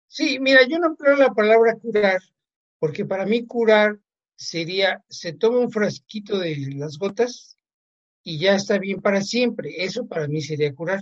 Sí, 0.08 0.38
mira, 0.40 0.60
yo 0.68 0.78
no 0.78 0.96
creo 0.96 1.16
la 1.16 1.32
palabra 1.32 1.76
curar, 1.80 2.20
porque 2.78 3.04
para 3.04 3.26
mí 3.26 3.46
curar 3.46 3.98
sería, 4.36 5.04
se 5.08 5.32
toma 5.32 5.58
un 5.58 5.70
frasquito 5.70 6.38
de 6.38 6.56
las 6.74 6.98
gotas 6.98 7.56
y 8.28 8.38
ya 8.38 8.56
está 8.56 8.78
bien 8.78 9.00
para 9.00 9.22
siempre. 9.22 9.84
Eso 9.84 10.08
para 10.08 10.26
mí 10.26 10.42
sería 10.42 10.74
curar. 10.74 11.00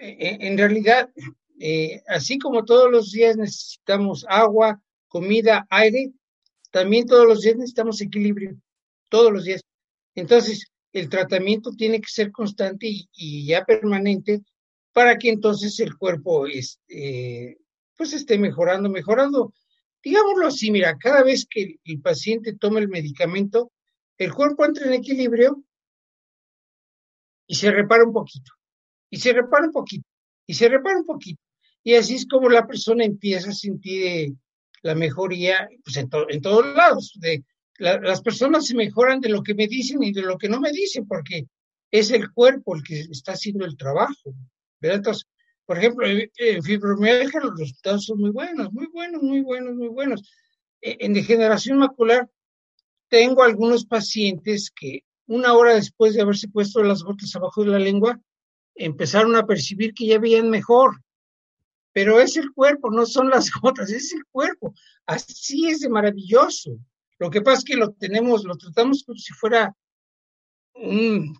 E, 0.00 0.08
e, 0.08 0.46
en 0.48 0.56
realidad, 0.56 1.10
eh, 1.60 2.02
así 2.08 2.38
como 2.38 2.64
todos 2.64 2.90
los 2.90 3.12
días 3.12 3.36
necesitamos 3.36 4.24
agua, 4.26 4.82
comida, 5.08 5.66
aire, 5.68 6.10
también 6.70 7.04
todos 7.04 7.26
los 7.28 7.42
días 7.42 7.56
necesitamos 7.56 8.00
equilibrio, 8.00 8.58
todos 9.10 9.30
los 9.30 9.44
días. 9.44 9.60
Entonces, 10.14 10.72
el 10.94 11.10
tratamiento 11.10 11.72
tiene 11.72 12.00
que 12.00 12.08
ser 12.08 12.32
constante 12.32 12.86
y, 13.12 13.46
ya 13.46 13.66
permanente 13.66 14.40
para 14.94 15.18
que 15.18 15.28
entonces 15.28 15.78
el 15.80 15.98
cuerpo 15.98 16.46
este, 16.46 17.58
pues 17.94 18.14
esté 18.14 18.38
mejorando, 18.38 18.88
mejorando. 18.88 19.52
Digámoslo 20.02 20.46
así, 20.46 20.70
mira, 20.70 20.96
cada 20.96 21.22
vez 21.22 21.46
que 21.48 21.76
el 21.84 22.00
paciente 22.00 22.54
toma 22.54 22.80
el 22.80 22.88
medicamento, 22.88 23.70
el 24.16 24.32
cuerpo 24.32 24.64
entra 24.64 24.86
en 24.86 24.94
equilibrio 24.94 25.62
y 27.52 27.54
se 27.54 27.70
repara 27.70 28.02
un 28.02 28.14
poquito, 28.14 28.50
y 29.10 29.18
se 29.18 29.30
repara 29.34 29.66
un 29.66 29.72
poquito, 29.72 30.08
y 30.46 30.54
se 30.54 30.70
repara 30.70 30.96
un 30.96 31.04
poquito. 31.04 31.38
Y 31.84 31.92
así 31.96 32.14
es 32.14 32.26
como 32.26 32.48
la 32.48 32.66
persona 32.66 33.04
empieza 33.04 33.50
a 33.50 33.52
sentir 33.52 34.06
eh, 34.06 34.32
la 34.80 34.94
mejoría 34.94 35.68
pues 35.84 35.98
en, 35.98 36.08
en 36.30 36.40
todos 36.40 36.74
lados. 36.74 37.12
De, 37.20 37.44
las 37.76 38.22
personas 38.22 38.64
se 38.64 38.74
mejoran 38.74 39.20
de 39.20 39.28
lo 39.28 39.42
que 39.42 39.54
me 39.54 39.66
dicen 39.66 40.02
y 40.02 40.12
de 40.12 40.22
lo 40.22 40.38
que 40.38 40.48
no 40.48 40.60
me 40.60 40.72
dicen, 40.72 41.06
porque 41.06 41.44
es 41.90 42.10
el 42.10 42.32
cuerpo 42.32 42.74
el 42.74 42.82
que 42.82 43.00
está 43.00 43.32
haciendo 43.32 43.66
el 43.66 43.76
trabajo. 43.76 44.34
¿verdad? 44.80 44.96
Entonces, 44.96 45.26
por 45.66 45.76
ejemplo, 45.76 46.06
en 46.08 46.62
fibromialgia 46.62 47.40
los 47.40 47.58
resultados 47.58 48.06
son 48.06 48.18
muy 48.18 48.30
buenos, 48.30 48.72
muy 48.72 48.86
buenos, 48.86 49.22
muy 49.22 49.42
buenos, 49.42 49.74
muy 49.74 49.88
buenos. 49.88 50.22
E, 50.80 50.96
en 51.00 51.12
degeneración 51.12 51.76
macular 51.76 52.30
tengo 53.08 53.42
algunos 53.42 53.84
pacientes 53.84 54.70
que 54.74 55.04
una 55.26 55.54
hora 55.54 55.74
después 55.74 56.14
de 56.14 56.22
haberse 56.22 56.48
puesto 56.48 56.82
las 56.82 57.02
gotas 57.02 57.34
abajo 57.36 57.64
de 57.64 57.70
la 57.70 57.78
lengua, 57.78 58.20
empezaron 58.74 59.36
a 59.36 59.46
percibir 59.46 59.94
que 59.94 60.06
ya 60.06 60.18
veían 60.18 60.50
mejor. 60.50 61.02
Pero 61.92 62.20
es 62.20 62.36
el 62.36 62.52
cuerpo, 62.52 62.90
no 62.90 63.06
son 63.06 63.28
las 63.30 63.50
gotas, 63.60 63.90
es 63.90 64.12
el 64.12 64.24
cuerpo. 64.30 64.74
Así 65.06 65.68
es 65.68 65.80
de 65.80 65.88
maravilloso. 65.88 66.78
Lo 67.18 67.30
que 67.30 67.42
pasa 67.42 67.58
es 67.58 67.64
que 67.64 67.76
lo 67.76 67.92
tenemos, 67.92 68.44
lo 68.44 68.56
tratamos 68.56 69.04
como 69.04 69.18
si 69.18 69.32
fuera 69.34 69.74
un 70.74 71.36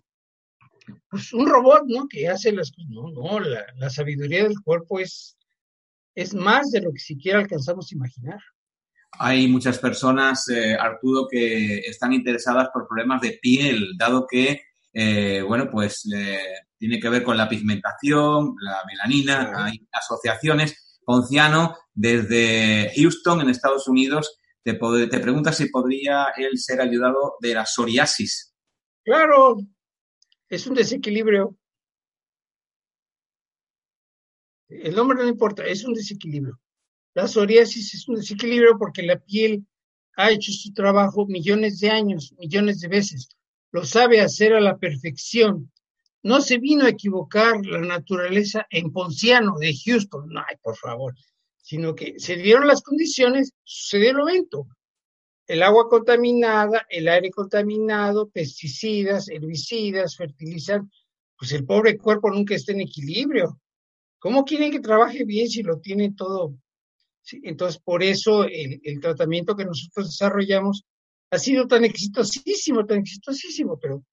pues 1.09 1.33
un 1.33 1.47
robot, 1.47 1.83
¿no? 1.87 2.07
Que 2.07 2.27
hace 2.27 2.51
las 2.51 2.71
cosas. 2.71 2.89
No, 2.89 3.09
no, 3.11 3.39
la, 3.39 3.89
sabiduría 3.89 4.43
del 4.43 4.59
cuerpo 4.61 4.99
es, 4.99 5.37
es 6.15 6.33
más 6.33 6.71
de 6.71 6.81
lo 6.81 6.91
que 6.91 6.99
siquiera 6.99 7.39
alcanzamos 7.39 7.91
a 7.91 7.95
imaginar. 7.95 8.39
Hay 9.19 9.47
muchas 9.47 9.77
personas, 9.79 10.47
eh, 10.49 10.75
Arturo, 10.79 11.27
que 11.29 11.79
están 11.79 12.13
interesadas 12.13 12.69
por 12.73 12.87
problemas 12.87 13.21
de 13.21 13.39
piel, 13.41 13.95
dado 13.97 14.25
que, 14.27 14.61
eh, 14.91 15.41
bueno, 15.41 15.69
pues 15.69 16.09
eh, 16.13 16.39
tiene 16.77 16.99
que 16.99 17.09
ver 17.09 17.23
con 17.23 17.37
la 17.37 17.47
pigmentación, 17.47 18.55
la 18.59 18.83
melanina, 18.87 19.65
hay 19.65 19.87
asociaciones. 19.91 20.99
Ponciano, 21.05 21.75
desde 21.93 22.91
Houston, 22.95 23.41
en 23.41 23.49
Estados 23.49 23.87
Unidos, 23.87 24.39
te, 24.63 24.73
te 24.73 25.19
pregunta 25.19 25.51
si 25.51 25.69
podría 25.69 26.27
él 26.37 26.57
ser 26.57 26.81
ayudado 26.81 27.35
de 27.41 27.53
la 27.53 27.65
psoriasis. 27.65 28.55
Claro, 29.03 29.57
es 30.49 30.65
un 30.65 30.75
desequilibrio. 30.75 31.57
El 34.69 34.95
nombre 34.95 35.17
no 35.19 35.27
importa, 35.27 35.65
es 35.65 35.83
un 35.83 35.93
desequilibrio. 35.93 36.59
La 37.13 37.27
psoriasis 37.27 37.93
es 37.93 38.07
un 38.07 38.15
desequilibrio 38.15 38.77
porque 38.77 39.03
la 39.03 39.19
piel 39.19 39.65
ha 40.15 40.31
hecho 40.31 40.51
su 40.51 40.73
trabajo 40.73 41.25
millones 41.25 41.79
de 41.79 41.89
años, 41.89 42.33
millones 42.37 42.79
de 42.79 42.87
veces. 42.87 43.29
Lo 43.71 43.85
sabe 43.85 44.21
hacer 44.21 44.53
a 44.53 44.61
la 44.61 44.77
perfección. 44.77 45.71
No 46.21 46.41
se 46.41 46.57
vino 46.57 46.85
a 46.85 46.89
equivocar 46.89 47.65
la 47.65 47.79
naturaleza 47.79 48.65
en 48.69 48.91
Ponciano 48.91 49.57
de 49.57 49.75
Houston, 49.85 50.29
no, 50.29 50.43
por 50.61 50.77
favor, 50.77 51.13
sino 51.57 51.95
que 51.95 52.19
se 52.19 52.35
dieron 52.37 52.67
las 52.67 52.81
condiciones, 52.81 53.53
sucedió 53.63 54.11
el 54.11 54.19
evento 54.21 54.67
el 55.47 55.61
agua 55.61 55.89
contaminada, 55.89 56.85
el 56.89 57.07
aire 57.07 57.29
contaminado, 57.29 58.29
pesticidas, 58.29 59.27
herbicidas, 59.29 60.15
fertilizantes, 60.15 61.05
pues 61.37 61.51
el 61.51 61.65
pobre 61.65 61.97
cuerpo 61.97 62.29
nunca 62.31 62.55
está 62.55 62.71
en 62.71 62.81
equilibrio. 62.81 63.59
¿Cómo 64.19 64.45
quieren 64.45 64.71
que 64.71 64.79
trabaje 64.79 65.25
bien 65.25 65.49
si 65.49 65.61
lo 65.61 65.79
tiene 65.79 66.13
todo? 66.15 66.55
Entonces, 67.43 67.81
por 67.83 68.03
eso 68.03 68.43
el, 68.43 68.99
tratamiento 69.01 69.55
que 69.55 69.65
nosotros 69.65 70.07
desarrollamos 70.07 70.83
ha 71.31 71.39
sido 71.39 71.67
tan 71.67 71.83
exitosísimo, 71.83 72.85
tan 72.85 72.99
exitosísimo, 72.99 73.79
pero 73.79 74.03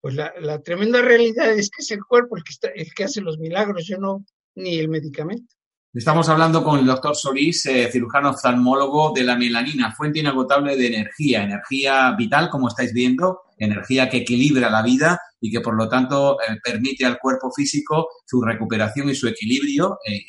pues 0.00 0.14
la, 0.14 0.60
tremenda 0.62 1.00
realidad 1.00 1.52
es 1.52 1.70
que 1.70 1.82
es 1.82 1.90
el 1.90 2.04
cuerpo 2.04 2.36
el 2.36 2.42
que, 2.42 2.52
está, 2.52 2.68
el 2.68 2.92
que 2.92 3.04
hace 3.04 3.20
los 3.20 3.38
milagros, 3.38 3.86
yo 3.86 3.98
no, 3.98 4.24
ni 4.54 4.78
el 4.78 4.88
medicamento. 4.88 5.54
Estamos 5.92 6.28
hablando 6.28 6.62
con 6.62 6.78
el 6.78 6.86
doctor 6.86 7.16
Solís, 7.16 7.66
eh, 7.66 7.90
cirujano 7.90 8.30
oftalmólogo 8.30 9.12
de 9.12 9.24
la 9.24 9.36
melanina, 9.36 9.92
fuente 9.92 10.20
inagotable 10.20 10.76
de 10.76 10.86
energía, 10.86 11.42
energía 11.42 12.14
vital, 12.16 12.48
como 12.48 12.68
estáis 12.68 12.92
viendo, 12.92 13.40
energía 13.58 14.08
que 14.08 14.18
equilibra 14.18 14.70
la 14.70 14.82
vida 14.82 15.20
y 15.40 15.50
que 15.50 15.60
por 15.60 15.76
lo 15.76 15.88
tanto 15.88 16.40
eh, 16.40 16.56
permite 16.62 17.04
al 17.04 17.18
cuerpo 17.18 17.50
físico 17.50 18.08
su 18.26 18.42
recuperación 18.42 19.08
y 19.08 19.14
su 19.14 19.28
equilibrio, 19.28 19.98
eh, 20.06 20.20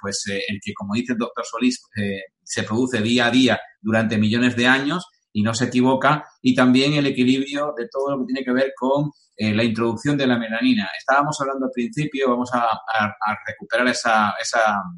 pues 0.00 0.24
el 0.26 0.58
que, 0.62 0.72
como 0.74 0.94
dice 0.94 1.12
el 1.12 1.18
doctor 1.18 1.44
Solís, 1.44 1.82
se 2.42 2.62
produce 2.62 3.00
día 3.00 3.26
a 3.26 3.30
día 3.30 3.60
durante 3.80 4.18
millones 4.18 4.56
de 4.56 4.66
años 4.66 5.06
y 5.32 5.42
no 5.42 5.54
se 5.54 5.66
equivoca, 5.66 6.24
y 6.42 6.54
también 6.54 6.94
el 6.94 7.06
equilibrio 7.06 7.72
de 7.76 7.88
todo 7.88 8.10
lo 8.10 8.18
que 8.20 8.32
tiene 8.32 8.44
que 8.44 8.52
ver 8.52 8.72
con 8.76 9.10
eh, 9.36 9.54
la 9.54 9.64
introducción 9.64 10.16
de 10.16 10.26
la 10.26 10.38
melanina. 10.38 10.90
Estábamos 10.98 11.40
hablando 11.40 11.66
al 11.66 11.72
principio, 11.72 12.28
vamos 12.28 12.50
a, 12.52 12.68
recuperar 13.46 13.88
esa, 13.88 14.34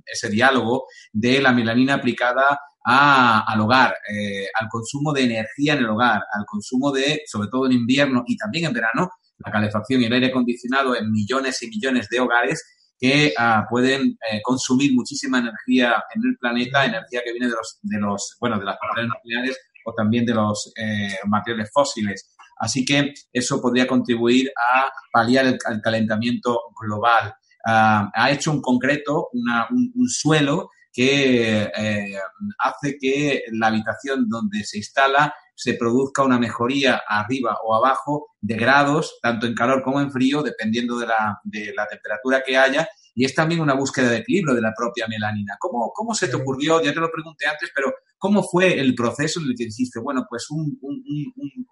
ese 0.04 0.30
diálogo 0.30 0.86
de 1.12 1.40
la 1.40 1.52
melanina 1.52 1.94
aplicada 1.94 2.58
al 2.85 3.61
hogar, 3.61 3.95
eh, 4.12 4.47
al 4.61 4.68
consumo 4.68 5.12
de 5.12 5.24
energía 5.24 5.74
en 5.74 5.80
el 5.80 5.89
hogar, 5.89 6.22
al 6.33 6.45
consumo 6.47 6.91
de, 6.91 7.22
sobre 7.26 7.49
todo 7.49 7.66
en 7.66 7.72
invierno 7.72 8.24
y 8.26 8.37
también 8.37 8.66
en 8.66 8.72
verano, 8.72 9.11
la 9.39 9.53
calefacción 9.53 10.01
y 10.01 10.05
el 10.07 10.12
aire 10.12 10.28
acondicionado 10.28 10.97
en 10.97 11.11
millones 11.11 11.62
y 11.62 11.68
millones 11.68 12.09
de 12.09 12.20
hogares 12.20 12.62
que 12.99 13.33
ah, 13.37 13.66
pueden 13.68 14.16
eh, 14.30 14.41
consumir 14.43 14.95
muchísima 14.95 15.39
energía 15.39 16.03
en 16.14 16.22
el 16.24 16.37
planeta, 16.39 16.85
energía 16.85 17.20
que 17.24 17.33
viene 17.33 17.49
de 17.49 17.55
los, 17.55 17.78
de 17.83 17.99
bueno, 18.41 18.59
de 18.59 18.64
las 18.64 18.76
paneles 18.78 19.11
nucleares 19.12 19.59
o 19.85 19.93
también 19.93 20.24
de 20.24 20.35
los 20.35 20.72
eh, 20.76 21.16
materiales 21.26 21.70
fósiles. 21.72 22.33
Así 22.59 22.85
que 22.85 23.12
eso 23.33 23.61
podría 23.61 23.89
contribuir 23.89 24.53
a 24.57 24.89
paliar 25.12 25.47
el, 25.47 25.59
calentamiento 25.83 26.61
global. 26.80 27.35
ah, 27.66 28.09
ha 28.14 28.30
hecho 28.30 28.53
un 28.53 28.62
concreto, 28.62 29.30
un, 29.33 30.09
suelo 30.09 30.70
que 30.93 31.70
eh, 31.76 32.18
hace 32.59 32.99
que 32.99 33.45
la 33.53 33.68
habitación 33.68 34.28
donde 34.28 34.62
se 34.64 34.78
instala 34.78 35.34
se 35.55 35.74
produzca 35.74 36.22
una 36.22 36.38
mejoría 36.38 37.03
arriba 37.07 37.57
o 37.64 37.74
abajo 37.74 38.28
de 38.40 38.57
grados, 38.57 39.18
tanto 39.22 39.47
en 39.47 39.55
calor 39.55 39.82
como 39.82 40.01
en 40.01 40.11
frío, 40.11 40.43
dependiendo 40.43 40.99
de 40.99 41.07
la, 41.07 41.40
de 41.45 41.72
la 41.74 41.86
temperatura 41.86 42.43
que 42.45 42.57
haya, 42.57 42.88
y 43.14 43.24
es 43.24 43.34
también 43.34 43.61
una 43.61 43.74
búsqueda 43.74 44.11
de 44.11 44.18
equilibrio 44.18 44.55
de 44.55 44.62
la 44.62 44.72
propia 44.76 45.07
melanina. 45.07 45.57
¿Cómo, 45.59 45.93
cómo 45.95 46.14
se 46.14 46.28
te 46.28 46.36
ocurrió? 46.36 46.82
Ya 46.82 46.93
te 46.93 47.01
lo 47.01 47.11
pregunté 47.11 47.47
antes, 47.47 47.70
pero 47.74 47.93
¿cómo 48.18 48.43
fue 48.43 48.78
el 48.80 48.95
proceso 48.95 49.40
en 49.40 49.47
el 49.47 49.55
que 49.57 49.66
dijiste, 49.66 50.01
bueno, 50.01 50.26
pues 50.28 50.51
un, 50.51 50.78
un, 50.80 51.03
un, 51.36 51.66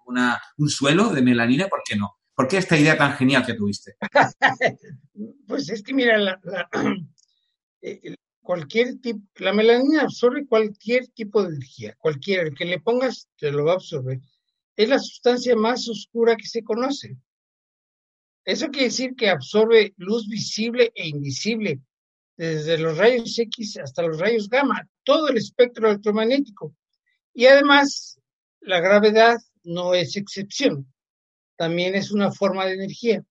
un 0.57 0.69
suelo 0.69 1.09
de 1.09 1.21
melanina, 1.21 1.67
¿por 1.67 1.81
qué 1.83 1.95
no? 1.95 2.17
¿Por 2.33 2.47
qué 2.47 2.57
esta 2.57 2.77
idea 2.77 2.97
tan 2.97 3.13
genial 3.13 3.45
que 3.45 3.55
tuviste? 3.55 3.95
pues 5.47 5.69
es 5.69 5.83
que 5.83 5.93
mira, 5.93 6.17
la, 6.17 6.39
eh, 7.81 8.15
cualquier 8.41 8.99
tipo, 8.99 9.21
la 9.35 9.53
melanina 9.53 10.03
absorbe 10.03 10.45
cualquier 10.45 11.07
tipo 11.07 11.43
de 11.43 11.49
energía, 11.49 11.95
cualquiera, 11.97 12.43
el 12.43 12.55
que 12.55 12.65
le 12.65 12.79
pongas 12.79 13.29
te 13.37 13.51
lo 13.51 13.65
va 13.65 13.73
a 13.73 13.75
absorber. 13.75 14.19
Es 14.75 14.89
la 14.89 14.99
sustancia 14.99 15.55
más 15.55 15.87
oscura 15.87 16.35
que 16.35 16.47
se 16.47 16.63
conoce. 16.63 17.17
Eso 18.43 18.69
quiere 18.69 18.87
decir 18.87 19.15
que 19.15 19.29
absorbe 19.29 19.93
luz 19.97 20.27
visible 20.27 20.91
e 20.95 21.07
invisible, 21.07 21.79
desde 22.35 22.77
los 22.79 22.97
rayos 22.97 23.37
X 23.37 23.77
hasta 23.77 24.01
los 24.01 24.19
rayos 24.19 24.49
gamma, 24.49 24.89
todo 25.03 25.29
el 25.29 25.37
espectro 25.37 25.89
electromagnético. 25.89 26.75
Y 27.33 27.45
además, 27.45 28.19
la 28.61 28.79
gravedad 28.79 29.37
no 29.63 29.93
es 29.93 30.15
excepción, 30.15 30.91
también 31.55 31.93
es 31.93 32.11
una 32.11 32.31
forma 32.31 32.65
de 32.65 32.73
energía. 32.73 33.23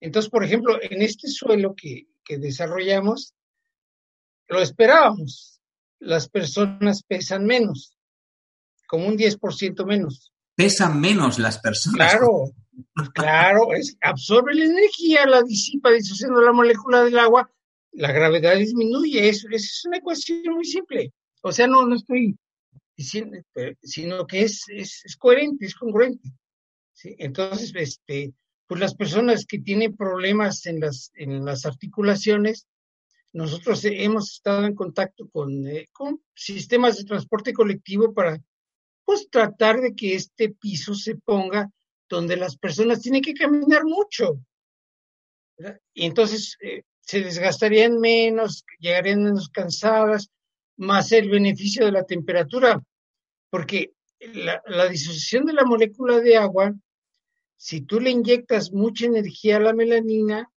Entonces, 0.00 0.30
por 0.30 0.44
ejemplo, 0.44 0.78
en 0.80 1.02
este 1.02 1.28
suelo 1.28 1.74
que, 1.74 2.06
que 2.24 2.38
desarrollamos, 2.38 3.34
lo 4.50 4.60
esperábamos. 4.60 5.60
Las 6.00 6.28
personas 6.28 7.02
pesan 7.02 7.46
menos, 7.46 7.96
como 8.86 9.06
un 9.06 9.16
10% 9.16 9.84
menos. 9.86 10.32
Pesan 10.54 11.00
menos 11.00 11.38
las 11.38 11.58
personas. 11.58 12.12
Claro, 12.12 12.52
claro, 13.14 13.72
es, 13.74 13.96
absorbe 14.00 14.54
la 14.54 14.64
energía, 14.64 15.26
la 15.26 15.42
disipa 15.42 15.90
disociando 15.90 16.40
la 16.40 16.52
molécula 16.52 17.04
del 17.04 17.18
agua, 17.18 17.50
la 17.92 18.12
gravedad 18.12 18.56
disminuye. 18.56 19.28
Es, 19.28 19.46
es 19.50 19.84
una 19.86 19.98
ecuación 19.98 20.54
muy 20.54 20.64
simple. 20.64 21.12
O 21.42 21.52
sea, 21.52 21.66
no, 21.66 21.86
no 21.86 21.96
estoy 21.96 22.36
diciendo, 22.96 23.38
sino 23.82 24.26
que 24.26 24.42
es, 24.42 24.64
es, 24.68 25.02
es 25.04 25.16
coherente, 25.16 25.66
es 25.66 25.74
congruente. 25.74 26.30
¿sí? 26.92 27.14
Entonces, 27.18 27.72
este, 27.74 28.32
pues 28.66 28.80
las 28.80 28.94
personas 28.94 29.46
que 29.46 29.58
tienen 29.58 29.96
problemas 29.96 30.66
en 30.66 30.80
las, 30.80 31.10
en 31.14 31.44
las 31.44 31.66
articulaciones, 31.66 32.66
nosotros 33.32 33.84
hemos 33.84 34.32
estado 34.32 34.64
en 34.66 34.74
contacto 34.74 35.28
con, 35.30 35.66
eh, 35.66 35.86
con 35.92 36.20
sistemas 36.34 36.96
de 36.96 37.04
transporte 37.04 37.52
colectivo 37.52 38.12
para 38.12 38.38
pues 39.04 39.28
tratar 39.30 39.80
de 39.80 39.94
que 39.94 40.14
este 40.14 40.50
piso 40.50 40.94
se 40.94 41.16
ponga 41.16 41.70
donde 42.08 42.36
las 42.36 42.56
personas 42.56 43.00
tienen 43.00 43.22
que 43.22 43.34
caminar 43.34 43.84
mucho. 43.84 44.40
Y 45.94 46.06
entonces 46.06 46.56
eh, 46.60 46.82
se 47.00 47.20
desgastarían 47.20 48.00
menos, 48.00 48.64
llegarían 48.78 49.22
menos 49.22 49.48
cansadas, 49.48 50.28
más 50.76 51.12
el 51.12 51.28
beneficio 51.28 51.84
de 51.84 51.92
la 51.92 52.04
temperatura, 52.04 52.82
porque 53.50 53.92
la, 54.18 54.62
la 54.66 54.88
disociación 54.88 55.44
de 55.44 55.52
la 55.52 55.64
molécula 55.64 56.20
de 56.20 56.36
agua, 56.36 56.74
si 57.56 57.82
tú 57.82 58.00
le 58.00 58.10
inyectas 58.10 58.72
mucha 58.72 59.06
energía 59.06 59.58
a 59.58 59.60
la 59.60 59.74
melanina, 59.74 60.50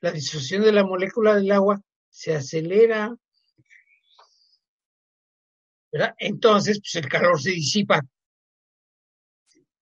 la 0.00 0.12
disociación 0.12 0.62
de 0.62 0.72
la 0.72 0.84
molécula 0.84 1.34
del 1.34 1.50
agua 1.52 1.82
se 2.18 2.34
acelera. 2.34 3.16
¿verdad? 5.92 6.16
Entonces, 6.18 6.80
pues 6.80 6.96
el 6.96 7.08
calor 7.08 7.40
se 7.40 7.50
disipa. 7.52 8.00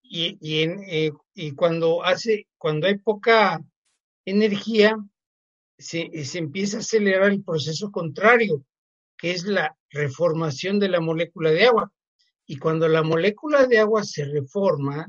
Y, 0.03 0.37
eh, 0.39 1.11
y 1.33 1.51
cuando 1.53 2.03
hace, 2.03 2.47
cuando 2.59 2.85
hay 2.85 2.99
poca 2.99 3.59
energía, 4.23 4.95
se, 5.79 6.11
se 6.25 6.37
empieza 6.37 6.77
a 6.77 6.81
acelerar 6.81 7.31
el 7.31 7.43
proceso 7.43 7.91
contrario, 7.91 8.63
que 9.17 9.31
es 9.31 9.43
la 9.45 9.75
reformación 9.89 10.77
de 10.77 10.89
la 10.89 11.01
molécula 11.01 11.49
de 11.49 11.65
agua. 11.65 11.91
Y 12.45 12.57
cuando 12.57 12.87
la 12.87 13.01
molécula 13.01 13.65
de 13.65 13.79
agua 13.79 14.03
se 14.03 14.25
reforma, 14.25 15.07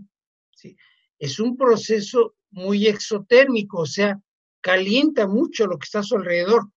es 1.18 1.38
un 1.38 1.58
proceso 1.58 2.36
muy 2.50 2.86
exotérmico, 2.86 3.82
o 3.82 3.86
sea, 3.86 4.18
calienta 4.62 5.26
mucho 5.26 5.66
lo 5.66 5.78
que 5.78 5.84
está 5.84 5.98
a 5.98 6.02
su 6.02 6.16
alrededor. 6.16 6.70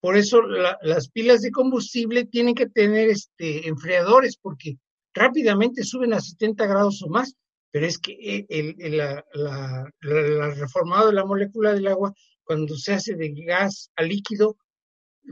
Por 0.00 0.16
eso 0.16 0.42
las 0.42 1.08
pilas 1.10 1.40
de 1.40 1.50
combustible 1.50 2.24
tienen 2.24 2.54
que 2.54 2.68
tener 2.68 3.10
este, 3.10 3.68
enfriadores 3.68 4.36
porque 4.36 4.78
rápidamente 5.12 5.82
suben 5.82 6.12
a 6.12 6.20
70 6.20 6.66
grados 6.66 7.02
o 7.02 7.08
más, 7.08 7.34
pero 7.72 7.86
es 7.86 7.98
que 7.98 8.12
eh, 8.12 8.46
el, 8.48 8.96
la, 8.96 9.24
la, 9.32 9.90
la, 10.00 10.50
reformado 10.54 11.08
de 11.08 11.14
la 11.14 11.24
molécula 11.24 11.74
del 11.74 11.88
agua, 11.88 12.14
cuando 12.44 12.76
se 12.76 12.94
hace 12.94 13.14
de 13.14 13.30
gas 13.44 13.90
a 13.96 14.02
líquido, 14.02 14.56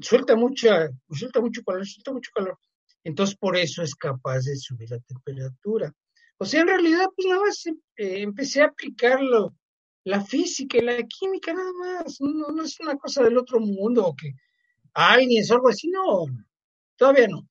suelta, 0.01 0.35
mucha, 0.37 0.91
suelta 1.11 1.41
mucho 1.41 1.63
calor, 1.63 1.87
suelta 1.87 2.13
mucho 2.13 2.31
calor. 2.35 2.59
Entonces, 3.05 3.37
por 3.37 3.57
eso 3.57 3.83
es 3.83 3.95
capaz 3.95 4.41
de 4.41 4.57
subir 4.57 4.91
la 4.91 4.99
temperatura. 4.99 5.93
O 6.39 6.45
sea, 6.45 6.63
en 6.63 6.67
realidad, 6.67 7.07
pues 7.15 7.29
nada 7.29 7.41
más 7.41 7.67
eh, 7.67 7.75
empecé 7.97 8.63
a 8.63 8.67
aplicarlo, 8.67 9.55
la 10.05 10.25
física 10.25 10.79
y 10.79 10.83
la 10.83 11.03
química, 11.05 11.53
nada 11.53 11.73
más. 11.73 12.21
No, 12.21 12.49
no 12.49 12.63
es 12.63 12.79
una 12.81 12.97
cosa 12.97 13.23
del 13.23 13.39
otro 13.39 13.61
mundo 13.61 14.15
que 14.17 14.35
alguien 14.97 15.45
o 15.49 15.55
algo 15.55 15.69
así, 15.69 15.89
no, 15.89 16.27
todavía 16.97 17.29
no. 17.29 17.49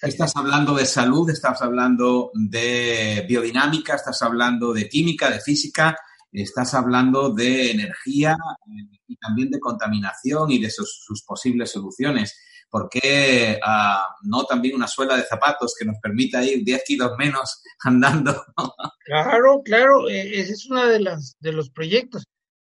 Estás 0.00 0.36
hablando 0.36 0.74
de 0.74 0.86
salud, 0.86 1.28
estás 1.30 1.60
hablando 1.62 2.30
de 2.34 3.24
biodinámica, 3.28 3.96
estás 3.96 4.22
hablando 4.22 4.72
de 4.72 4.88
química, 4.88 5.30
de 5.30 5.40
física, 5.40 5.96
estás 6.32 6.74
hablando 6.74 7.30
de 7.30 7.72
energía 7.72 8.36
y 9.06 9.16
también 9.16 9.50
de 9.50 9.58
contaminación 9.58 10.50
y 10.52 10.60
de 10.60 10.70
sus, 10.70 11.00
sus 11.04 11.22
posibles 11.24 11.72
soluciones. 11.72 12.38
¿Por 12.70 12.88
qué 12.88 13.58
uh, 13.66 14.28
no 14.28 14.44
también 14.44 14.76
una 14.76 14.86
suela 14.86 15.16
de 15.16 15.24
zapatos 15.24 15.74
que 15.78 15.86
nos 15.86 15.96
permita 16.02 16.44
ir 16.44 16.62
10 16.64 16.82
kilos 16.86 17.12
menos 17.18 17.62
andando? 17.80 18.44
claro, 19.04 19.62
claro, 19.64 20.08
e, 20.08 20.40
ese 20.40 20.52
es 20.52 20.66
uno 20.66 20.86
de, 20.86 21.00
las, 21.00 21.36
de 21.40 21.52
los 21.52 21.70
proyectos. 21.70 22.24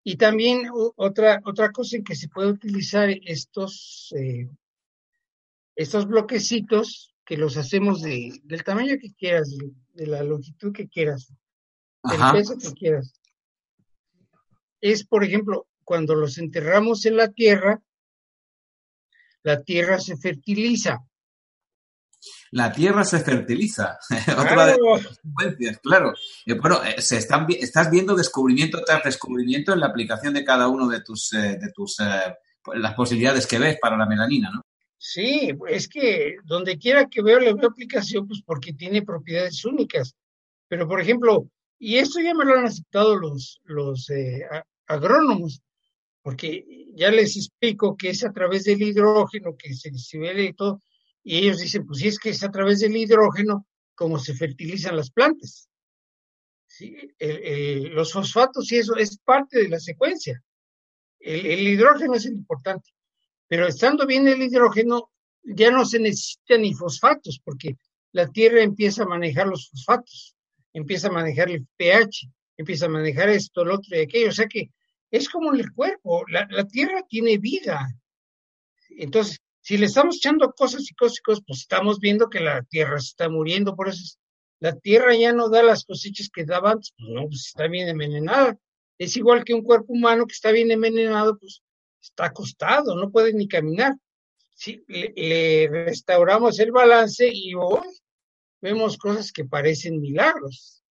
Y 0.08 0.18
también 0.18 0.70
otra, 0.94 1.42
otra 1.44 1.72
cosa 1.72 1.96
en 1.96 2.04
que 2.04 2.14
se 2.14 2.28
puede 2.28 2.52
utilizar 2.52 3.10
estos, 3.24 4.14
eh, 4.16 4.48
estos 5.74 6.06
bloquecitos 6.06 7.12
que 7.24 7.36
los 7.36 7.56
hacemos 7.56 8.02
de, 8.02 8.40
del 8.44 8.62
tamaño 8.62 8.98
que 9.00 9.12
quieras, 9.14 9.52
de, 9.94 10.06
la 10.06 10.22
longitud 10.22 10.72
que 10.72 10.86
quieras, 10.86 11.34
del 12.04 12.20
peso 12.32 12.56
que 12.56 12.72
quieras. 12.72 13.20
Es, 14.80 15.04
por 15.04 15.24
ejemplo, 15.24 15.66
cuando 15.82 16.14
los 16.14 16.38
enterramos 16.38 17.04
en 17.04 17.16
la 17.16 17.32
tierra, 17.32 17.82
la 19.42 19.64
tierra 19.64 19.98
se 19.98 20.16
fertiliza 20.16 21.04
la 22.50 22.72
tierra 22.72 23.04
se 23.04 23.20
fertiliza. 23.20 23.98
Otra 24.38 24.66
de 24.66 24.72
las 24.72 25.06
consecuencias, 25.06 25.78
claro. 25.82 26.12
Eh, 26.44 26.54
bueno, 26.54 26.82
eh, 26.84 27.00
se 27.00 27.18
están, 27.18 27.46
estás 27.48 27.90
viendo 27.90 28.14
descubrimiento 28.14 28.82
tras 28.84 29.02
descubrimiento 29.04 29.72
en 29.72 29.80
la 29.80 29.86
aplicación 29.86 30.34
de 30.34 30.44
cada 30.44 30.68
uno 30.68 30.88
de 30.88 31.00
tus, 31.02 31.32
eh, 31.32 31.58
de 31.60 31.70
tus 31.74 31.96
las 32.74 32.94
posibilidades 32.94 33.46
que 33.46 33.58
ves 33.58 33.78
para 33.80 33.96
la 33.96 34.06
melanina, 34.06 34.50
¿no? 34.52 34.62
Sí, 34.98 35.52
es 35.68 35.88
que 35.88 36.36
donde 36.44 36.78
quiera 36.78 37.06
que 37.06 37.22
veo, 37.22 37.38
le 37.38 37.54
veo 37.54 37.68
aplicación, 37.68 38.26
pues 38.26 38.42
porque 38.44 38.72
tiene 38.72 39.02
propiedades 39.02 39.64
únicas. 39.64 40.14
Pero, 40.66 40.88
por 40.88 41.00
ejemplo, 41.00 41.48
y 41.78 41.98
esto 41.98 42.20
ya 42.20 42.34
me 42.34 42.44
lo 42.44 42.58
han 42.58 42.66
aceptado 42.66 43.14
los, 43.16 43.60
los 43.64 44.10
agrónomos, 44.88 45.60
porque 46.22 46.64
ya 46.96 47.10
les 47.10 47.36
explico 47.36 47.96
que 47.96 48.10
es 48.10 48.24
a 48.24 48.32
través 48.32 48.64
del 48.64 48.82
hidrógeno 48.82 49.54
que 49.56 49.74
se 49.74 50.18
ve 50.18 50.44
y 50.44 50.54
todo, 50.54 50.80
y 51.28 51.38
ellos 51.38 51.58
dicen, 51.58 51.84
pues 51.84 51.98
si 51.98 52.06
es 52.06 52.20
que 52.20 52.30
es 52.30 52.44
a 52.44 52.52
través 52.52 52.78
del 52.78 52.96
hidrógeno 52.96 53.66
como 53.96 54.16
se 54.16 54.32
fertilizan 54.32 54.96
las 54.96 55.10
plantas. 55.10 55.68
¿Sí? 56.68 56.96
los 57.18 58.12
fosfatos 58.12 58.70
y 58.70 58.76
eso 58.76 58.94
es 58.94 59.18
parte 59.18 59.58
de 59.58 59.68
la 59.68 59.80
secuencia. 59.80 60.40
El, 61.18 61.46
el, 61.46 61.66
hidrógeno 61.66 62.14
es 62.14 62.26
el 62.26 62.34
importante. 62.34 62.90
Pero 63.48 63.66
estando 63.66 64.06
bien 64.06 64.28
el 64.28 64.40
hidrógeno, 64.40 65.10
ya 65.42 65.72
no 65.72 65.84
se 65.84 65.98
necesitan 65.98 66.62
ni 66.62 66.74
fosfatos, 66.74 67.40
porque 67.42 67.76
la 68.12 68.28
Tierra 68.28 68.62
empieza 68.62 69.02
a 69.02 69.08
manejar 69.08 69.48
los 69.48 69.68
fosfatos, 69.68 70.36
empieza 70.72 71.08
a 71.08 71.12
manejar 71.12 71.50
el 71.50 71.66
pH, 71.76 72.30
empieza 72.56 72.86
a 72.86 72.90
manejar 72.90 73.30
esto, 73.30 73.64
lo 73.64 73.74
otro 73.74 73.96
y 73.96 74.02
aquello. 74.02 74.28
O 74.28 74.32
sea 74.32 74.46
que 74.46 74.70
es 75.10 75.28
como 75.28 75.52
en 75.52 75.58
el 75.58 75.72
cuerpo, 75.72 76.24
la, 76.28 76.46
la 76.50 76.68
Tierra 76.68 77.02
tiene 77.08 77.38
vida. 77.38 77.88
Entonces, 78.90 79.40
si 79.66 79.76
le 79.78 79.86
estamos 79.86 80.18
echando 80.18 80.52
cosas 80.52 80.88
y 80.88 80.94
cosas 80.94 81.20
pues 81.44 81.58
estamos 81.58 81.98
viendo 81.98 82.30
que 82.30 82.38
la 82.38 82.62
tierra 82.62 83.00
se 83.00 83.08
está 83.08 83.28
muriendo, 83.28 83.74
por 83.74 83.88
eso 83.88 84.16
la 84.60 84.76
tierra 84.76 85.16
ya 85.16 85.32
no 85.32 85.48
da 85.48 85.60
las 85.64 85.84
cosechas 85.84 86.30
que 86.32 86.44
daba 86.44 86.70
antes, 86.70 86.94
pues 86.96 87.10
no, 87.10 87.26
pues 87.26 87.46
está 87.46 87.66
bien 87.66 87.88
envenenada. 87.88 88.56
Es 88.96 89.16
igual 89.16 89.42
que 89.42 89.54
un 89.54 89.62
cuerpo 89.62 89.92
humano 89.92 90.24
que 90.24 90.34
está 90.34 90.52
bien 90.52 90.70
envenenado, 90.70 91.36
pues 91.36 91.62
está 92.00 92.26
acostado, 92.26 92.94
no 92.94 93.10
puede 93.10 93.32
ni 93.32 93.48
caminar. 93.48 93.96
Sí, 94.54 94.84
le, 94.86 95.68
restauramos 95.68 96.60
el 96.60 96.70
balance 96.70 97.28
y 97.28 97.52
hoy 97.54 97.88
vemos 98.62 98.96
cosas 98.96 99.32
que 99.32 99.46
parecen 99.46 100.00
milagros. 100.00 100.84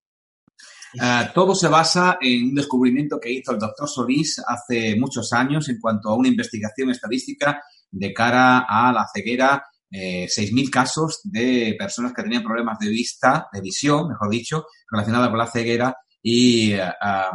Ah, 1.00 1.32
todo 1.34 1.56
se 1.56 1.70
basa 1.70 2.18
en 2.20 2.50
un 2.50 2.56
descubrimiento 2.56 3.22
que 3.22 3.32
hizo 3.32 3.54
el 3.54 3.60
doctor 3.60 3.88
Solís 3.88 4.42
hace 4.46 4.98
muchos 4.98 5.32
años 5.32 5.70
en 5.70 5.80
cuanto 5.80 6.10
a 6.10 6.16
una 6.16 6.28
investigación 6.28 6.90
estadística 6.90 7.64
de 7.92 8.14
cara 8.14 8.66
a 8.68 8.92
la 8.94 9.06
ceguera. 9.14 9.64
Eh, 9.92 10.28
6.000 10.28 10.70
casos 10.70 11.22
de 11.24 11.76
personas 11.78 12.12
que 12.14 12.24
tenían 12.24 12.44
problemas 12.44 12.78
de 12.80 12.90
vista, 12.90 13.48
de 13.54 13.62
visión, 13.62 14.10
mejor 14.10 14.30
dicho, 14.30 14.66
relacionada 14.92 15.30
con 15.30 15.38
la 15.38 15.48
ceguera 15.48 15.96
y 16.22 16.74
eh, 16.74 16.82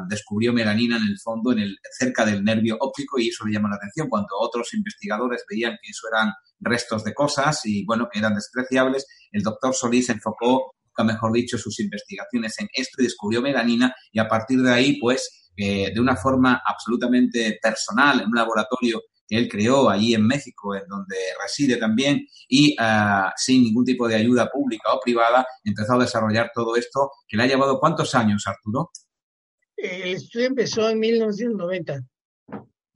descubrió 0.08 0.52
melanina 0.52 0.96
en 0.96 1.04
el 1.04 1.18
fondo, 1.18 1.52
en 1.52 1.60
el, 1.60 1.76
cerca 1.96 2.26
del 2.26 2.42
nervio 2.42 2.76
óptico 2.80 3.18
y 3.18 3.28
eso 3.28 3.46
le 3.46 3.52
llama 3.52 3.70
la 3.70 3.76
atención. 3.76 4.08
Cuando 4.08 4.36
otros 4.38 4.74
investigadores 4.74 5.44
veían 5.48 5.78
que 5.80 5.90
eso 5.90 6.08
eran 6.12 6.32
restos 6.58 7.04
de 7.04 7.14
cosas 7.14 7.60
y 7.64 7.84
bueno, 7.84 8.08
que 8.12 8.18
eran 8.18 8.34
despreciables, 8.34 9.06
el 9.30 9.42
doctor 9.42 9.74
Solís 9.74 10.08
enfocó, 10.10 10.74
mejor 11.04 11.32
dicho, 11.32 11.58
sus 11.58 11.78
investigaciones 11.80 12.58
en 12.58 12.68
esto 12.72 13.00
y 13.00 13.04
descubrió 13.04 13.40
melanina 13.40 13.94
y 14.12 14.18
a 14.18 14.28
partir 14.28 14.60
de 14.60 14.72
ahí, 14.72 14.98
pues, 15.00 15.50
eh, 15.56 15.92
de 15.92 16.00
una 16.00 16.16
forma 16.16 16.62
absolutamente 16.64 17.58
personal, 17.62 18.20
en 18.20 18.26
un 18.26 18.34
laboratorio 18.34 19.00
que 19.30 19.38
él 19.38 19.48
creó 19.48 19.88
allí 19.88 20.12
en 20.12 20.26
México, 20.26 20.74
en 20.74 20.86
donde 20.88 21.14
reside 21.40 21.76
también, 21.76 22.26
y 22.48 22.74
ah, 22.80 23.32
sin 23.36 23.62
ningún 23.62 23.84
tipo 23.84 24.08
de 24.08 24.16
ayuda 24.16 24.50
pública 24.50 24.92
o 24.92 25.00
privada, 25.00 25.46
empezó 25.62 25.94
a 25.94 26.00
desarrollar 26.00 26.50
todo 26.52 26.74
esto, 26.74 27.12
que 27.28 27.36
le 27.36 27.44
ha 27.44 27.46
llevado 27.46 27.78
cuántos 27.78 28.12
años, 28.16 28.44
Arturo? 28.48 28.90
El 29.76 30.14
estudio 30.14 30.48
empezó 30.48 30.90
en 30.90 30.98
1990. 30.98 32.00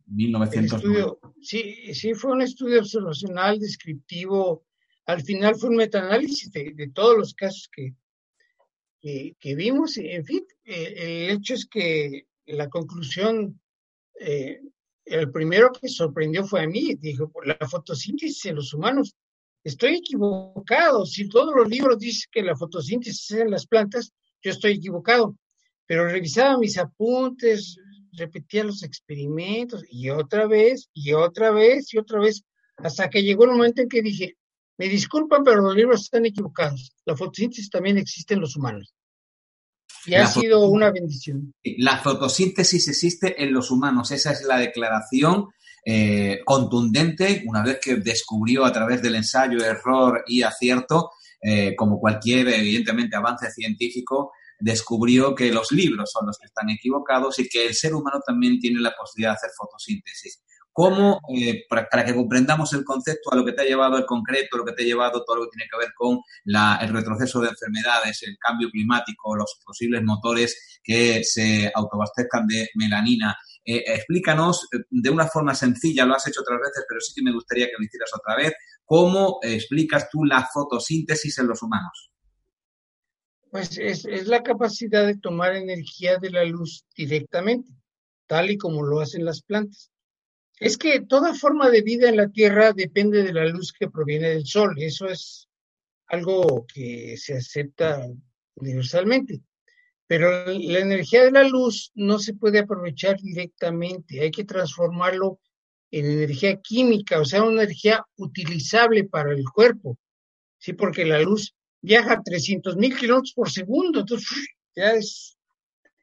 1990. 0.07 1.15
sí, 1.41 1.95
sí, 1.95 2.15
fue 2.15 2.33
un 2.33 2.43
estudio 2.43 2.81
observacional, 2.81 3.61
descriptivo. 3.61 4.67
Al 5.07 5.23
final 5.23 5.55
fue 5.55 5.71
un 5.71 5.77
metaanálisis 5.77 6.51
de, 6.51 6.73
de 6.75 6.89
todos 6.89 7.17
los 7.17 7.33
casos 7.33 7.71
que, 7.73 7.95
que, 9.39 9.55
vimos. 9.55 9.97
En 9.99 10.25
fin, 10.25 10.45
el 10.65 11.31
hecho 11.31 11.55
es 11.55 11.67
que 11.67 12.27
la 12.47 12.69
conclusión 12.69 13.61
eh, 14.19 14.61
el 15.05 15.31
primero 15.31 15.71
que 15.73 15.89
sorprendió 15.89 16.45
fue 16.45 16.63
a 16.63 16.67
mí, 16.67 16.95
dijo, 16.95 17.31
la 17.45 17.69
fotosíntesis 17.69 18.47
en 18.47 18.57
los 18.57 18.73
humanos. 18.73 19.15
Estoy 19.63 19.97
equivocado, 19.97 21.07
si 21.07 21.29
todos 21.29 21.55
los 21.55 21.69
libros 21.69 21.99
dicen 21.99 22.29
que 22.31 22.43
la 22.43 22.57
fotosíntesis 22.57 23.31
es 23.31 23.41
en 23.41 23.51
las 23.51 23.67
plantas, 23.67 24.13
yo 24.43 24.51
estoy 24.51 24.73
equivocado. 24.73 25.37
Pero 25.87 26.07
revisaba 26.07 26.59
mis 26.59 26.79
apuntes, 26.79 27.77
repetía 28.13 28.65
los 28.65 28.83
experimentos 28.83 29.85
y 29.89 30.11
otra 30.11 30.47
vez, 30.47 30.89
y 30.93 31.13
otra 31.13 31.51
vez, 31.51 31.93
y 31.93 31.99
otra 31.99 32.21
vez, 32.21 32.43
hasta 32.77 33.09
que 33.09 33.23
llegó 33.23 33.45
el 33.45 33.53
momento 33.53 33.83
en 33.83 33.89
que 33.89 34.03
dije, 34.03 34.37
me 34.77 34.89
disculpan, 34.89 35.45
pero 35.45 35.61
los 35.61 35.75
libros 35.75 36.03
están 36.03 36.27
equivocados. 36.27 36.93
La 37.05 37.17
fotosíntesis 37.17 37.71
también 37.71 37.99
existe 37.99 38.35
en 38.35 38.41
los 38.41 38.57
humanos. 38.57 38.95
Y 40.07 40.15
ha 40.15 40.27
sido 40.27 40.67
una 40.67 40.91
bendición. 40.91 41.55
La 41.79 41.99
fotosíntesis 41.99 42.89
existe 42.89 43.43
en 43.43 43.53
los 43.53 43.71
humanos. 43.71 44.11
Esa 44.11 44.33
es 44.33 44.43
la 44.45 44.59
declaración 44.59 45.49
eh, 45.85 46.41
contundente 46.45 47.43
una 47.47 47.63
vez 47.63 47.79
que 47.83 47.97
descubrió 47.97 48.65
a 48.65 48.73
través 48.73 49.03
del 49.03 49.17
ensayo, 49.17 49.63
error 49.65 50.25
y 50.27 50.43
acierto, 50.43 51.11
eh, 51.41 51.75
como 51.77 52.01
cualquier, 52.01 52.49
evidentemente, 52.49 53.17
avance 53.17 53.51
científico, 53.51 54.33
descubrió 54.59 55.35
que 55.35 55.53
los 55.53 55.73
libros 55.73 56.11
son 56.11 56.27
los 56.27 56.39
que 56.39 56.47
están 56.47 56.71
equivocados 56.71 57.39
y 57.39 57.49
que 57.49 57.67
el 57.67 57.75
ser 57.75 57.95
humano 57.95 58.21
también 58.27 58.59
tiene 58.59 58.81
la 58.81 58.95
posibilidad 58.99 59.33
de 59.33 59.37
hacer 59.37 59.51
fotosíntesis 59.57 60.43
cómo, 60.75 61.21
eh, 61.33 61.67
para, 61.69 62.05
que 62.05 62.15
comprendamos 62.15 62.73
el 62.73 62.85
concepto, 62.85 63.33
a 63.33 63.37
lo 63.37 63.45
que 63.45 63.53
te 63.53 63.63
ha 63.63 63.65
llevado 63.65 63.97
el 63.97 64.05
concreto, 64.05 64.57
lo 64.57 64.65
que 64.65 64.73
te 64.73 64.83
ha 64.83 64.87
llevado 64.87 65.25
todo 65.25 65.37
lo 65.37 65.45
que 65.45 65.57
tiene 65.57 65.71
que 65.71 65.79
ver 65.79 65.95
con 65.95 66.19
el 66.45 66.89
retroceso 66.93 67.41
de 67.41 67.51
enfermedades, 67.51 68.25
el 68.25 68.37
cambio 68.39 68.69
climático, 68.71 69.37
los 69.37 69.57
posibles 69.65 70.03
motores 70.03 70.81
que 70.83 71.23
se 71.23 71.71
autobastezcan 71.73 72.49
de 72.49 72.71
melanina. 72.75 73.37
Eh, 73.65 73.85
explícanos 73.87 74.67
eh, 74.75 74.79
de 74.91 75.11
una 75.11 75.29
forma 75.29 75.55
sencilla, 75.55 76.05
lo 76.05 76.17
has 76.17 76.27
hecho 76.27 76.41
otras 76.41 76.59
veces, 76.61 76.85
pero 76.89 77.01
sí 77.01 77.15
que 77.15 77.23
me 77.23 77.33
gustaría 77.33 77.67
que 77.67 77.77
lo 77.79 77.85
hicieras 77.85 78.11
otra 78.13 78.37
vez, 78.37 78.53
cómo 78.85 79.39
explicas 79.43 80.09
tú 80.11 80.25
la 80.25 80.45
fotosíntesis 80.53 81.39
en 81.39 81.47
los 81.47 81.63
humanos. 81.63 82.11
Pues 83.49 83.79
es, 83.79 84.05
es 84.07 84.27
la 84.27 84.43
capacidad 84.43 85.07
de 85.07 85.19
tomar 85.19 85.55
energía 85.55 86.19
de 86.19 86.31
la 86.31 86.45
luz 86.45 86.85
directamente, 86.97 87.71
tal 88.27 88.51
y 88.51 88.59
como 88.59 88.83
lo 88.83 89.01
hacen 89.01 89.25
las 89.25 89.41
plantas. 89.41 89.94
Es 90.59 90.79
que 90.79 91.01
toda 91.01 91.35
forma 91.35 91.69
de 91.71 91.83
vida 91.83 92.09
en 92.09 92.17
la 92.17 92.29
Tierra 92.29 92.73
depende 92.73 93.23
de 93.23 93.33
la 93.33 93.47
luz 93.47 93.73
que 93.73 93.91
proviene 93.91 94.31
del 94.31 94.47
Sol. 94.47 94.75
Eso 94.79 95.07
es 95.07 95.49
algo 96.07 96.67
que 96.73 97.17
se 97.17 97.35
acepta 97.35 98.07
universalmente. 98.55 99.43
Pero 100.07 100.47
la 100.47 100.79
energía 100.79 101.25
de 101.25 101.33
la 101.33 101.45
luz 101.45 101.91
no 101.95 102.19
se 102.19 102.35
puede 102.35 102.61
aprovechar 102.61 103.17
directamente. 103.21 104.21
Hay 104.21 104.31
que 104.31 104.45
transformarlo 104.45 105.41
en 105.91 106.07
energía 106.07 106.61
química, 106.61 107.21
o 107.21 107.25
sea, 107.25 107.43
una 107.43 107.63
energía 107.63 108.05
utilizable 108.17 109.05
para 109.05 109.33
el 109.33 109.45
cuerpo. 109.45 109.99
Sí, 110.59 110.73
porque 110.73 111.05
la 111.05 111.21
luz 111.21 111.55
viaja 111.81 112.15
a 112.15 112.23
300 112.23 112.77
mil 112.77 112.97
kilómetros 112.97 113.33
por 113.35 113.51
segundo. 113.51 114.01
Entonces, 114.01 114.47
ya 114.75 114.93
es. 114.93 115.37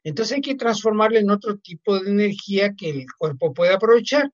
Entonces 0.04 0.36
hay 0.36 0.40
que 0.40 0.54
transformarla 0.56 1.20
en 1.20 1.30
otro 1.30 1.58
tipo 1.58 1.98
de 1.98 2.10
energía 2.10 2.74
que 2.76 2.90
el 2.90 3.06
cuerpo 3.18 3.54
pueda 3.54 3.74
aprovechar. 3.74 4.30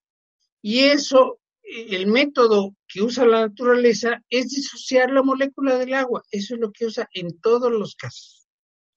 Y 0.62 0.80
eso, 0.80 1.40
el 1.62 2.06
método 2.06 2.74
que 2.86 3.02
usa 3.02 3.26
la 3.26 3.42
naturaleza 3.42 4.22
es 4.28 4.48
disociar 4.48 5.10
la 5.10 5.22
molécula 5.22 5.78
del 5.78 5.94
agua. 5.94 6.22
Eso 6.30 6.54
es 6.54 6.60
lo 6.60 6.72
que 6.72 6.86
usa 6.86 7.08
en 7.12 7.38
todos 7.40 7.70
los 7.70 7.94
casos. 7.94 8.48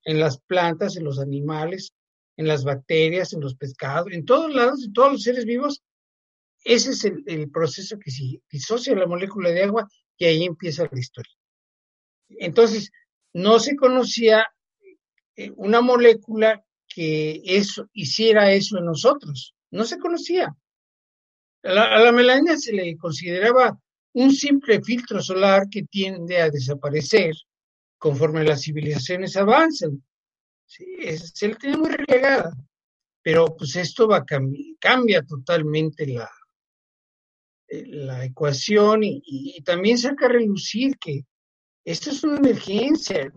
En 0.04 0.20
las 0.20 0.40
plantas, 0.40 0.98
en 0.98 1.04
los 1.04 1.20
animales, 1.20 1.92
en 2.38 2.48
las 2.48 2.64
bacterias, 2.64 3.34
en 3.34 3.42
los 3.42 3.56
pescados, 3.56 4.12
en 4.12 4.26
todos 4.26 4.54
lados, 4.54 4.84
en 4.84 4.94
todos 4.94 5.12
los 5.12 5.24
seres 5.24 5.46
vivos. 5.46 5.84
Ese 6.64 6.92
es 6.92 7.06
el, 7.06 7.52
proceso 7.52 7.98
que 8.00 8.12
se 8.12 8.42
disocia 8.50 8.96
la 8.96 9.08
molécula 9.08 9.50
de 9.50 9.64
agua 9.64 9.88
y 10.18 10.26
ahí 10.26 10.44
empieza 10.44 10.90
la 10.92 11.00
historia. 11.00 11.34
Entonces, 12.30 12.92
no 13.34 13.60
se 13.60 13.76
conocía 13.76 14.46
eh, 15.36 15.52
una 15.56 15.82
molécula 15.82 16.64
que 16.88 17.42
eso, 17.46 17.90
hiciera 17.94 18.52
eso 18.52 18.78
en 18.78 18.86
nosotros. 18.86 19.56
No 19.72 19.86
se 19.86 19.98
conocía. 19.98 20.56
A 21.64 21.74
la, 21.74 22.12
melanina 22.12 22.58
se 22.58 22.74
le 22.74 22.98
consideraba 22.98 23.80
un 24.14 24.32
simple 24.32 24.82
filtro 24.82 25.22
solar 25.22 25.70
que 25.70 25.84
tiende 25.84 26.42
a 26.42 26.50
desaparecer 26.50 27.34
conforme 27.98 28.44
las 28.44 28.64
civilizaciones 28.64 29.38
avanzan. 29.38 30.04
se 30.66 31.48
le 31.48 31.56
tiene 31.56 31.78
muy 31.78 31.92
relegada, 31.92 32.52
pero 33.22 33.56
pues 33.56 33.76
esto 33.76 34.08
va 34.08 34.18
a 34.18 34.26
cambia 34.80 35.22
totalmente 35.24 36.08
la, 36.08 36.30
la 37.70 38.26
ecuación 38.26 39.04
y, 39.04 39.22
y, 39.24 39.62
también 39.62 39.98
saca 39.98 40.26
a 40.26 40.30
relucir 40.30 40.98
que 40.98 41.26
esto 41.86 42.10
es 42.10 42.24
una 42.24 42.38
emergencia. 42.38 43.32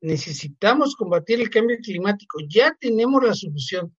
Necesitamos 0.00 0.94
combatir 0.94 1.40
el 1.40 1.50
cambio 1.50 1.78
climático. 1.82 2.38
Ya 2.48 2.76
tenemos 2.78 3.22
la 3.24 3.34
solución 3.34 3.94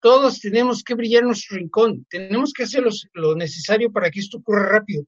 todos 0.00 0.40
tenemos 0.40 0.82
que 0.82 0.94
brillar 0.94 1.24
nuestro 1.24 1.56
rincón, 1.56 2.06
tenemos 2.08 2.52
que 2.52 2.64
hacer 2.64 2.84
lo 3.14 3.34
necesario 3.34 3.90
para 3.90 4.10
que 4.10 4.20
esto 4.20 4.38
ocurra 4.38 4.68
rápido 4.68 5.04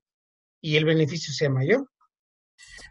y 0.60 0.76
el 0.76 0.84
beneficio 0.84 1.32
sea 1.32 1.50
mayor. 1.50 1.88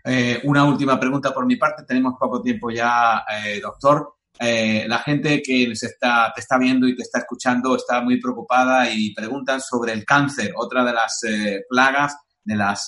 Eh, 0.06 0.40
una 0.44 0.64
última 0.66 1.00
pregunta 1.00 1.34
por 1.34 1.46
mi 1.46 1.56
parte, 1.56 1.84
tenemos 1.84 2.14
poco 2.20 2.42
tiempo 2.42 2.72
ya, 2.72 3.24
eh, 3.44 3.60
doctor. 3.62 4.16
Eh, 4.40 4.86
la 4.88 5.00
gente 5.00 5.42
que 5.42 5.76
se 5.76 5.88
está, 5.88 6.32
te 6.34 6.42
está 6.42 6.58
viendo 6.58 6.88
y 6.88 6.96
te 6.96 7.02
está 7.02 7.20
escuchando 7.20 7.76
está 7.76 8.02
muy 8.02 8.22
preocupada 8.22 8.90
y 8.90 9.14
preguntan 9.14 9.60
sobre 9.60 9.92
el 9.92 10.06
cáncer, 10.06 10.54
otra 10.56 10.86
de 10.86 10.94
las 10.94 11.22
plagas, 11.68 12.16
de 12.44 12.56
las 12.56 12.88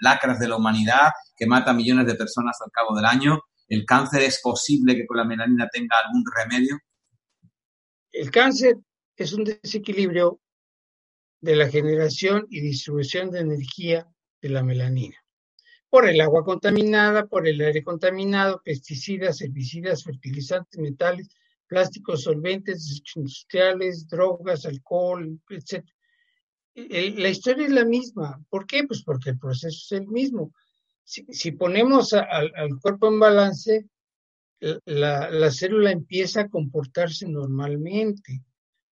lacras 0.00 0.40
de 0.40 0.48
la 0.48 0.56
humanidad 0.56 1.12
que 1.36 1.46
mata 1.46 1.72
millones 1.72 2.06
de 2.06 2.16
personas 2.16 2.58
al 2.64 2.72
cabo 2.72 2.94
del 2.96 3.04
año. 3.04 3.40
¿El 3.68 3.86
cáncer 3.86 4.22
es 4.22 4.40
posible 4.42 4.96
que 4.96 5.06
con 5.06 5.16
la 5.16 5.24
melanina 5.24 5.68
tenga 5.72 5.96
algún 6.04 6.24
remedio? 6.36 6.76
El 8.12 8.30
cáncer 8.30 8.76
es 9.16 9.32
un 9.32 9.44
desequilibrio 9.44 10.38
de 11.40 11.56
la 11.56 11.68
generación 11.68 12.46
y 12.50 12.60
distribución 12.60 13.30
de 13.30 13.40
energía 13.40 14.06
de 14.42 14.48
la 14.50 14.62
melanina. 14.62 15.16
Por 15.88 16.08
el 16.08 16.20
agua 16.20 16.44
contaminada, 16.44 17.26
por 17.26 17.48
el 17.48 17.60
aire 17.60 17.82
contaminado, 17.82 18.60
pesticidas, 18.62 19.40
herbicidas, 19.40 20.04
fertilizantes, 20.04 20.78
metales, 20.78 21.28
plásticos, 21.66 22.24
solventes 22.24 23.02
industriales, 23.14 24.06
drogas, 24.08 24.66
alcohol, 24.66 25.40
etc. 25.48 25.84
La 26.74 27.28
historia 27.30 27.66
es 27.66 27.72
la 27.72 27.84
misma. 27.84 28.42
¿Por 28.50 28.66
qué? 28.66 28.84
Pues 28.84 29.02
porque 29.02 29.30
el 29.30 29.38
proceso 29.38 29.68
es 29.68 30.00
el 30.00 30.06
mismo. 30.08 30.52
Si, 31.04 31.52
ponemos 31.52 32.12
al 32.12 32.78
cuerpo 32.80 33.08
en 33.08 33.18
balance, 33.18 33.86
la, 34.84 35.50
célula 35.50 35.90
empieza 35.90 36.42
a 36.42 36.48
comportarse 36.48 37.26
normalmente. 37.26 38.42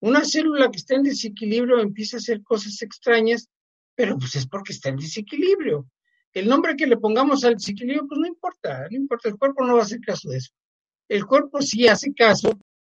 Una 0.01 0.25
célula 0.25 0.71
que 0.71 0.79
está 0.79 0.97
en 0.97 1.05
desequilibrio 1.05 1.81
empieza 1.81 2.16
a 2.16 2.18
hacer 2.18 2.43
cosas 2.43 2.81
extrañas, 2.83 3.49
pero 3.95 4.18
pues 4.18 4.35
es 4.37 4.47
porque 4.47 4.73
está 4.73 4.89
en 4.89 4.97
desequilibrio. 4.97 5.89
El 6.33 6.49
nombre 6.49 6.77
que 6.77 6.87
le 6.87 6.97
pongamos 6.97 7.45
al 7.45 7.55
desequilibrio, 7.55 8.07
pues 8.07 8.21
no 8.21 8.27
importa, 8.27 8.89
no 8.91 8.97
importa, 8.97 9.29
el 9.29 9.37
cuerpo 9.37 9.64
no 9.64 9.75
va 9.75 9.81
a 9.81 9.85
hacer 9.85 10.01
caso 10.01 10.31
de 10.31 10.39
eso. 10.39 10.53
El 11.09 11.27
cuerpo 11.27 11.61
sí 11.61 11.87
hace 11.89 12.12
caso 12.14 12.59